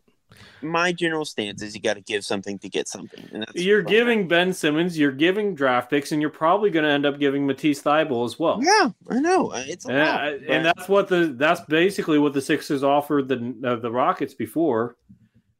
my 0.61 0.91
general 0.93 1.25
stance 1.25 1.61
is 1.61 1.75
you 1.75 1.81
got 1.81 1.95
to 1.95 2.01
give 2.01 2.23
something 2.23 2.57
to 2.59 2.69
get 2.69 2.87
something. 2.87 3.27
And 3.33 3.41
that's 3.41 3.55
You're 3.55 3.83
fine. 3.83 3.91
giving 3.91 4.27
Ben 4.27 4.53
Simmons, 4.53 4.97
you're 4.97 5.11
giving 5.11 5.55
draft 5.55 5.89
picks, 5.89 6.11
and 6.11 6.21
you're 6.21 6.29
probably 6.29 6.69
going 6.69 6.85
to 6.85 6.91
end 6.91 7.05
up 7.05 7.19
giving 7.19 7.45
Matisse 7.47 7.81
Thybulle 7.81 8.25
as 8.25 8.37
well. 8.39 8.59
Yeah, 8.63 8.89
I 9.09 9.19
know. 9.19 9.51
Uh, 9.51 9.63
It's 9.67 9.85
a 9.85 9.89
And, 9.89 9.97
lot, 9.99 10.19
I- 10.23 10.37
but- 10.37 10.49
and 10.49 10.65
that's 10.65 10.87
what 10.87 11.07
the 11.07 11.33
that's 11.37 11.61
basically 11.61 12.17
what 12.19 12.33
the 12.33 12.41
Sixers 12.41 12.83
offered 12.83 13.27
the 13.27 13.55
uh, 13.67 13.75
the 13.77 13.91
Rockets 13.91 14.33
before. 14.35 14.95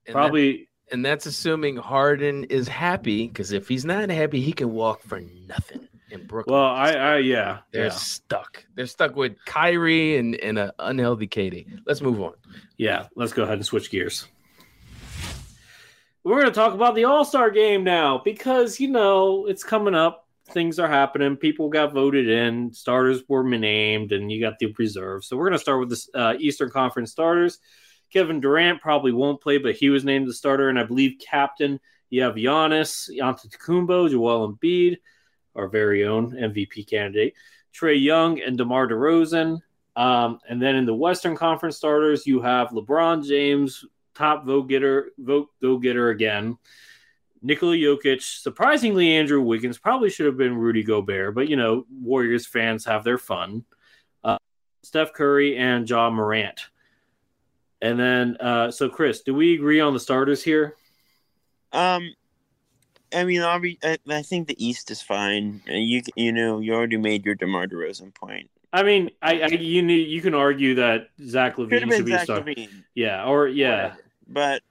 And 0.05 0.14
Probably 0.14 0.51
that- 0.57 0.68
and 0.91 1.05
that's 1.05 1.25
assuming 1.25 1.77
Harden 1.77 2.43
is 2.45 2.67
happy 2.67 3.27
because 3.27 3.51
if 3.51 3.67
he's 3.67 3.86
not 3.86 4.09
happy, 4.09 4.41
he 4.41 4.53
can 4.53 4.71
walk 4.71 5.01
for 5.01 5.21
nothing 5.47 5.88
in 6.11 6.25
Brooklyn. 6.27 6.53
well, 6.53 6.65
I, 6.65 6.91
I 6.91 7.17
yeah, 7.17 7.59
They're 7.71 7.86
yeah, 7.86 7.91
stuck. 7.91 8.65
They're 8.75 8.86
stuck 8.86 9.15
with 9.15 9.34
Kyrie 9.45 10.17
and, 10.17 10.36
and 10.36 10.59
an 10.59 10.71
unhealthy 10.79 11.27
KD. 11.27 11.81
Let's 11.86 12.01
move 12.01 12.21
on. 12.21 12.34
yeah. 12.77 13.07
Let's 13.15 13.34
go 13.34 13.43
ahead 13.43 13.55
and 13.55 13.65
switch 13.65 13.89
gears. 13.89 14.27
We're 16.23 16.39
going 16.39 16.53
to 16.53 16.55
talk 16.55 16.73
about 16.73 16.95
the 16.95 17.03
All 17.05 17.25
Star 17.25 17.49
game 17.49 17.84
now 17.84 18.21
because 18.23 18.79
you 18.79 18.89
know 18.89 19.45
it's 19.47 19.63
coming 19.63 19.95
up. 19.95 20.27
Things 20.49 20.77
are 20.77 20.88
happening. 20.88 21.36
People 21.36 21.69
got 21.69 21.93
voted 21.93 22.29
in. 22.29 22.73
Starters 22.73 23.23
were 23.27 23.43
named, 23.43 24.11
and 24.11 24.31
you 24.31 24.39
got 24.41 24.59
the 24.59 24.73
reserves. 24.77 25.27
So 25.27 25.36
we're 25.36 25.45
going 25.45 25.57
to 25.57 25.59
start 25.59 25.79
with 25.79 25.89
the 25.89 26.19
uh, 26.19 26.34
Eastern 26.38 26.69
Conference 26.69 27.11
starters. 27.11 27.59
Kevin 28.14 28.39
Durant 28.39 28.80
probably 28.80 29.11
won't 29.11 29.41
play, 29.41 29.57
but 29.57 29.76
he 29.76 29.89
was 29.89 30.05
named 30.05 30.28
the 30.28 30.34
starter, 30.34 30.70
and 30.70 30.80
I 30.80 30.84
believe 30.84 31.20
captain. 31.20 31.80
You 32.11 32.22
have 32.22 32.36
Giannis, 32.36 33.09
Antetokounmpo, 33.09 34.11
Joel 34.11 34.53
Embiid, 34.53 34.97
our 35.55 35.68
very 35.68 36.05
own 36.05 36.32
MVP 36.32 36.88
candidate, 36.88 37.34
Trae 37.74 38.01
Young 38.01 38.39
and 38.39 38.55
DeMar 38.55 38.88
DeRozan. 38.88 39.61
Um, 39.95 40.39
and 40.47 40.61
then 40.61 40.76
in 40.76 40.86
the 40.86 40.93
Western 40.93 41.36
Conference 41.36 41.78
starters, 41.78 42.28
you 42.28 42.39
have 42.41 42.70
LeBron 42.70 43.26
James, 43.28 43.84
top 44.14 44.45
vote 44.45 44.70
getter, 44.70 45.11
vote 45.18 45.49
go 45.59 45.78
getter 45.80 46.09
again. 46.09 46.57
Nikola 47.41 47.76
Jokic, 47.76 48.22
surprisingly, 48.22 49.16
Andrew 49.16 49.41
Wiggins 49.41 49.80
probably 49.80 50.11
should 50.11 50.28
have 50.28 50.38
been 50.38 50.55
Rudy 50.55 50.84
Gobert, 50.84 51.34
but 51.34 51.49
you 51.49 51.55
know, 51.55 51.86
Warriors 51.91 52.45
fans 52.45 52.86
have 52.86 53.03
their 53.03 53.18
fun. 53.18 53.66
Uh, 54.24 54.38
Steph 54.84 55.14
Curry 55.14 55.57
and 55.57 55.88
John 55.88 56.14
Morant. 56.14 56.70
And 57.84 57.99
then, 57.99 58.38
uh, 58.39 58.71
so 58.71 58.88
Chris, 58.88 59.21
do 59.23 59.34
we 59.36 59.55
agree 59.55 59.81
on 59.81 59.93
the 59.93 59.99
starters 59.99 60.41
here? 60.41 60.77
Um, 61.73 62.13
I 63.13 63.25
mean, 63.25 63.41
obvi- 63.41 63.77
I, 63.84 63.97
I 64.09 64.21
think 64.21 64.47
the 64.47 64.55
East 64.65 64.89
is 64.89 65.01
fine. 65.01 65.61
Uh, 65.69 65.73
You 65.73 66.01
you 66.15 66.31
know, 66.31 66.59
you 66.59 66.73
already 66.73 66.95
made 66.95 67.25
your 67.25 67.36
DeMar 67.36 67.67
DeRozan 67.67 68.15
point. 68.15 68.49
I 68.71 68.84
mean, 68.84 69.11
I, 69.21 69.41
I 69.41 69.47
you 69.47 69.84
need, 69.84 70.07
you 70.07 70.21
can 70.21 70.34
argue 70.34 70.75
that 70.75 71.09
Zach 71.27 71.57
LaVine 71.57 71.91
should 71.93 72.05
be 72.05 72.17
starter. 72.17 72.45
LaVine, 72.45 72.84
Yeah, 72.95 73.25
or 73.25 73.49
yeah, 73.49 73.69
whatever. 73.84 73.97
but 74.29 74.61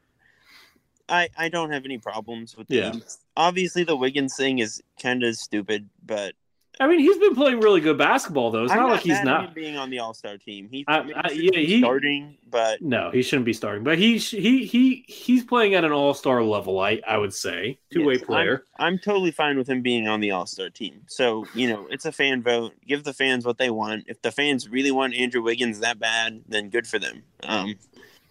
I 1.08 1.28
I 1.36 1.48
don't 1.50 1.70
have 1.70 1.84
any 1.84 1.98
problems 1.98 2.56
with 2.56 2.66
the 2.68 2.76
Yeah. 2.76 2.92
East. 2.94 3.20
Obviously, 3.36 3.84
the 3.84 3.94
Wiggins 3.94 4.34
thing 4.36 4.58
is 4.58 4.82
kind 5.00 5.22
of 5.22 5.36
stupid, 5.36 5.90
but 6.04 6.32
I 6.80 6.88
mean, 6.88 7.00
he's 7.00 7.18
been 7.18 7.34
playing 7.34 7.60
really 7.60 7.80
good 7.82 7.98
basketball 7.98 8.50
though. 8.50 8.64
It's 8.64 8.72
I'm 8.72 8.78
not 8.78 8.90
like 8.92 9.00
he's 9.02 9.22
not. 9.22 9.44
him 9.48 9.54
being 9.54 9.76
on 9.76 9.90
the 9.90 9.98
All 9.98 10.14
Star 10.14 10.38
team. 10.38 10.68
He, 10.70 10.84
I- 10.88 11.00
I- 11.00 11.28
shouldn't 11.28 11.54
yeah, 11.54 11.60
he- 11.60 11.78
starting, 11.80 12.36
but 12.50 12.80
No, 12.80 13.10
he 13.10 13.22
shouldn't 13.22 13.44
be 13.44 13.52
starting, 13.52 13.84
but 13.84 13.98
he 13.98 14.16
he 14.18 14.64
he 14.64 15.04
he's 15.06 15.44
playing 15.44 15.74
at 15.74 15.84
an 15.84 15.92
all 15.92 16.14
star 16.14 16.42
level. 16.42 16.80
I 16.80 17.00
I 17.06 17.18
would 17.18 17.34
say 17.34 17.78
two 17.92 18.04
way 18.04 18.14
Yes, 18.14 18.24
player. 18.24 18.64
I'm, 18.78 18.94
I'm 18.94 18.98
totally 18.98 19.30
fine 19.32 19.58
with 19.58 19.68
him 19.68 19.82
being 19.82 20.08
on 20.08 20.20
the 20.20 20.30
All 20.30 20.46
Star 20.46 20.70
team. 20.70 21.02
So 21.08 21.46
you 21.54 21.68
know, 21.68 21.86
it's 21.90 22.06
a 22.06 22.12
fan 22.12 22.42
vote. 22.42 22.72
Give 22.86 23.04
the 23.04 23.12
fans 23.12 23.44
what 23.44 23.58
they 23.58 23.70
want. 23.70 24.04
If 24.08 24.22
the 24.22 24.32
fans 24.32 24.68
really 24.68 24.90
want 24.90 25.14
Andrew 25.14 25.42
Wiggins 25.42 25.80
that 25.80 25.98
bad, 25.98 26.42
then 26.48 26.70
good 26.70 26.86
for 26.86 26.98
them. 26.98 27.22
Um, 27.42 27.74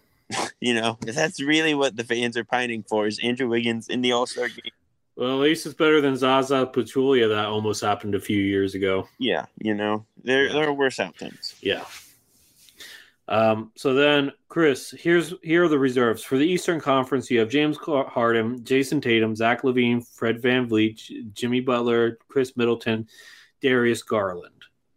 you 0.60 0.74
know, 0.74 0.98
if 1.06 1.14
that's 1.14 1.40
really 1.40 1.74
what 1.74 1.96
the 1.96 2.04
fans 2.04 2.36
are 2.36 2.44
pining 2.44 2.82
for 2.88 3.06
is 3.06 3.20
Andrew 3.22 3.48
Wiggins 3.48 3.88
in 3.88 4.00
the 4.02 4.12
All 4.12 4.26
Star 4.26 4.48
game. 4.48 4.72
Well, 5.16 5.32
at 5.34 5.40
least 5.42 5.66
it's 5.66 5.74
better 5.74 6.00
than 6.00 6.16
Zaza 6.16 6.70
Pachulia 6.72 7.28
that 7.28 7.44
almost 7.46 7.82
happened 7.82 8.14
a 8.14 8.20
few 8.20 8.38
years 8.40 8.74
ago. 8.74 9.08
Yeah, 9.18 9.44
you 9.58 9.74
know, 9.74 10.06
there 10.24 10.46
Yeah. 10.46 10.52
there 10.54 10.68
are 10.68 10.72
worse 10.72 10.98
outcomes. 10.98 11.54
Yeah. 11.60 11.84
Um, 13.28 13.70
so 13.76 13.94
then, 13.94 14.32
Chris, 14.48 14.90
here's 14.98 15.32
here 15.42 15.64
are 15.64 15.68
the 15.68 15.78
reserves 15.78 16.22
for 16.22 16.36
the 16.36 16.46
Eastern 16.46 16.80
Conference. 16.80 17.30
You 17.30 17.38
have 17.40 17.48
James 17.48 17.76
Harden, 17.78 18.64
Jayson 18.64 19.00
Tatum, 19.00 19.36
Zach 19.36 19.62
LaVine, 19.62 20.02
Fred 20.06 20.42
VanVleet, 20.42 21.32
Jimmy 21.32 21.60
Butler, 21.60 22.18
Khris 22.28 22.56
Middleton, 22.56 23.08
Darius 23.60 24.02
Garland. 24.02 24.48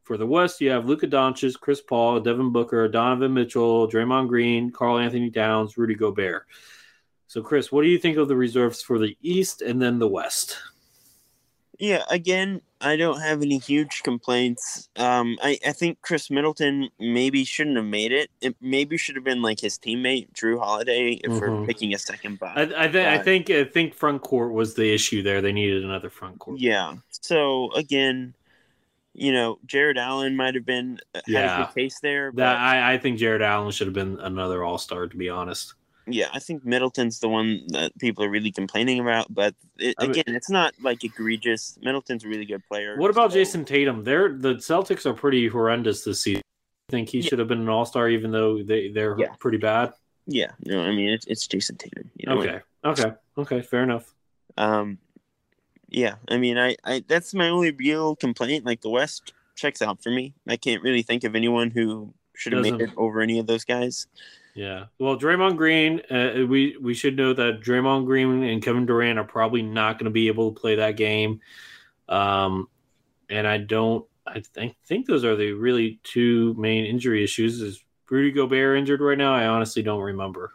For 0.04 0.18
the 0.18 0.26
West, 0.26 0.60
you 0.62 0.70
have 0.72 0.86
Luka 0.86 1.08
Doncic, 1.08 1.60
Chris 1.60 1.82
Paul, 1.82 2.20
Devin 2.20 2.52
Booker, 2.52 2.88
Donovan 2.88 3.34
Mitchell, 3.34 3.88
Draymond 3.90 4.28
Green, 4.28 4.72
Karl-Anthony 4.72 5.32
Towns, 5.32 5.78
Rudy 5.78 5.96
Gobert. 5.96 6.46
So, 7.28 7.42
Chris, 7.42 7.72
what 7.72 7.82
do 7.82 7.88
you 7.90 7.98
think 7.98 8.18
of 8.18 8.28
the 8.28 8.36
reserves 8.36 8.82
for 8.82 9.00
the 9.00 9.18
East 9.22 9.62
and 9.62 9.82
then 9.82 10.00
the 10.00 10.08
West? 10.08 10.58
Yeah, 11.78 12.04
again, 12.10 12.62
I 12.80 12.96
don't 12.96 13.20
have 13.20 13.42
any 13.42 13.58
huge 13.58 14.02
complaints. 14.04 14.88
Um, 14.96 15.38
I, 15.44 15.58
I 15.68 15.74
think 15.74 16.02
Khris 16.02 16.32
Middleton 16.32 16.90
maybe 17.00 17.44
shouldn't 17.44 17.76
have 17.76 17.86
made 17.86 18.14
it. 18.14 18.30
It 18.40 18.56
maybe 18.62 18.96
should 18.96 19.16
have 19.16 19.26
been 19.26 19.42
like 19.42 19.60
his 19.60 19.78
teammate 19.78 20.32
Jrue 20.32 20.58
Holiday 20.58 21.20
if 21.22 21.32
Mhm. 21.32 21.40
we're 21.42 21.66
picking 21.66 21.94
a 21.94 21.98
second 22.00 22.40
I. 22.42 22.62
I, 22.62 22.66
th- 22.66 23.06
I 23.06 23.18
But- 23.18 23.26
think 23.26 23.50
I 23.50 23.66
think 23.66 23.94
front 23.94 24.22
court 24.22 24.54
was 24.54 24.76
the 24.76 24.94
issue 24.94 25.22
there. 25.22 25.42
They 25.42 25.52
needed 25.52 25.84
another 25.84 26.10
front 26.10 26.40
court. 26.40 26.60
Yeah. 26.60 26.96
So 27.10 27.74
again, 27.74 28.36
you 29.14 29.34
know, 29.34 29.60
Jarrett 29.66 29.98
Allen 29.98 30.38
might 30.38 30.56
have 30.56 30.66
been 30.66 31.00
uh, 31.14 31.20
had 31.26 31.28
a 31.28 31.32
Yeah. 31.32 31.58
good 31.66 31.74
case 31.76 32.00
there, 32.02 32.32
but 32.32 32.38
That 32.44 32.58
I, 32.58 32.94
I 32.94 32.98
think 33.00 33.20
Jarrett 33.20 33.42
Allen 33.42 33.72
should 33.72 33.88
have 33.88 33.94
been 33.94 34.18
another 34.22 34.64
All 34.64 34.78
Star. 34.78 35.08
To 35.08 35.18
be 35.18 35.28
honest, 35.30 35.74
yeah, 36.08 36.28
I 36.34 36.40
think 36.40 36.66
Middleton's 36.66 37.20
the 37.20 37.30
one 37.30 37.62
that 37.70 37.98
people 38.00 38.24
are 38.24 38.30
really 38.30 38.52
complaining 38.52 39.00
about. 39.00 39.34
But 39.34 39.56
it, 39.78 39.96
I 40.00 40.04
mean- 40.04 40.12
again, 40.12 40.36
it's 40.36 40.50
not 40.50 40.74
like 40.82 41.04
egregious. 41.04 41.78
Middleton's 41.82 42.24
a 42.24 42.28
really 42.28 42.46
good 42.46 42.64
player. 42.68 42.98
what 42.98 43.12
about 43.12 43.32
so- 43.32 43.38
Jayson 43.40 43.66
Tatum? 43.66 44.04
They're 44.04 44.30
the 44.34 44.56
Celtics 44.56 45.06
are 45.06 45.14
pretty 45.14 45.48
horrendous 45.48 46.04
this 46.04 46.22
season. 46.22 46.42
I 46.90 46.92
think 46.92 47.10
he 47.10 47.20
Yeah. 47.20 47.30
should 47.30 47.40
have 47.40 47.48
been 47.48 47.62
an 47.62 47.70
All 47.70 47.86
Star, 47.86 48.10
even 48.10 48.32
though 48.32 48.62
they 48.62 48.90
they're 48.90 49.16
Yeah. 49.20 49.34
pretty 49.40 49.58
bad. 49.58 49.94
Yeah, 50.28 50.52
no, 50.66 50.82
I 50.82 50.90
mean 50.96 51.10
it's, 51.10 51.26
it's 51.28 51.48
Jayson 51.48 51.78
Tatum. 51.78 52.10
You 52.16 52.28
know? 52.30 52.40
Okay, 52.42 52.60
okay, 52.84 53.14
okay, 53.38 53.62
fair 53.62 53.84
enough. 53.84 54.14
Um, 54.58 54.98
yeah, 55.90 56.16
I 56.30 56.38
mean, 56.38 56.58
I, 56.58 56.76
I 56.84 57.04
that's 57.08 57.34
my 57.34 57.50
only 57.50 57.72
real 57.72 58.16
complaint. 58.16 58.66
Like 58.66 58.82
the 58.82 58.90
West 58.90 59.34
checks 59.56 59.82
out 59.82 60.02
for 60.02 60.10
me. 60.10 60.34
I 60.48 60.58
can't 60.58 60.82
really 60.84 61.04
think 61.04 61.24
of 61.24 61.36
anyone 61.36 61.70
who 61.72 62.14
should 62.36 62.54
have 62.54 62.64
made 62.64 62.82
it 62.82 62.90
over 62.98 63.22
any 63.22 63.40
of 63.40 63.48
those 63.48 63.64
guys. 63.64 64.08
Yeah. 64.56 64.86
Well, 65.00 65.20
Draymond 65.20 65.58
Green, 65.58 66.02
uh, 66.10 66.46
we 66.48 66.78
we 66.82 66.94
should 66.94 67.18
know 67.18 67.34
that 67.34 67.62
Draymond 67.62 68.06
Green 68.06 68.42
and 68.42 68.64
Kevin 68.64 68.86
Durant 68.86 69.20
are 69.20 69.26
probably 69.26 69.62
not 69.62 70.00
going 70.00 70.06
to 70.06 70.12
be 70.12 70.28
able 70.28 70.54
to 70.54 70.60
play 70.60 70.76
that 70.76 70.96
game. 70.96 71.42
Um, 72.08 72.70
and 73.30 73.46
I 73.46 73.58
don't. 73.58 74.06
I 74.26 74.40
think 74.40 74.76
think 74.86 75.06
those 75.06 75.26
are 75.26 75.36
the 75.36 75.52
really 75.52 76.00
two 76.04 76.56
main 76.58 76.86
injury 76.86 77.24
issues. 77.24 77.62
Is 77.62 77.84
Rudy 78.10 78.32
Gobert 78.32 78.78
injured 78.78 79.02
right 79.02 79.18
now? 79.18 79.36
I 79.36 79.46
honestly 79.48 79.84
don't 79.84 80.02
remember. 80.02 80.54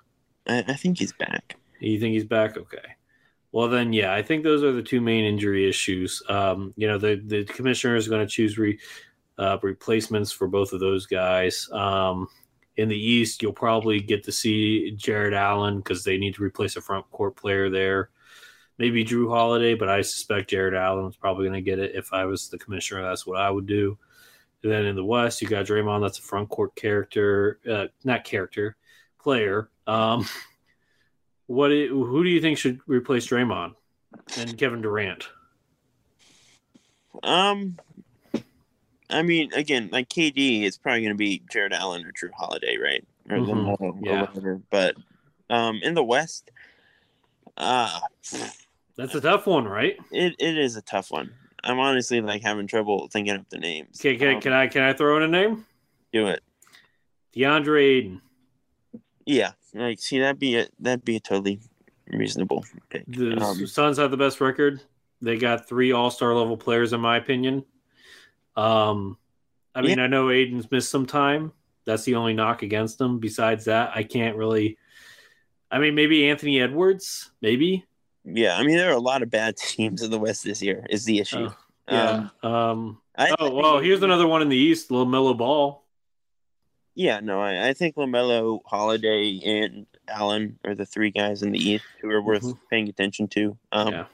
I, 0.49 0.65
I 0.67 0.75
think 0.75 0.99
he's 0.99 1.13
back. 1.13 1.57
You 1.79 2.01
think 2.01 2.15
he's 2.15 2.25
back? 2.25 2.57
Okay. 2.57 2.79
Well, 3.53 3.69
then, 3.69 3.93
yeah, 3.93 4.15
I 4.15 4.23
think 4.23 4.45
those 4.45 4.63
are 4.63 4.73
the 4.73 4.83
two 4.83 5.01
main 5.01 5.25
injury 5.25 5.69
issues. 5.69 6.23
Um, 6.29 6.73
you 6.77 6.89
know, 6.89 6.99
the 6.99 7.21
the 7.25 7.45
commissioner 7.45 7.97
is 7.97 8.09
going 8.09 8.27
to 8.27 8.33
choose 8.33 8.57
re, 8.57 8.79
uh, 9.39 9.59
replacements 9.63 10.33
for 10.33 10.49
both 10.49 10.73
of 10.73 10.81
those 10.81 11.07
guys. 11.07 11.69
Um, 11.73 12.29
in 12.81 12.89
the 12.89 12.99
East, 12.99 13.43
you'll 13.43 13.53
probably 13.53 14.01
get 14.01 14.25
to 14.25 14.33
see 14.33 14.93
Jarrett 14.93 15.35
Allen 15.35 15.79
because 15.79 16.03
they 16.03 16.17
need 16.17 16.35
to 16.37 16.43
replace 16.43 16.77
a 16.77 16.81
front 16.81 17.09
court 17.11 17.37
player 17.37 17.69
there. 17.69 18.09
Maybe 18.79 19.05
Jrue 19.05 19.29
Holiday, 19.29 19.75
but 19.75 19.91
I 19.91 20.01
suspect 20.01 20.51
Jarrett 20.51 20.73
Allen 20.73 21.07
is 21.07 21.17
probably 21.17 21.45
going 21.45 21.63
to 21.63 21.71
get 21.71 21.79
it. 21.79 21.95
If 21.95 22.15
I 22.15 22.25
was 22.25 22.49
the 22.49 22.59
commissioner, 22.59 23.03
that's 23.03 23.27
what 23.27 23.39
I 23.39 23.51
would 23.51 23.67
do. 23.67 23.99
And 24.63 24.73
then 24.73 24.87
in 24.87 24.97
the 24.97 25.05
West, 25.05 25.43
you 25.43 25.49
got 25.49 25.67
Draymond. 25.67 26.01
That's 26.01 26.19
a 26.19 26.23
front 26.23 26.49
court 26.49 26.75
character, 26.75 27.61
uh, 27.71 27.87
not 28.03 28.25
character, 28.25 28.77
player. 29.19 29.69
Um, 29.87 30.27
what? 31.47 31.71
Who 31.71 32.25
do 32.25 32.31
you 32.31 32.41
think 32.41 32.57
should 32.57 32.81
replace 32.87 33.27
Draymond 33.27 33.75
and 34.39 34.57
Kevin 34.57 34.81
Durant? 34.81 35.29
Um, 37.23 37.79
I 39.11 39.23
mean, 39.23 39.53
again, 39.53 39.89
like 39.93 40.09
KD, 40.09 40.63
it's 40.65 40.79
probably 40.79 41.01
going 41.03 41.13
to 41.15 41.19
be 41.19 41.43
Jarrett 41.51 41.73
Allen 41.73 42.05
or 42.05 42.13
Jrue 42.13 42.33
Holiday, 42.37 42.77
right? 42.79 43.05
Or 43.29 43.37
Mhm, 43.39 43.77
or 43.81 43.95
yeah. 44.03 44.23
whatever. 44.23 44.61
But 44.71 44.97
um, 45.49 45.81
in 45.83 45.95
the 45.95 46.05
West, 46.05 46.51
uh 47.57 47.99
That's 48.97 49.15
a 49.15 49.21
tough 49.21 49.47
one, 49.47 49.65
right? 49.67 49.97
it, 50.13 50.35
it 50.39 50.59
is 50.59 50.77
a 50.77 50.83
tough 50.83 51.11
one. 51.11 51.33
I'm 51.63 51.79
honestly 51.79 52.21
like 52.21 52.43
having 52.43 52.67
trouble 52.67 53.09
thinking 53.13 53.35
of 53.35 53.49
the 53.51 53.59
names. 53.59 54.01
Okay, 54.01 54.17
can, 54.17 54.37
Um, 54.37 54.41
can 54.41 54.53
I 54.53 54.67
can 54.67 54.83
I 54.83 54.93
throw 54.93 55.17
in 55.19 55.23
a 55.25 55.29
name? 55.29 55.67
do 56.13 56.27
it? 56.29 56.43
DeAndre 57.37 57.83
Ayton. 57.99 58.23
Yeah, 59.27 59.53
like 59.75 60.01
see 60.01 60.19
that'd 60.19 60.39
be 60.39 60.57
a 60.57 60.67
that'd 60.81 61.05
be 61.05 61.17
a 61.17 61.21
totally 61.21 61.61
reasonable 62.07 62.65
pick. 62.89 63.05
The 63.07 63.37
Um, 63.37 63.67
Suns 63.67 63.99
have 63.99 64.11
the 64.11 64.17
best 64.17 64.41
record. 64.41 64.81
They 65.23 65.37
got 65.37 65.69
three 65.69 65.93
All 65.93 66.11
Star 66.11 66.35
level 66.35 66.57
players, 66.57 66.93
in 66.93 67.01
my 67.01 67.19
opinion. 67.19 67.65
Um, 68.61 69.17
I 69.75 69.83
mean, 69.83 69.99
I 69.99 70.07
know 70.07 70.31
Ayton's 70.31 70.71
missed 70.71 70.91
some 70.91 71.07
time. 71.07 71.53
That's 71.87 72.05
the 72.05 72.15
only 72.17 72.35
knock 72.35 72.63
against 72.63 73.01
him. 73.01 73.19
Besides 73.19 73.65
that, 73.67 73.93
I 73.95 74.03
can't 74.03 74.37
really. 74.37 74.77
I 75.71 75.79
mean, 75.79 75.95
maybe 75.95 76.29
Anthony 76.29 76.61
Edwards, 76.61 77.31
maybe. 77.41 77.85
yeah, 78.25 78.57
I 78.57 78.65
mean 78.65 78.77
there 78.77 78.91
are 78.91 78.97
a 78.97 79.01
lot 79.01 79.23
of 79.23 79.31
bad 79.31 79.57
teams 79.75 80.03
in 80.03 80.11
the 80.11 80.19
West 80.19 80.45
this 80.45 80.61
year. 80.61 80.85
Is 80.91 81.05
the 81.05 81.19
issue? 81.21 81.49
Oh, 81.49 81.57
yeah. 81.89 82.29
Um, 82.43 82.51
Um, 82.53 82.99
I, 83.17 83.35
oh 83.39 83.51
well, 83.55 83.79
here's 83.79 84.03
another 84.03 84.27
one 84.27 84.43
in 84.43 84.49
the 84.49 84.57
East. 84.57 84.91
LaMelo 84.91 85.37
Ball. 85.37 85.85
Yeah, 86.95 87.21
no, 87.21 87.41
I, 87.41 87.69
I 87.69 87.73
think 87.73 87.95
LaMelo, 87.97 88.61
Holiday, 88.67 89.41
and 89.45 89.87
Allen 90.09 90.59
are 90.65 90.75
the 90.75 90.85
three 90.87 91.11
guys 91.11 91.43
in 91.43 91.53
the 91.53 91.59
East 91.59 91.85
who 92.03 92.11
are 92.11 92.21
worth 92.23 92.43
Mhm. 92.43 92.59
paying 92.69 92.89
attention 92.89 93.29
to. 93.29 93.57
Um, 93.73 93.93
Yeah. 93.93 94.05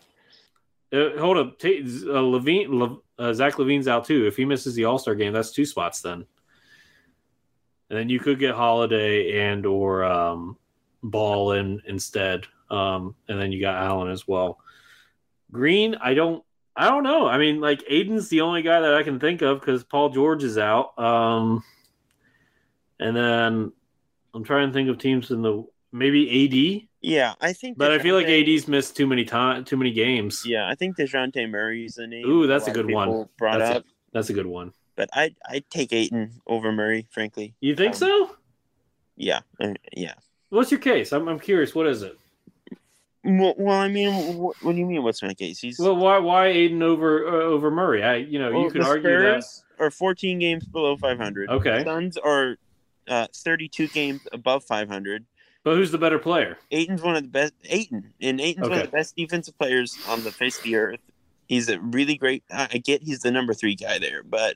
Uh, 0.96 1.18
hold 1.18 1.36
up, 1.36 1.58
Ta 1.58 1.68
uh, 1.68 2.22
LaVine, 2.22 2.68
Le, 2.68 2.98
uh, 3.18 3.32
Zach 3.32 3.54
LaVine's 3.54 3.88
out 3.88 4.04
too. 4.04 4.26
If 4.26 4.36
he 4.36 4.44
misses 4.44 4.74
the 4.74 4.84
All 4.84 4.98
Star 4.98 5.14
game, 5.14 5.32
that's 5.32 5.52
two 5.52 5.66
spots 5.66 6.00
then. 6.00 6.24
And 7.90 7.98
then 7.98 8.08
you 8.08 8.18
could 8.18 8.38
get 8.38 8.54
Holiday 8.54 9.48
and 9.50 9.66
or 9.66 10.04
um, 10.04 10.56
Ball 11.02 11.52
in 11.52 11.82
instead, 11.86 12.46
um, 12.70 13.14
and 13.28 13.40
then 13.40 13.52
you 13.52 13.60
got 13.60 13.82
Allen 13.82 14.10
as 14.10 14.26
well. 14.26 14.58
Green, 15.52 15.94
I 15.96 16.14
don't, 16.14 16.42
I 16.74 16.88
don't 16.88 17.04
know. 17.04 17.28
I 17.28 17.38
mean, 17.38 17.60
like 17.60 17.84
Ayton's 17.88 18.28
the 18.28 18.40
only 18.40 18.62
guy 18.62 18.80
that 18.80 18.94
I 18.94 19.02
can 19.02 19.20
think 19.20 19.42
of 19.42 19.60
because 19.60 19.84
Paul 19.84 20.08
George 20.10 20.42
is 20.42 20.58
out. 20.58 20.98
Um, 20.98 21.62
and 22.98 23.16
then 23.16 23.72
I'm 24.34 24.44
trying 24.44 24.68
to 24.68 24.72
think 24.72 24.88
of 24.88 24.98
teams 24.98 25.30
in 25.30 25.42
the 25.42 25.64
maybe 25.92 26.80
AD. 26.80 26.88
Yeah, 27.06 27.34
I 27.40 27.52
think. 27.52 27.78
But 27.78 27.92
I 27.92 28.00
feel 28.00 28.16
like 28.16 28.26
AD's 28.26 28.66
missed 28.66 28.96
too 28.96 29.06
many 29.06 29.24
time, 29.24 29.64
too 29.64 29.76
many 29.76 29.92
games. 29.92 30.42
Yeah, 30.44 30.68
I 30.68 30.74
think 30.74 30.96
Dejounte 30.96 31.48
Murray's 31.48 31.94
the 31.94 32.08
name. 32.08 32.26
Ooh, 32.26 32.48
that's 32.48 32.66
a 32.66 32.70
of 32.70 32.74
good 32.74 32.90
one. 32.90 33.28
Brought 33.38 33.60
That's 33.60 33.70
a- 33.70 33.76
up, 33.78 33.84
That's 34.12 34.28
a 34.28 34.32
good 34.32 34.46
one. 34.46 34.72
but 34.96 35.08
I 35.12 35.32
I 35.44 35.62
take 35.70 35.92
Ayton 35.92 36.32
over 36.48 36.72
Murray, 36.72 37.06
frankly. 37.12 37.54
You 37.60 37.76
think 37.76 37.92
Um, 37.94 37.98
so? 37.98 38.36
Yeah, 39.14 39.40
uh, 39.60 39.74
yeah. 39.96 40.14
What's 40.48 40.72
your 40.72 40.80
case? 40.80 41.12
I'm, 41.12 41.28
I'm 41.28 41.38
curious. 41.38 41.76
What 41.76 41.86
is 41.86 42.02
it? 42.02 42.18
Well, 43.22 43.54
well 43.56 43.76
I 43.76 43.86
mean, 43.86 44.36
what, 44.36 44.56
what 44.64 44.72
do 44.72 44.78
you 44.78 44.86
mean? 44.86 45.04
What's 45.04 45.22
my 45.22 45.32
case? 45.34 45.60
He's 45.60 45.78
Well, 45.78 45.94
why 45.94 46.18
why 46.18 46.48
Ayton 46.48 46.82
over 46.82 47.28
uh, 47.28 47.44
over 47.44 47.70
Murray? 47.70 48.02
I 48.02 48.16
you 48.16 48.40
know 48.40 48.50
well, 48.50 48.62
you 48.62 48.70
could 48.70 48.82
the 48.82 48.86
argue 48.86 49.22
that. 49.22 49.44
Are 49.78 49.90
14 49.92 50.40
games 50.40 50.64
below 50.64 50.96
500. 50.96 51.50
Okay, 51.50 51.84
Suns 51.84 52.16
are 52.16 52.56
uh, 53.06 53.26
32 53.32 53.88
games 53.88 54.22
above 54.32 54.64
500. 54.64 55.24
But 55.66 55.74
who's 55.74 55.90
the 55.90 55.98
better 55.98 56.20
player? 56.20 56.58
Ayton's 56.70 57.02
one 57.02 57.16
of 57.16 57.24
the 57.24 57.28
best. 57.28 57.52
Ayton 57.64 58.14
and 58.20 58.40
Ayton's 58.40 58.68
one 58.68 58.78
of 58.78 58.84
the 58.86 58.96
best 58.96 59.16
defensive 59.16 59.58
players 59.58 59.98
on 60.06 60.22
the 60.22 60.30
face 60.30 60.58
of 60.58 60.62
the 60.62 60.76
earth. 60.76 61.00
He's 61.48 61.68
a 61.68 61.80
really 61.80 62.16
great. 62.16 62.44
I 62.52 62.68
I 62.74 62.78
get 62.78 63.02
he's 63.02 63.18
the 63.18 63.32
number 63.32 63.52
three 63.52 63.74
guy 63.74 63.98
there, 63.98 64.22
but 64.22 64.54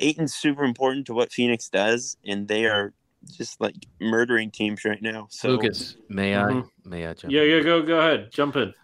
Ayton's 0.00 0.34
super 0.34 0.64
important 0.64 1.06
to 1.06 1.14
what 1.14 1.30
Phoenix 1.30 1.68
does, 1.68 2.16
and 2.26 2.48
they 2.48 2.66
are 2.66 2.92
just 3.30 3.60
like 3.60 3.76
murdering 4.00 4.50
teams 4.50 4.84
right 4.84 5.00
now. 5.00 5.28
So 5.30 5.50
Lucas, 5.50 5.96
may. 6.08 6.34
I? 6.34 6.50
Mm-hmm. 6.50 6.90
May 6.90 7.06
I 7.06 7.14
jump? 7.14 7.32
Yeah, 7.32 7.42
in? 7.42 7.50
yeah. 7.50 7.60
Go 7.60 7.82
go 7.82 8.00
ahead. 8.00 8.32
Jump 8.32 8.56
in. 8.56 8.74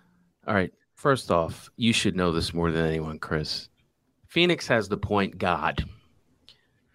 All 0.47 0.55
right. 0.55 0.73
First 0.95 1.33
off, 1.33 1.69
you 1.77 1.93
should 1.93 2.15
know 2.15 2.31
this 2.31 2.55
more 2.55 2.71
than 2.71 2.87
anyone, 2.87 3.19
Chris. 3.19 3.71
Phoenix 4.29 4.69
has 4.69 4.89
the 4.89 4.97
point 4.97 5.37
god. 5.37 5.85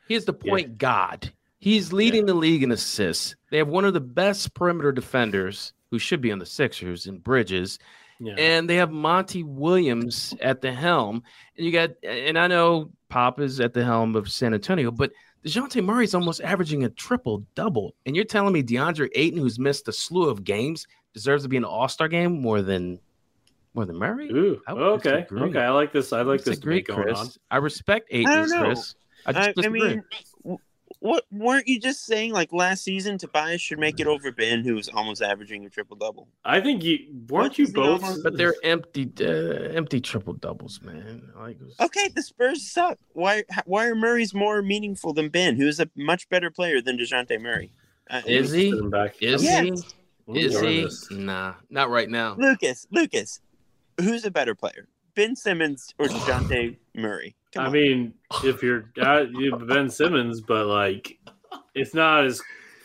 He 0.08 0.16
is 0.16 0.24
the 0.24 0.34
Yeah. 0.46 0.50
point 0.50 0.78
god. 0.78 1.30
He's 1.64 1.94
leading 1.94 2.26
the 2.26 2.34
league 2.34 2.62
in 2.62 2.74
assists. 2.74 3.38
They 3.50 3.58
have 3.58 3.70
one 3.70 3.86
of 3.86 3.94
the 3.94 4.02
best 4.02 4.54
perimeter 4.54 4.92
defenders 4.92 5.72
who 5.92 5.98
should 5.98 6.20
be 6.20 6.30
on 6.30 6.40
the 6.40 6.46
Sixers 6.46 7.08
in 7.08 7.20
Bridges. 7.20 7.80
Yeah. 8.20 8.34
And 8.38 8.70
they 8.70 8.76
have 8.76 8.92
Monty 8.92 9.44
Williams 9.44 10.34
at 10.42 10.60
the 10.60 10.74
helm. 10.74 11.24
And 11.56 11.66
you 11.66 11.72
got, 11.72 11.92
and 12.04 12.38
I 12.38 12.48
know 12.48 12.92
Pop 13.08 13.40
is 13.40 13.62
at 13.62 13.74
the 13.74 13.86
helm 13.86 14.18
of 14.18 14.30
San 14.30 14.54
Antonio, 14.54 14.92
but 14.92 15.14
DeJounte 15.46 15.82
Murray 15.86 16.04
is 16.04 16.14
almost 16.14 16.42
averaging 16.42 16.84
a 16.84 16.90
triple 16.90 17.46
double. 17.56 17.96
And 18.06 18.14
you're 18.14 18.26
telling 18.26 18.52
me 18.52 18.62
DeAndre 18.62 19.08
Ayton, 19.16 19.40
who's 19.40 19.58
missed 19.58 19.88
a 19.88 19.94
slew 19.94 20.28
of 20.30 20.44
games, 20.44 20.86
deserves 21.14 21.44
to 21.44 21.50
be 21.50 21.56
in 21.56 21.64
an 21.64 21.70
all 21.70 21.88
star 21.88 22.10
game 22.10 22.42
more 22.42 22.62
than 22.62 23.00
more 23.74 23.86
than 23.86 23.96
Murray? 23.96 24.30
Ooh. 24.32 24.62
I 24.68 24.74
Okay. 24.74 25.26
Okay. 25.32 25.60
I 25.60 25.70
like 25.70 25.94
this. 25.94 26.12
I 26.12 26.24
like 26.24 26.40
this 26.44 26.56
Disagree, 26.58 26.82
debate 26.82 26.88
going 26.88 27.04
Chris. 27.04 27.20
on. 27.20 27.28
I 27.50 27.58
respect 27.58 28.10
I 28.12 28.18
Ayton, 28.18 28.50
know. 28.50 28.64
Chris. 28.66 28.96
I 29.26 29.32
just 29.32 29.48
I, 29.48 29.50
I 29.50 29.54
disagree. 29.54 29.80
mean, 29.80 29.90
w- 29.90 30.04
what 31.04 31.26
weren't 31.32 31.68
you 31.68 31.80
just 31.80 32.06
saying? 32.06 32.32
Like 32.32 32.54
last 32.54 32.84
season, 32.86 33.18
Tobias 33.18 33.60
should 33.62 33.78
make 33.78 34.00
it 34.00 34.08
over 34.08 34.32
Ben, 34.32 34.64
who 34.64 34.76
was 34.76 34.88
almost 34.88 35.22
averaging 35.22 35.66
a 35.66 35.70
triple 35.70 35.98
double. 35.98 36.30
I 36.46 36.62
think 36.62 36.82
you 36.84 36.98
weren't 37.30 37.50
What 37.50 37.58
you 37.58 37.66
is 37.66 37.74
the 37.74 37.82
both. 37.82 38.24
but 38.24 38.38
they're 38.38 38.56
empty, 38.64 39.12
uh, 39.20 39.76
empty 39.76 40.00
triple 40.00 40.34
doubles, 40.34 40.82
man. 40.82 41.30
Like, 41.38 41.60
was- 41.60 41.76
Okay, 41.80 42.08
the 42.16 42.22
Spurs 42.24 42.66
suck. 42.72 42.98
Why? 43.12 43.44
Why 43.66 43.88
are 43.88 43.96
Murray's 43.96 44.34
more 44.34 44.62
meaningful 44.62 45.14
than 45.14 45.28
Ben, 45.30 45.56
who's 45.58 45.80
a 45.82 45.90
much 45.96 46.30
better 46.30 46.50
player 46.50 46.82
than 46.82 46.98
Dejounte 46.98 47.40
Murray? 47.42 47.72
Uh, 48.10 48.22
Is 48.26 48.52
he? 48.52 48.72
Sit 48.72 48.90
back. 48.90 49.16
Is 49.22 49.44
Yes. 49.44 49.64
he? 50.28 50.40
Is 50.40 50.60
he? 50.62 50.82
this. 50.84 51.12
Nah, 51.12 51.56
not 51.70 51.90
right 51.90 52.10
now. 52.10 52.36
Lucas, 52.38 52.88
Lucas, 52.92 53.42
who's 54.00 54.24
a 54.24 54.32
better 54.32 54.56
player, 54.56 54.88
Ben 55.16 55.36
Simmons 55.36 55.94
or 56.00 56.08
Dejounte 56.08 56.78
Murray? 56.96 57.36
Come 57.54 57.64
I 57.64 57.68
on. 57.68 57.74
mean, 57.74 58.14
if 58.44 58.64
you're 58.64 58.86
uh, 59.02 59.26
you 59.32 59.56
Ben 59.56 59.90
Simmons, 59.90 60.42
but 60.42 60.68
like, 60.68 61.18
it's 61.76 61.94
not 61.94 62.26
as. 62.26 62.42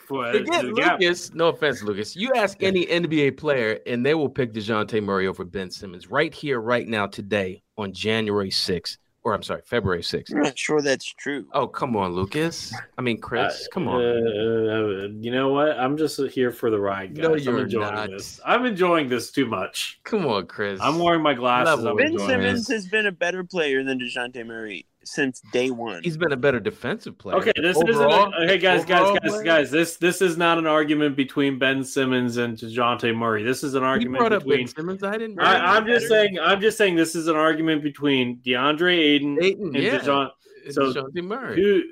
For, 0.07 0.33
Forget 0.33 0.63
the 0.65 0.73
gap- 0.73 1.01
Lucas. 1.01 1.35
No 1.35 1.49
offense, 1.49 1.83
Lucas. 1.83 2.17
You 2.17 2.33
ask 2.35 2.63
any 2.63 2.87
NBA 2.87 3.37
player, 3.37 3.79
and 3.87 4.07
they 4.07 4.15
will 4.15 4.31
pick 4.31 4.55
DeJounte 4.55 5.03
Murray 5.03 5.27
over 5.27 5.45
Ben 5.45 5.71
Simmons 5.71 6.11
right 6.11 6.33
here, 6.33 6.61
right 6.63 6.89
now, 6.89 7.07
today 7.07 7.63
on 7.77 7.93
January 7.93 8.49
6th. 8.49 8.97
Or 9.29 9.35
I'm 9.35 9.43
sorry, 9.43 9.61
February 9.67 10.01
6th. 10.01 10.33
I'm 10.33 10.41
not 10.41 10.59
sure 10.59 10.81
that's 10.81 11.05
true. 11.05 11.45
Oh, 11.53 11.67
come 11.67 11.95
on, 11.97 12.13
Lucas. 12.13 12.73
I 12.97 13.03
mean, 13.03 13.21
Chris, 13.21 13.67
Uh, 13.67 13.75
come 13.75 13.87
on. 13.87 14.01
uh, 14.03 15.09
you 15.21 15.31
know 15.31 15.51
what? 15.53 15.79
I'm 15.79 15.99
just 15.99 16.19
here 16.33 16.51
for 16.51 16.71
the 16.71 16.81
ride, 16.81 17.15
guys. 17.15 17.23
No, 17.25 17.33
I'm 17.35 17.39
you're 17.41 17.61
enjoying 17.65 17.95
not. 17.95 18.09
this. 18.09 18.41
I'm 18.47 18.65
enjoying 18.65 19.11
this 19.11 19.31
too 19.31 19.45
much. 19.45 20.01
Come 20.05 20.27
on, 20.27 20.47
Chris. 20.47 20.81
I'm 20.83 20.99
wearing 20.99 21.21
my 21.21 21.35
glasses. 21.35 21.85
Level 21.85 21.99
Ben 21.99 22.19
Simmons 22.19 22.69
this. 22.69 22.75
has 22.85 22.87
been 22.91 23.05
a 23.05 23.13
better 23.13 23.45
player 23.45 23.85
than 23.85 23.99
Dejounte 24.01 24.47
Murray 24.47 24.87
since 25.09 25.41
day 25.53 25.71
one. 25.71 26.03
He's 26.05 26.17
been 26.17 26.33
a 26.33 26.37
better 26.37 26.61
defensive 26.61 27.17
player. 27.19 27.37
Okay, 27.37 27.53
this 27.57 27.77
Overall- 27.77 28.33
isn't. 28.33 28.45
A, 28.45 28.47
hey, 28.47 28.59
guys, 28.59 28.85
guys, 28.85 29.19
guys, 29.19 29.31
player? 29.31 29.43
guys. 29.43 29.71
This 29.71 29.97
this 29.97 30.21
is 30.23 30.37
not 30.37 30.59
an 30.59 30.67
argument 30.67 31.17
between 31.17 31.59
Ben 31.59 31.83
Simmons 31.85 32.37
and 32.37 32.57
Dejounte 32.57 33.15
Murray. 33.17 33.43
This 33.43 33.63
is 33.65 33.75
an 33.75 33.83
You 33.83 33.89
argument 33.89 34.19
brought 34.19 34.33
up 34.33 34.47
Ben. 34.47 34.67
Simmons. 34.67 35.03
I 35.03 35.19
didn't. 35.19 35.41
I, 35.41 35.77
I'm 35.77 35.85
better? 35.85 35.97
just 35.99 36.09
saying. 36.09 36.39
I'm 36.41 36.61
just 36.61 36.79
saying. 36.79 36.97
This 36.97 37.15
is 37.15 37.29
an 37.29 37.37
argument 37.37 37.83
between 37.83 38.39
DeAndre 38.39 38.99
Aiden 39.21 39.43
Ayton, 39.43 39.67
and 39.75 39.77
yeah. 39.77 39.99
Dejounte. 39.99 40.31
so 40.71 40.93
DeJounte 40.93 41.25
Murray. 41.25 41.57
Who 41.57 41.83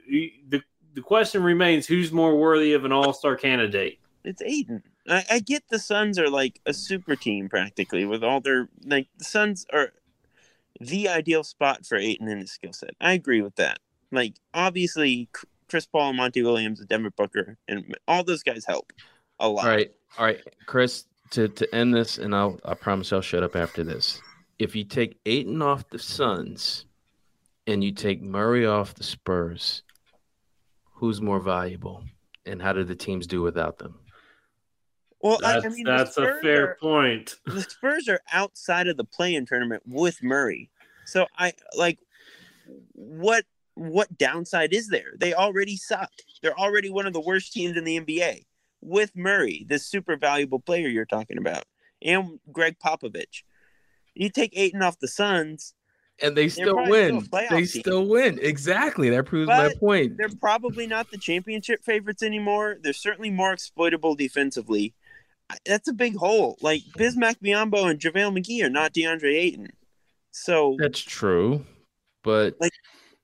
the 0.48 0.62
the 0.94 1.00
question 1.02 1.42
remains: 1.42 1.86
Who's 1.86 2.12
more 2.12 2.36
worthy 2.38 2.72
of 2.74 2.84
an 2.84 2.92
All 2.92 3.12
Star 3.12 3.36
candidate? 3.36 3.98
It's 4.24 4.42
Ayton. 4.42 4.82
I, 5.08 5.24
I 5.30 5.38
get 5.38 5.62
the 5.70 5.78
Suns 5.78 6.18
are 6.18 6.28
like 6.28 6.60
a 6.66 6.72
super 6.74 7.14
team 7.14 7.48
practically 7.48 8.04
with 8.06 8.24
all 8.24 8.40
their 8.40 8.68
like 8.84 9.06
the 9.18 9.24
Suns 9.24 9.64
are 9.72 9.92
the 10.80 11.08
ideal 11.08 11.44
spot 11.44 11.86
for 11.86 11.96
Ayton 11.96 12.28
and 12.28 12.40
his 12.40 12.52
skill 12.52 12.72
set. 12.72 12.94
I 13.00 13.12
agree 13.12 13.42
with 13.42 13.56
that. 13.56 13.78
Like 14.12 14.34
obviously 14.54 15.28
Chris 15.68 15.86
Paul 15.86 16.10
and 16.10 16.16
Monty 16.16 16.42
Williams 16.42 16.80
and 16.80 16.88
Devin 16.88 17.12
Booker 17.16 17.56
and 17.68 17.96
all 18.06 18.24
those 18.24 18.42
guys 18.42 18.64
help 18.64 18.92
a 19.38 19.48
lot. 19.48 19.64
All 19.64 19.70
right, 19.70 19.90
all 20.18 20.24
right, 20.24 20.40
Chris. 20.66 21.04
To 21.30 21.48
to 21.48 21.74
end 21.74 21.92
this, 21.92 22.18
and 22.18 22.32
I'll 22.32 22.60
I 22.64 22.74
promise 22.74 23.12
I'll 23.12 23.20
shut 23.20 23.42
up 23.42 23.56
after 23.56 23.82
this. 23.82 24.20
If 24.60 24.76
you 24.76 24.84
take 24.84 25.18
Ayton 25.26 25.60
off 25.60 25.88
the 25.88 25.98
Suns, 25.98 26.86
and 27.66 27.82
you 27.82 27.92
take 27.92 28.22
Murray 28.22 28.64
off 28.64 28.94
the 28.94 29.02
Spurs, 29.02 29.82
who's 30.92 31.20
more 31.20 31.40
valuable, 31.40 32.04
and 32.46 32.62
how 32.62 32.72
do 32.72 32.84
the 32.84 32.94
teams 32.94 33.26
do 33.26 33.42
without 33.42 33.78
them? 33.78 33.98
Well, 35.26 35.38
I, 35.44 35.54
That's 35.54 35.66
I 35.66 35.68
mean 35.70 35.84
that's 35.84 36.16
a 36.18 36.38
fair 36.42 36.70
are- 36.70 36.76
point. 36.80 37.36
the 37.46 37.62
Spurs 37.62 38.08
are 38.08 38.20
outside 38.32 38.88
of 38.88 38.96
the 38.96 39.04
play-in 39.04 39.46
tournament 39.46 39.82
with 39.86 40.22
Murray. 40.22 40.70
So 41.04 41.26
I 41.38 41.52
like 41.76 41.98
what 42.92 43.44
what 43.74 44.16
downside 44.16 44.72
is 44.72 44.88
there? 44.88 45.12
They 45.18 45.34
already 45.34 45.76
suck. 45.76 46.10
They're 46.42 46.58
already 46.58 46.90
one 46.90 47.06
of 47.06 47.12
the 47.12 47.20
worst 47.20 47.52
teams 47.52 47.76
in 47.76 47.84
the 47.84 48.00
NBA 48.00 48.44
with 48.80 49.14
Murray, 49.14 49.66
this 49.68 49.86
super 49.86 50.16
valuable 50.16 50.60
player 50.60 50.88
you're 50.88 51.04
talking 51.04 51.38
about, 51.38 51.64
and 52.02 52.38
Gregg 52.52 52.76
Popovich. 52.78 53.42
You 54.14 54.30
take 54.30 54.56
Ayton 54.56 54.80
off 54.82 54.98
the 54.98 55.08
Suns, 55.08 55.74
And 56.22 56.34
they 56.34 56.48
still 56.48 56.76
win. 56.88 57.20
still 57.20 57.40
they 57.50 57.64
team. 57.64 57.66
still 57.66 58.06
win. 58.06 58.38
Exactly. 58.40 59.10
That 59.10 59.26
proves 59.26 59.48
my 59.48 59.74
point. 59.78 60.16
they're 60.16 60.30
probably 60.40 60.86
not 60.86 61.10
the 61.10 61.18
championship 61.18 61.84
favorites 61.84 62.22
anymore. 62.22 62.78
They're 62.80 62.94
certainly 62.94 63.30
more 63.30 63.52
exploitable 63.52 64.14
defensively. 64.14 64.94
I- 65.50 65.56
That's 65.66 65.88
a 65.88 65.92
big 65.92 66.16
hole. 66.16 66.56
Like 66.60 66.82
Bismack 66.98 67.36
Biyombo 67.42 67.90
and 67.90 68.00
JaVale 68.00 68.38
McGee 68.38 68.64
are 68.64 68.70
not 68.70 68.92
DeAndre 68.92 69.34
Ayton. 69.34 69.68
So 70.32 70.76
That's 70.78 71.00
true, 71.00 71.64
but 72.22 72.56
Like, 72.60 72.72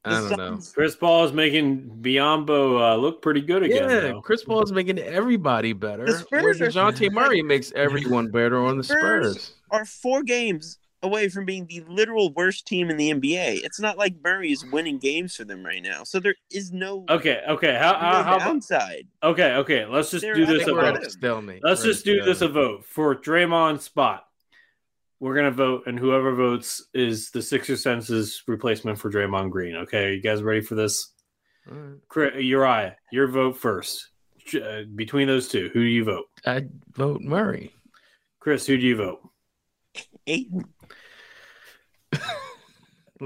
I 0.05 0.11
don't 0.29 0.37
know. 0.37 0.59
Chris 0.75 0.97
Paul 0.97 1.25
is 1.27 1.33
making 1.33 1.99
Biyombo 2.03 2.81
uh, 2.81 2.97
look 2.97 3.23
pretty 3.23 3.41
good 3.41 3.63
again. 3.63 3.89
Yeah, 3.89 4.01
though. 4.01 4.21
Chris 4.21 4.43
Paul 4.43 4.63
is 4.63 4.73
making 4.73 4.99
everybody 4.99 5.73
better. 5.75 6.07
The 6.07 6.15
Spurs 6.19 6.59
where 6.59 6.69
are- 6.69 6.73
DeJounte 6.93 7.13
Murray 7.13 7.43
makes 7.43 7.71
everyone 7.77 8.31
better 8.31 8.65
on 8.65 8.79
the 8.79 8.83
Spurs- 8.85 9.33
Spurs. 9.45 9.55
are 9.71 9.85
four 9.85 10.23
games 10.25 10.79
away 11.03 11.29
from 11.29 11.45
being 11.45 11.67
the 11.67 11.83
literal 11.89 12.33
worst 12.35 12.67
team 12.67 12.89
in 12.91 12.97
the 12.97 13.11
NBA. 13.11 13.63
It's 13.65 13.81
not 13.81 13.99
like 13.99 14.15
Murray 14.23 14.53
is 14.53 14.65
winning 14.67 14.99
games 14.99 15.35
for 15.37 15.45
them 15.45 15.65
right 15.65 15.83
now. 15.83 16.05
So 16.05 16.21
there 16.21 16.35
is 16.51 16.73
no, 16.73 17.05
Okay, 17.09 17.43
okay. 17.49 17.75
How, 17.77 17.93
no 17.93 17.99
how, 17.99 18.23
how 18.23 18.39
downside. 18.39 19.07
okay, 19.23 19.55
okay. 19.57 19.85
Let's 19.87 20.11
just 20.11 20.23
They're 20.23 20.35
do 20.35 20.47
this 20.47 20.61
the 20.61 20.65
think 20.67 20.71
a 20.71 20.75
we're 20.75 20.81
vote. 20.83 20.97
at 20.97 21.07
a 21.07 21.11
stalemate. 21.11 21.61
Let's 21.65 21.83
We're 21.83 21.91
at 21.91 21.93
just 21.95 22.05
do 22.05 22.23
this 22.23 22.29
a 22.43 22.47
stalemate. 22.49 22.55
vote 22.55 22.85
for 22.87 23.17
Draymond's 23.17 23.85
spot. 23.85 24.25
We're 25.21 25.37
gonna 25.37 25.51
vote, 25.53 25.85
and 25.87 25.97
whoever 25.99 26.35
votes 26.35 26.85
is 26.95 27.31
the 27.31 27.43
Sixer 27.43 27.77
Sense's 27.77 28.43
replacement 28.49 28.99
for 28.99 29.09
Draymond 29.11 29.51
Green. 29.51 29.77
Okay, 29.77 30.15
you 30.15 30.21
guys 30.23 30.43
ready 30.43 30.61
for 30.63 30.75
this? 30.75 31.13
All 31.71 31.77
right. 31.77 31.99
Chri- 32.09 32.45
Uriah, 32.45 32.97
your 33.13 33.29
vote 33.29 33.57
first. 33.57 34.09
Uh, 34.53 34.83
between 34.97 35.29
those 35.29 35.47
two, 35.47 35.71
who 35.73 35.81
do 35.85 35.89
you 35.89 36.03
vote? 36.03 36.25
I 36.45 36.67
vote 36.95 37.21
Murray. 37.21 37.73
Chris, 38.41 38.67
who 38.67 38.77
do 38.77 38.85
you 38.85 38.97
vote? 38.97 39.21
Ayton. 40.27 40.65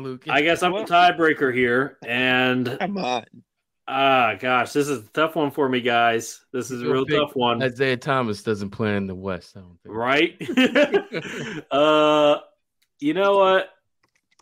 Luke. 0.01 0.25
I 0.29 0.43
guess 0.43 0.63
I'm 0.63 0.73
the 0.73 0.85
tiebreaker 0.85 1.55
here, 1.55 1.99
and 2.07 2.67
Come 2.81 2.99
on. 2.99 3.25
ah, 3.89 4.35
gosh, 4.39 4.73
this 4.73 4.89
is 4.89 5.07
a 5.07 5.09
tough 5.11 5.37
one 5.37 5.51
for 5.51 5.69
me, 5.69 5.81
guys. 5.81 6.45
This 6.53 6.71
is 6.71 6.83
a 6.83 6.91
real 6.91 7.07
tough 7.07 7.35
one. 7.35 7.63
Isaiah 7.63 7.97
Thomas 7.97 8.43
doesn't 8.43 8.71
play 8.71 8.97
in 8.97 9.07
the 9.07 9.15
West. 9.15 9.57
I 9.57 9.61
don't 9.61 9.79
think. 9.83 9.95
right? 9.95 11.65
uh, 11.71 12.39
you 13.01 13.15
know 13.15 13.37
what? 13.37 13.71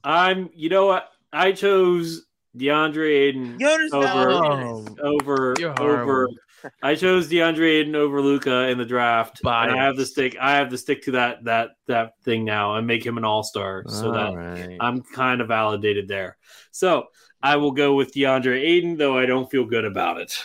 I'm. 0.02 0.50
You 0.54 0.68
know 0.68 0.86
what? 0.86 1.10
I 1.32 1.52
chose 1.52 2.26
DeAndre 2.56 3.28
Ayton 3.28 3.58
Jonas 3.58 3.92
over 3.92 4.06
Valanciunas. 4.06 4.98
Oh, 5.02 5.16
over 5.20 5.54
over 5.60 5.74
horrible. 5.76 6.34
I 6.82 6.94
chose 6.94 7.28
DeAndre 7.28 7.80
Ayton 7.80 7.94
over 7.96 8.20
Luka 8.22 8.68
in 8.68 8.78
the 8.78 8.84
draft. 8.84 9.40
And 9.44 9.50
I 9.72 9.84
have 9.84 9.96
to 9.96 10.06
stick. 10.06 10.36
I 10.40 10.56
have 10.56 10.70
to 10.70 10.78
stick 10.78 11.02
to 11.04 11.10
that 11.12 11.44
that 11.44 11.70
that 11.86 12.12
thing 12.22 12.44
now 12.44 12.76
and 12.76 12.86
make 12.86 13.04
him 13.04 13.18
an 13.18 13.24
All 13.24 13.42
Star, 13.42 13.84
so 13.86 14.12
that 14.12 14.34
right. 14.34 14.76
I'm 14.80 15.02
kind 15.02 15.40
of 15.40 15.48
validated 15.48 16.08
there. 16.08 16.36
So 16.70 17.06
I 17.42 17.56
will 17.56 17.72
go 17.72 17.94
with 17.94 18.14
DeAndre 18.14 18.60
Ayton, 18.60 18.96
though 18.96 19.18
I 19.18 19.26
don't 19.26 19.50
feel 19.50 19.64
good 19.64 19.84
about 19.84 20.20
it. 20.20 20.38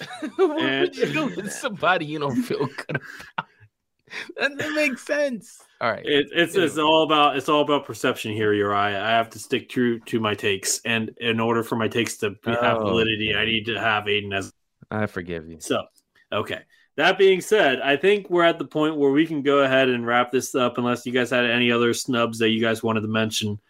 And- 0.38 0.82
would 0.82 0.96
you 0.96 1.12
go 1.12 1.26
with 1.26 1.52
somebody 1.52 2.06
you 2.06 2.20
don't 2.20 2.42
feel 2.42 2.66
good 2.66 2.96
about? 2.96 3.46
That 4.36 4.56
doesn't 4.56 4.74
make 4.74 4.98
sense. 4.98 5.60
All 5.80 5.90
right. 5.90 6.04
It, 6.06 6.28
it's 6.32 6.54
it's 6.56 6.78
all 6.78 7.02
about 7.02 7.36
it's 7.36 7.48
all 7.48 7.60
about 7.62 7.84
perception 7.84 8.32
here, 8.32 8.52
Uriah. 8.54 9.02
I 9.04 9.10
have 9.10 9.28
to 9.30 9.38
stick 9.38 9.68
true 9.68 9.98
to 10.00 10.18
my 10.18 10.34
takes, 10.34 10.80
and 10.84 11.10
in 11.18 11.38
order 11.40 11.62
for 11.62 11.76
my 11.76 11.88
takes 11.88 12.16
to 12.18 12.30
be, 12.30 12.50
have 12.52 12.78
Oh. 12.78 12.84
validity, 12.84 13.34
I 13.36 13.44
need 13.44 13.66
to 13.66 13.78
have 13.78 14.08
Ayton 14.08 14.32
as 14.32 14.52
I 14.90 15.06
forgive 15.06 15.48
you. 15.48 15.58
so. 15.60 15.84
Okay. 16.32 16.60
That 16.96 17.16
being 17.16 17.40
said, 17.40 17.80
I 17.80 17.96
think 17.96 18.28
we're 18.28 18.44
at 18.44 18.58
the 18.58 18.64
point 18.64 18.96
where 18.96 19.12
we 19.12 19.24
can 19.24 19.42
go 19.42 19.60
ahead 19.60 19.88
and 19.88 20.04
wrap 20.04 20.32
this 20.32 20.54
up. 20.54 20.78
Unless 20.78 21.06
you 21.06 21.12
guys 21.12 21.30
had 21.30 21.44
any 21.44 21.70
other 21.70 21.94
snubs 21.94 22.38
that 22.40 22.50
you 22.50 22.60
guys 22.60 22.82
wanted 22.82 23.02
to 23.02 23.08
mention. 23.08 23.60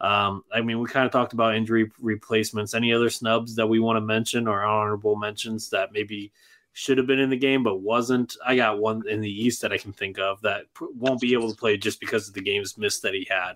Um, 0.00 0.44
I 0.52 0.60
mean, 0.60 0.78
we 0.78 0.88
kind 0.88 1.04
of 1.04 1.10
talked 1.10 1.32
about 1.32 1.56
injury 1.56 1.90
replacements. 2.00 2.74
Any 2.74 2.92
other 2.92 3.10
snubs 3.10 3.56
that 3.56 3.66
we 3.66 3.80
want 3.80 3.96
to 3.96 4.02
mention 4.02 4.46
or 4.46 4.62
honorable 4.62 5.16
mentions 5.16 5.68
that 5.70 5.92
maybe 5.92 6.32
should 6.74 6.98
have 6.98 7.06
been 7.06 7.18
in 7.18 7.30
the 7.30 7.36
game 7.36 7.62
but 7.62 7.80
wasn't? 7.80 8.36
I 8.44 8.54
got 8.54 8.78
one 8.78 9.08
in 9.08 9.20
the 9.20 9.44
East 9.44 9.62
that 9.62 9.72
I 9.72 9.78
can 9.78 9.92
think 9.92 10.18
of 10.18 10.40
that 10.42 10.72
pr- 10.74 10.84
won't 10.94 11.20
be 11.20 11.32
able 11.32 11.50
to 11.50 11.56
play 11.56 11.76
just 11.78 11.98
because 11.98 12.28
of 12.28 12.34
the 12.34 12.42
games 12.42 12.76
missed 12.78 13.02
that 13.02 13.14
he 13.14 13.26
had. 13.28 13.54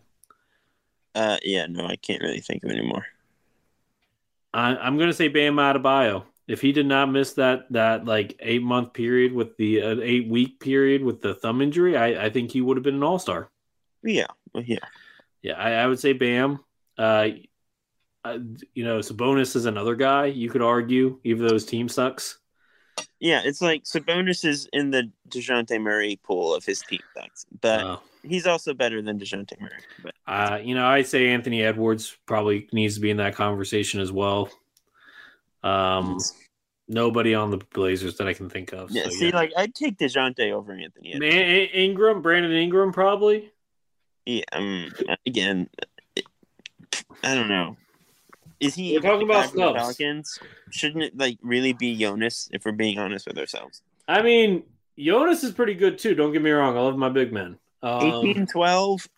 Uh, 1.14 1.37
yeah, 1.43 1.66
no, 1.66 1.87
I 1.87 1.97
can't 1.97 2.23
really 2.23 2.41
think 2.41 2.64
of 2.64 2.71
anymore. 2.71 3.05
I, 4.55 4.75
I'm 4.75 4.97
going 4.97 5.11
to 5.11 5.14
say 5.14 5.29
Bam 5.29 5.57
Adebayo. 5.57 6.25
If 6.51 6.61
he 6.61 6.72
did 6.72 6.86
not 6.86 7.07
miss 7.12 7.34
that 7.34 7.70
that 7.70 8.07
like 8.07 8.34
eight 8.40 8.62
month 8.62 8.92
period 8.92 9.32
with 9.32 9.57
the 9.57 9.82
uh, 9.82 9.96
eight 10.03 10.28
week 10.28 10.59
period 10.59 11.05
with 11.05 11.20
the 11.20 11.32
thumb 11.32 11.62
injury, 11.62 11.96
I, 11.96 12.26
I 12.26 12.30
think 12.30 12.51
he 12.51 12.61
would 12.61 12.76
have 12.76 12.82
been 12.82 12.96
an 12.96 13.05
all 13.05 13.20
star. 13.20 13.51
Yeah, 14.03 14.26
yeah, 14.55 14.78
Yeah, 15.42 15.55
I, 15.55 15.74
I 15.74 15.86
would 15.86 16.01
say 16.01 16.12
Bam. 16.12 16.59
Uh, 16.98 17.28
uh, 18.24 18.38
you 18.74 18.84
know, 18.84 18.98
Sabonis 18.98 19.55
is 19.55 19.64
another 19.66 19.94
guy 19.94 20.26
you 20.26 20.51
could 20.51 20.61
argue, 20.61 21.20
even 21.22 21.46
though 21.46 21.55
his 21.55 21.66
team 21.66 21.88
sucks. 21.88 22.38
yeah. 23.20 23.42
It's 23.44 23.62
like 23.62 23.84
Sabonis 23.84 24.44
is 24.44 24.68
in 24.72 24.90
the 24.90 25.11
Dejounte 25.28 25.80
Murray 25.80 26.18
pool 26.22 26.53
of 26.53 26.64
his 26.64 26.80
team 26.80 27.01
sucks, 27.16 27.46
but 27.61 27.80
Uh, 27.80 27.96
he's 28.24 28.46
also 28.46 28.74
better 28.74 29.01
than 29.03 29.20
Dejounte 29.20 29.59
Murray. 29.61 29.82
But 30.03 30.14
uh, 30.26 30.59
you 30.62 30.74
know, 30.74 30.86
I 30.86 31.03
say 31.03 31.28
Anthony 31.28 31.62
Edwards 31.62 32.16
probably 32.26 32.68
needs 32.72 32.96
to 32.96 33.01
be 33.01 33.11
in 33.11 33.18
that 33.18 33.36
conversation 33.36 34.01
as 34.01 34.11
well. 34.11 34.51
Um, 35.62 36.18
nobody 36.88 37.34
on 37.34 37.50
the 37.50 37.58
Blazers 37.72 38.16
that 38.18 38.26
I 38.26 38.34
can 38.34 38.50
think 38.50 38.72
of. 38.72 38.90
yeah, 38.90 39.04
so, 39.04 39.11
see, 39.11 39.30
like 39.30 39.52
I'd 39.56 39.74
take 39.74 39.98
Dejounte 39.98 40.52
over 40.52 40.72
Anthony. 40.72 41.18
Man, 41.18 41.32
In- 41.32 41.68
Ingram, 41.68 42.22
Brandon 42.22 42.52
Ingram, 42.52 42.92
probably. 42.92 43.52
Yeah, 44.26 44.44
um, 44.52 44.92
again, 45.26 45.68
I 47.22 47.34
don't 47.34 47.48
know. 47.48 47.76
Is 48.61 48.74
he 48.74 48.92
We're 48.92 49.00
talking 49.00 49.28
about 49.28 49.44
the 49.44 49.48
snubs. 49.52 49.78
Pelicans? 49.78 50.38
Shouldn't 50.70 51.02
it 51.02 51.16
like 51.16 51.38
really 51.42 51.72
be 51.72 51.96
Jonas 51.96 52.48
if 52.52 52.64
we're 52.64 52.72
being 52.72 52.98
honest 52.98 53.26
with 53.26 53.38
ourselves? 53.38 53.82
I 54.06 54.22
mean, 54.22 54.64
Jonas 54.98 55.42
is 55.42 55.52
pretty 55.52 55.74
good 55.74 55.98
too. 55.98 56.14
Don't 56.14 56.32
get 56.32 56.42
me 56.42 56.50
wrong. 56.50 56.76
I 56.76 56.80
love 56.80 56.96
my 56.96 57.08
big 57.08 57.32
men. 57.32 57.58
Um, 57.82 58.02
18 58.02 58.46
12, 58.46 59.08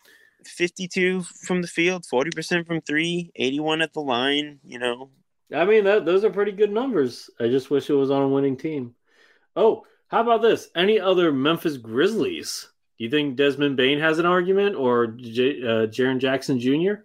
52 0.45 1.23
from 1.23 1.63
the 1.63 1.69
field, 1.69 2.05
40% 2.05 2.67
from 2.67 2.81
three, 2.81 3.33
81 3.35 3.83
at 3.83 3.93
the 3.93 4.01
line, 4.01 4.61
you 4.65 4.79
know. 4.79 5.11
I 5.55 5.65
mean, 5.65 5.85
that, 5.85 6.05
those 6.05 6.25
are 6.25 6.31
pretty 6.31 6.53
good 6.53 6.71
numbers. 6.71 7.31
I 7.41 7.49
just 7.49 7.71
wish 7.71 7.91
it 7.91 7.95
was 7.95 8.11
on 8.11 8.23
a 8.23 8.29
winning 8.29 8.57
team. 8.57 8.95
Oh, 9.57 9.85
how 10.09 10.21
about 10.23 10.43
this? 10.43 10.69
Any 10.75 11.01
other 11.01 11.33
Memphis 11.33 11.77
Grizzlies? 11.77 12.69
Do 12.99 13.05
you 13.05 13.11
think 13.11 13.37
Desmond 13.37 13.77
Bane 13.77 13.99
has 13.99 14.19
an 14.19 14.27
argument 14.27 14.77
or 14.77 15.09
J- 15.09 15.63
uh, 15.63 15.87
Jaren 15.87 16.19
Jackson 16.19 16.61
Jr.? 16.61 17.03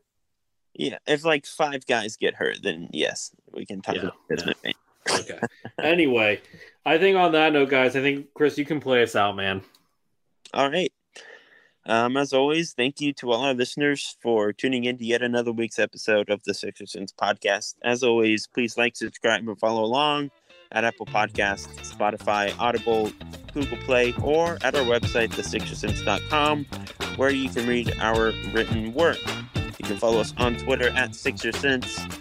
Yeah, 0.74 0.98
if 1.08 1.26
like 1.26 1.46
five 1.46 1.86
guys 1.88 2.18
get 2.18 2.36
hurt, 2.36 2.58
then 2.62 2.90
yes, 2.94 3.32
we 3.52 3.66
can 3.66 3.82
talk 3.82 3.96
Yeah, 3.96 4.02
about 4.02 4.14
Desmond 4.30 4.56
Bane. 4.62 4.74
Okay. 5.10 5.40
anyway, 5.82 6.42
I 6.86 6.98
think 6.98 7.18
on 7.18 7.32
that 7.32 7.54
note, 7.54 7.70
guys, 7.70 7.96
I 7.96 8.02
think 8.02 8.28
Chris, 8.34 8.58
you 8.58 8.66
can 8.66 8.80
play 8.80 9.02
us 9.02 9.16
out, 9.16 9.36
man. 9.36 9.62
All 10.54 10.70
right. 10.70 10.92
Um, 11.88 12.18
as 12.18 12.34
always, 12.34 12.74
thank 12.74 13.00
you 13.00 13.14
to 13.14 13.32
all 13.32 13.46
our 13.46 13.54
listeners 13.54 14.18
for 14.22 14.52
tuning 14.52 14.84
in 14.84 14.98
to 14.98 15.06
yet 15.06 15.22
another 15.22 15.54
week's 15.54 15.80
episode 15.80 16.30
of 16.30 16.44
the 16.44 16.54
Sixer 16.54 16.86
Sense 16.86 17.14
podcast. 17.14 17.76
As 17.82 18.04
always, 18.04 18.46
please 18.46 18.78
like, 18.78 18.98
subscribe, 18.98 19.48
and 19.48 19.58
follow 19.58 19.86
along 19.86 20.30
at 20.74 20.84
Apple 20.84 21.06
Podcasts, 21.06 21.68
Spotify, 21.90 22.54
Audible, 22.60 23.14
Google 23.54 23.78
Play, 23.78 24.14
or 24.22 24.58
at 24.66 24.76
our 24.76 24.84
website, 24.84 25.30
thesixersense.com, 25.30 26.66
where 27.16 27.30
you 27.30 27.50
can 27.50 27.66
read 27.66 27.96
our 28.02 28.34
written 28.52 28.94
work. 28.94 29.20
You 29.56 29.86
can 29.86 29.98
follow 29.98 30.20
us 30.20 30.34
on 30.38 30.58
Twitter 30.58 30.90
at 30.90 31.12
SixerSense. 31.12 32.14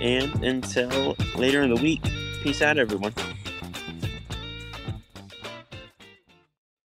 And 0.00 0.44
until 0.44 1.16
later 1.36 1.62
in 1.62 1.72
the 1.72 1.80
week, 1.80 2.02
peace 2.42 2.62
out, 2.62 2.78
everyone. 2.78 3.14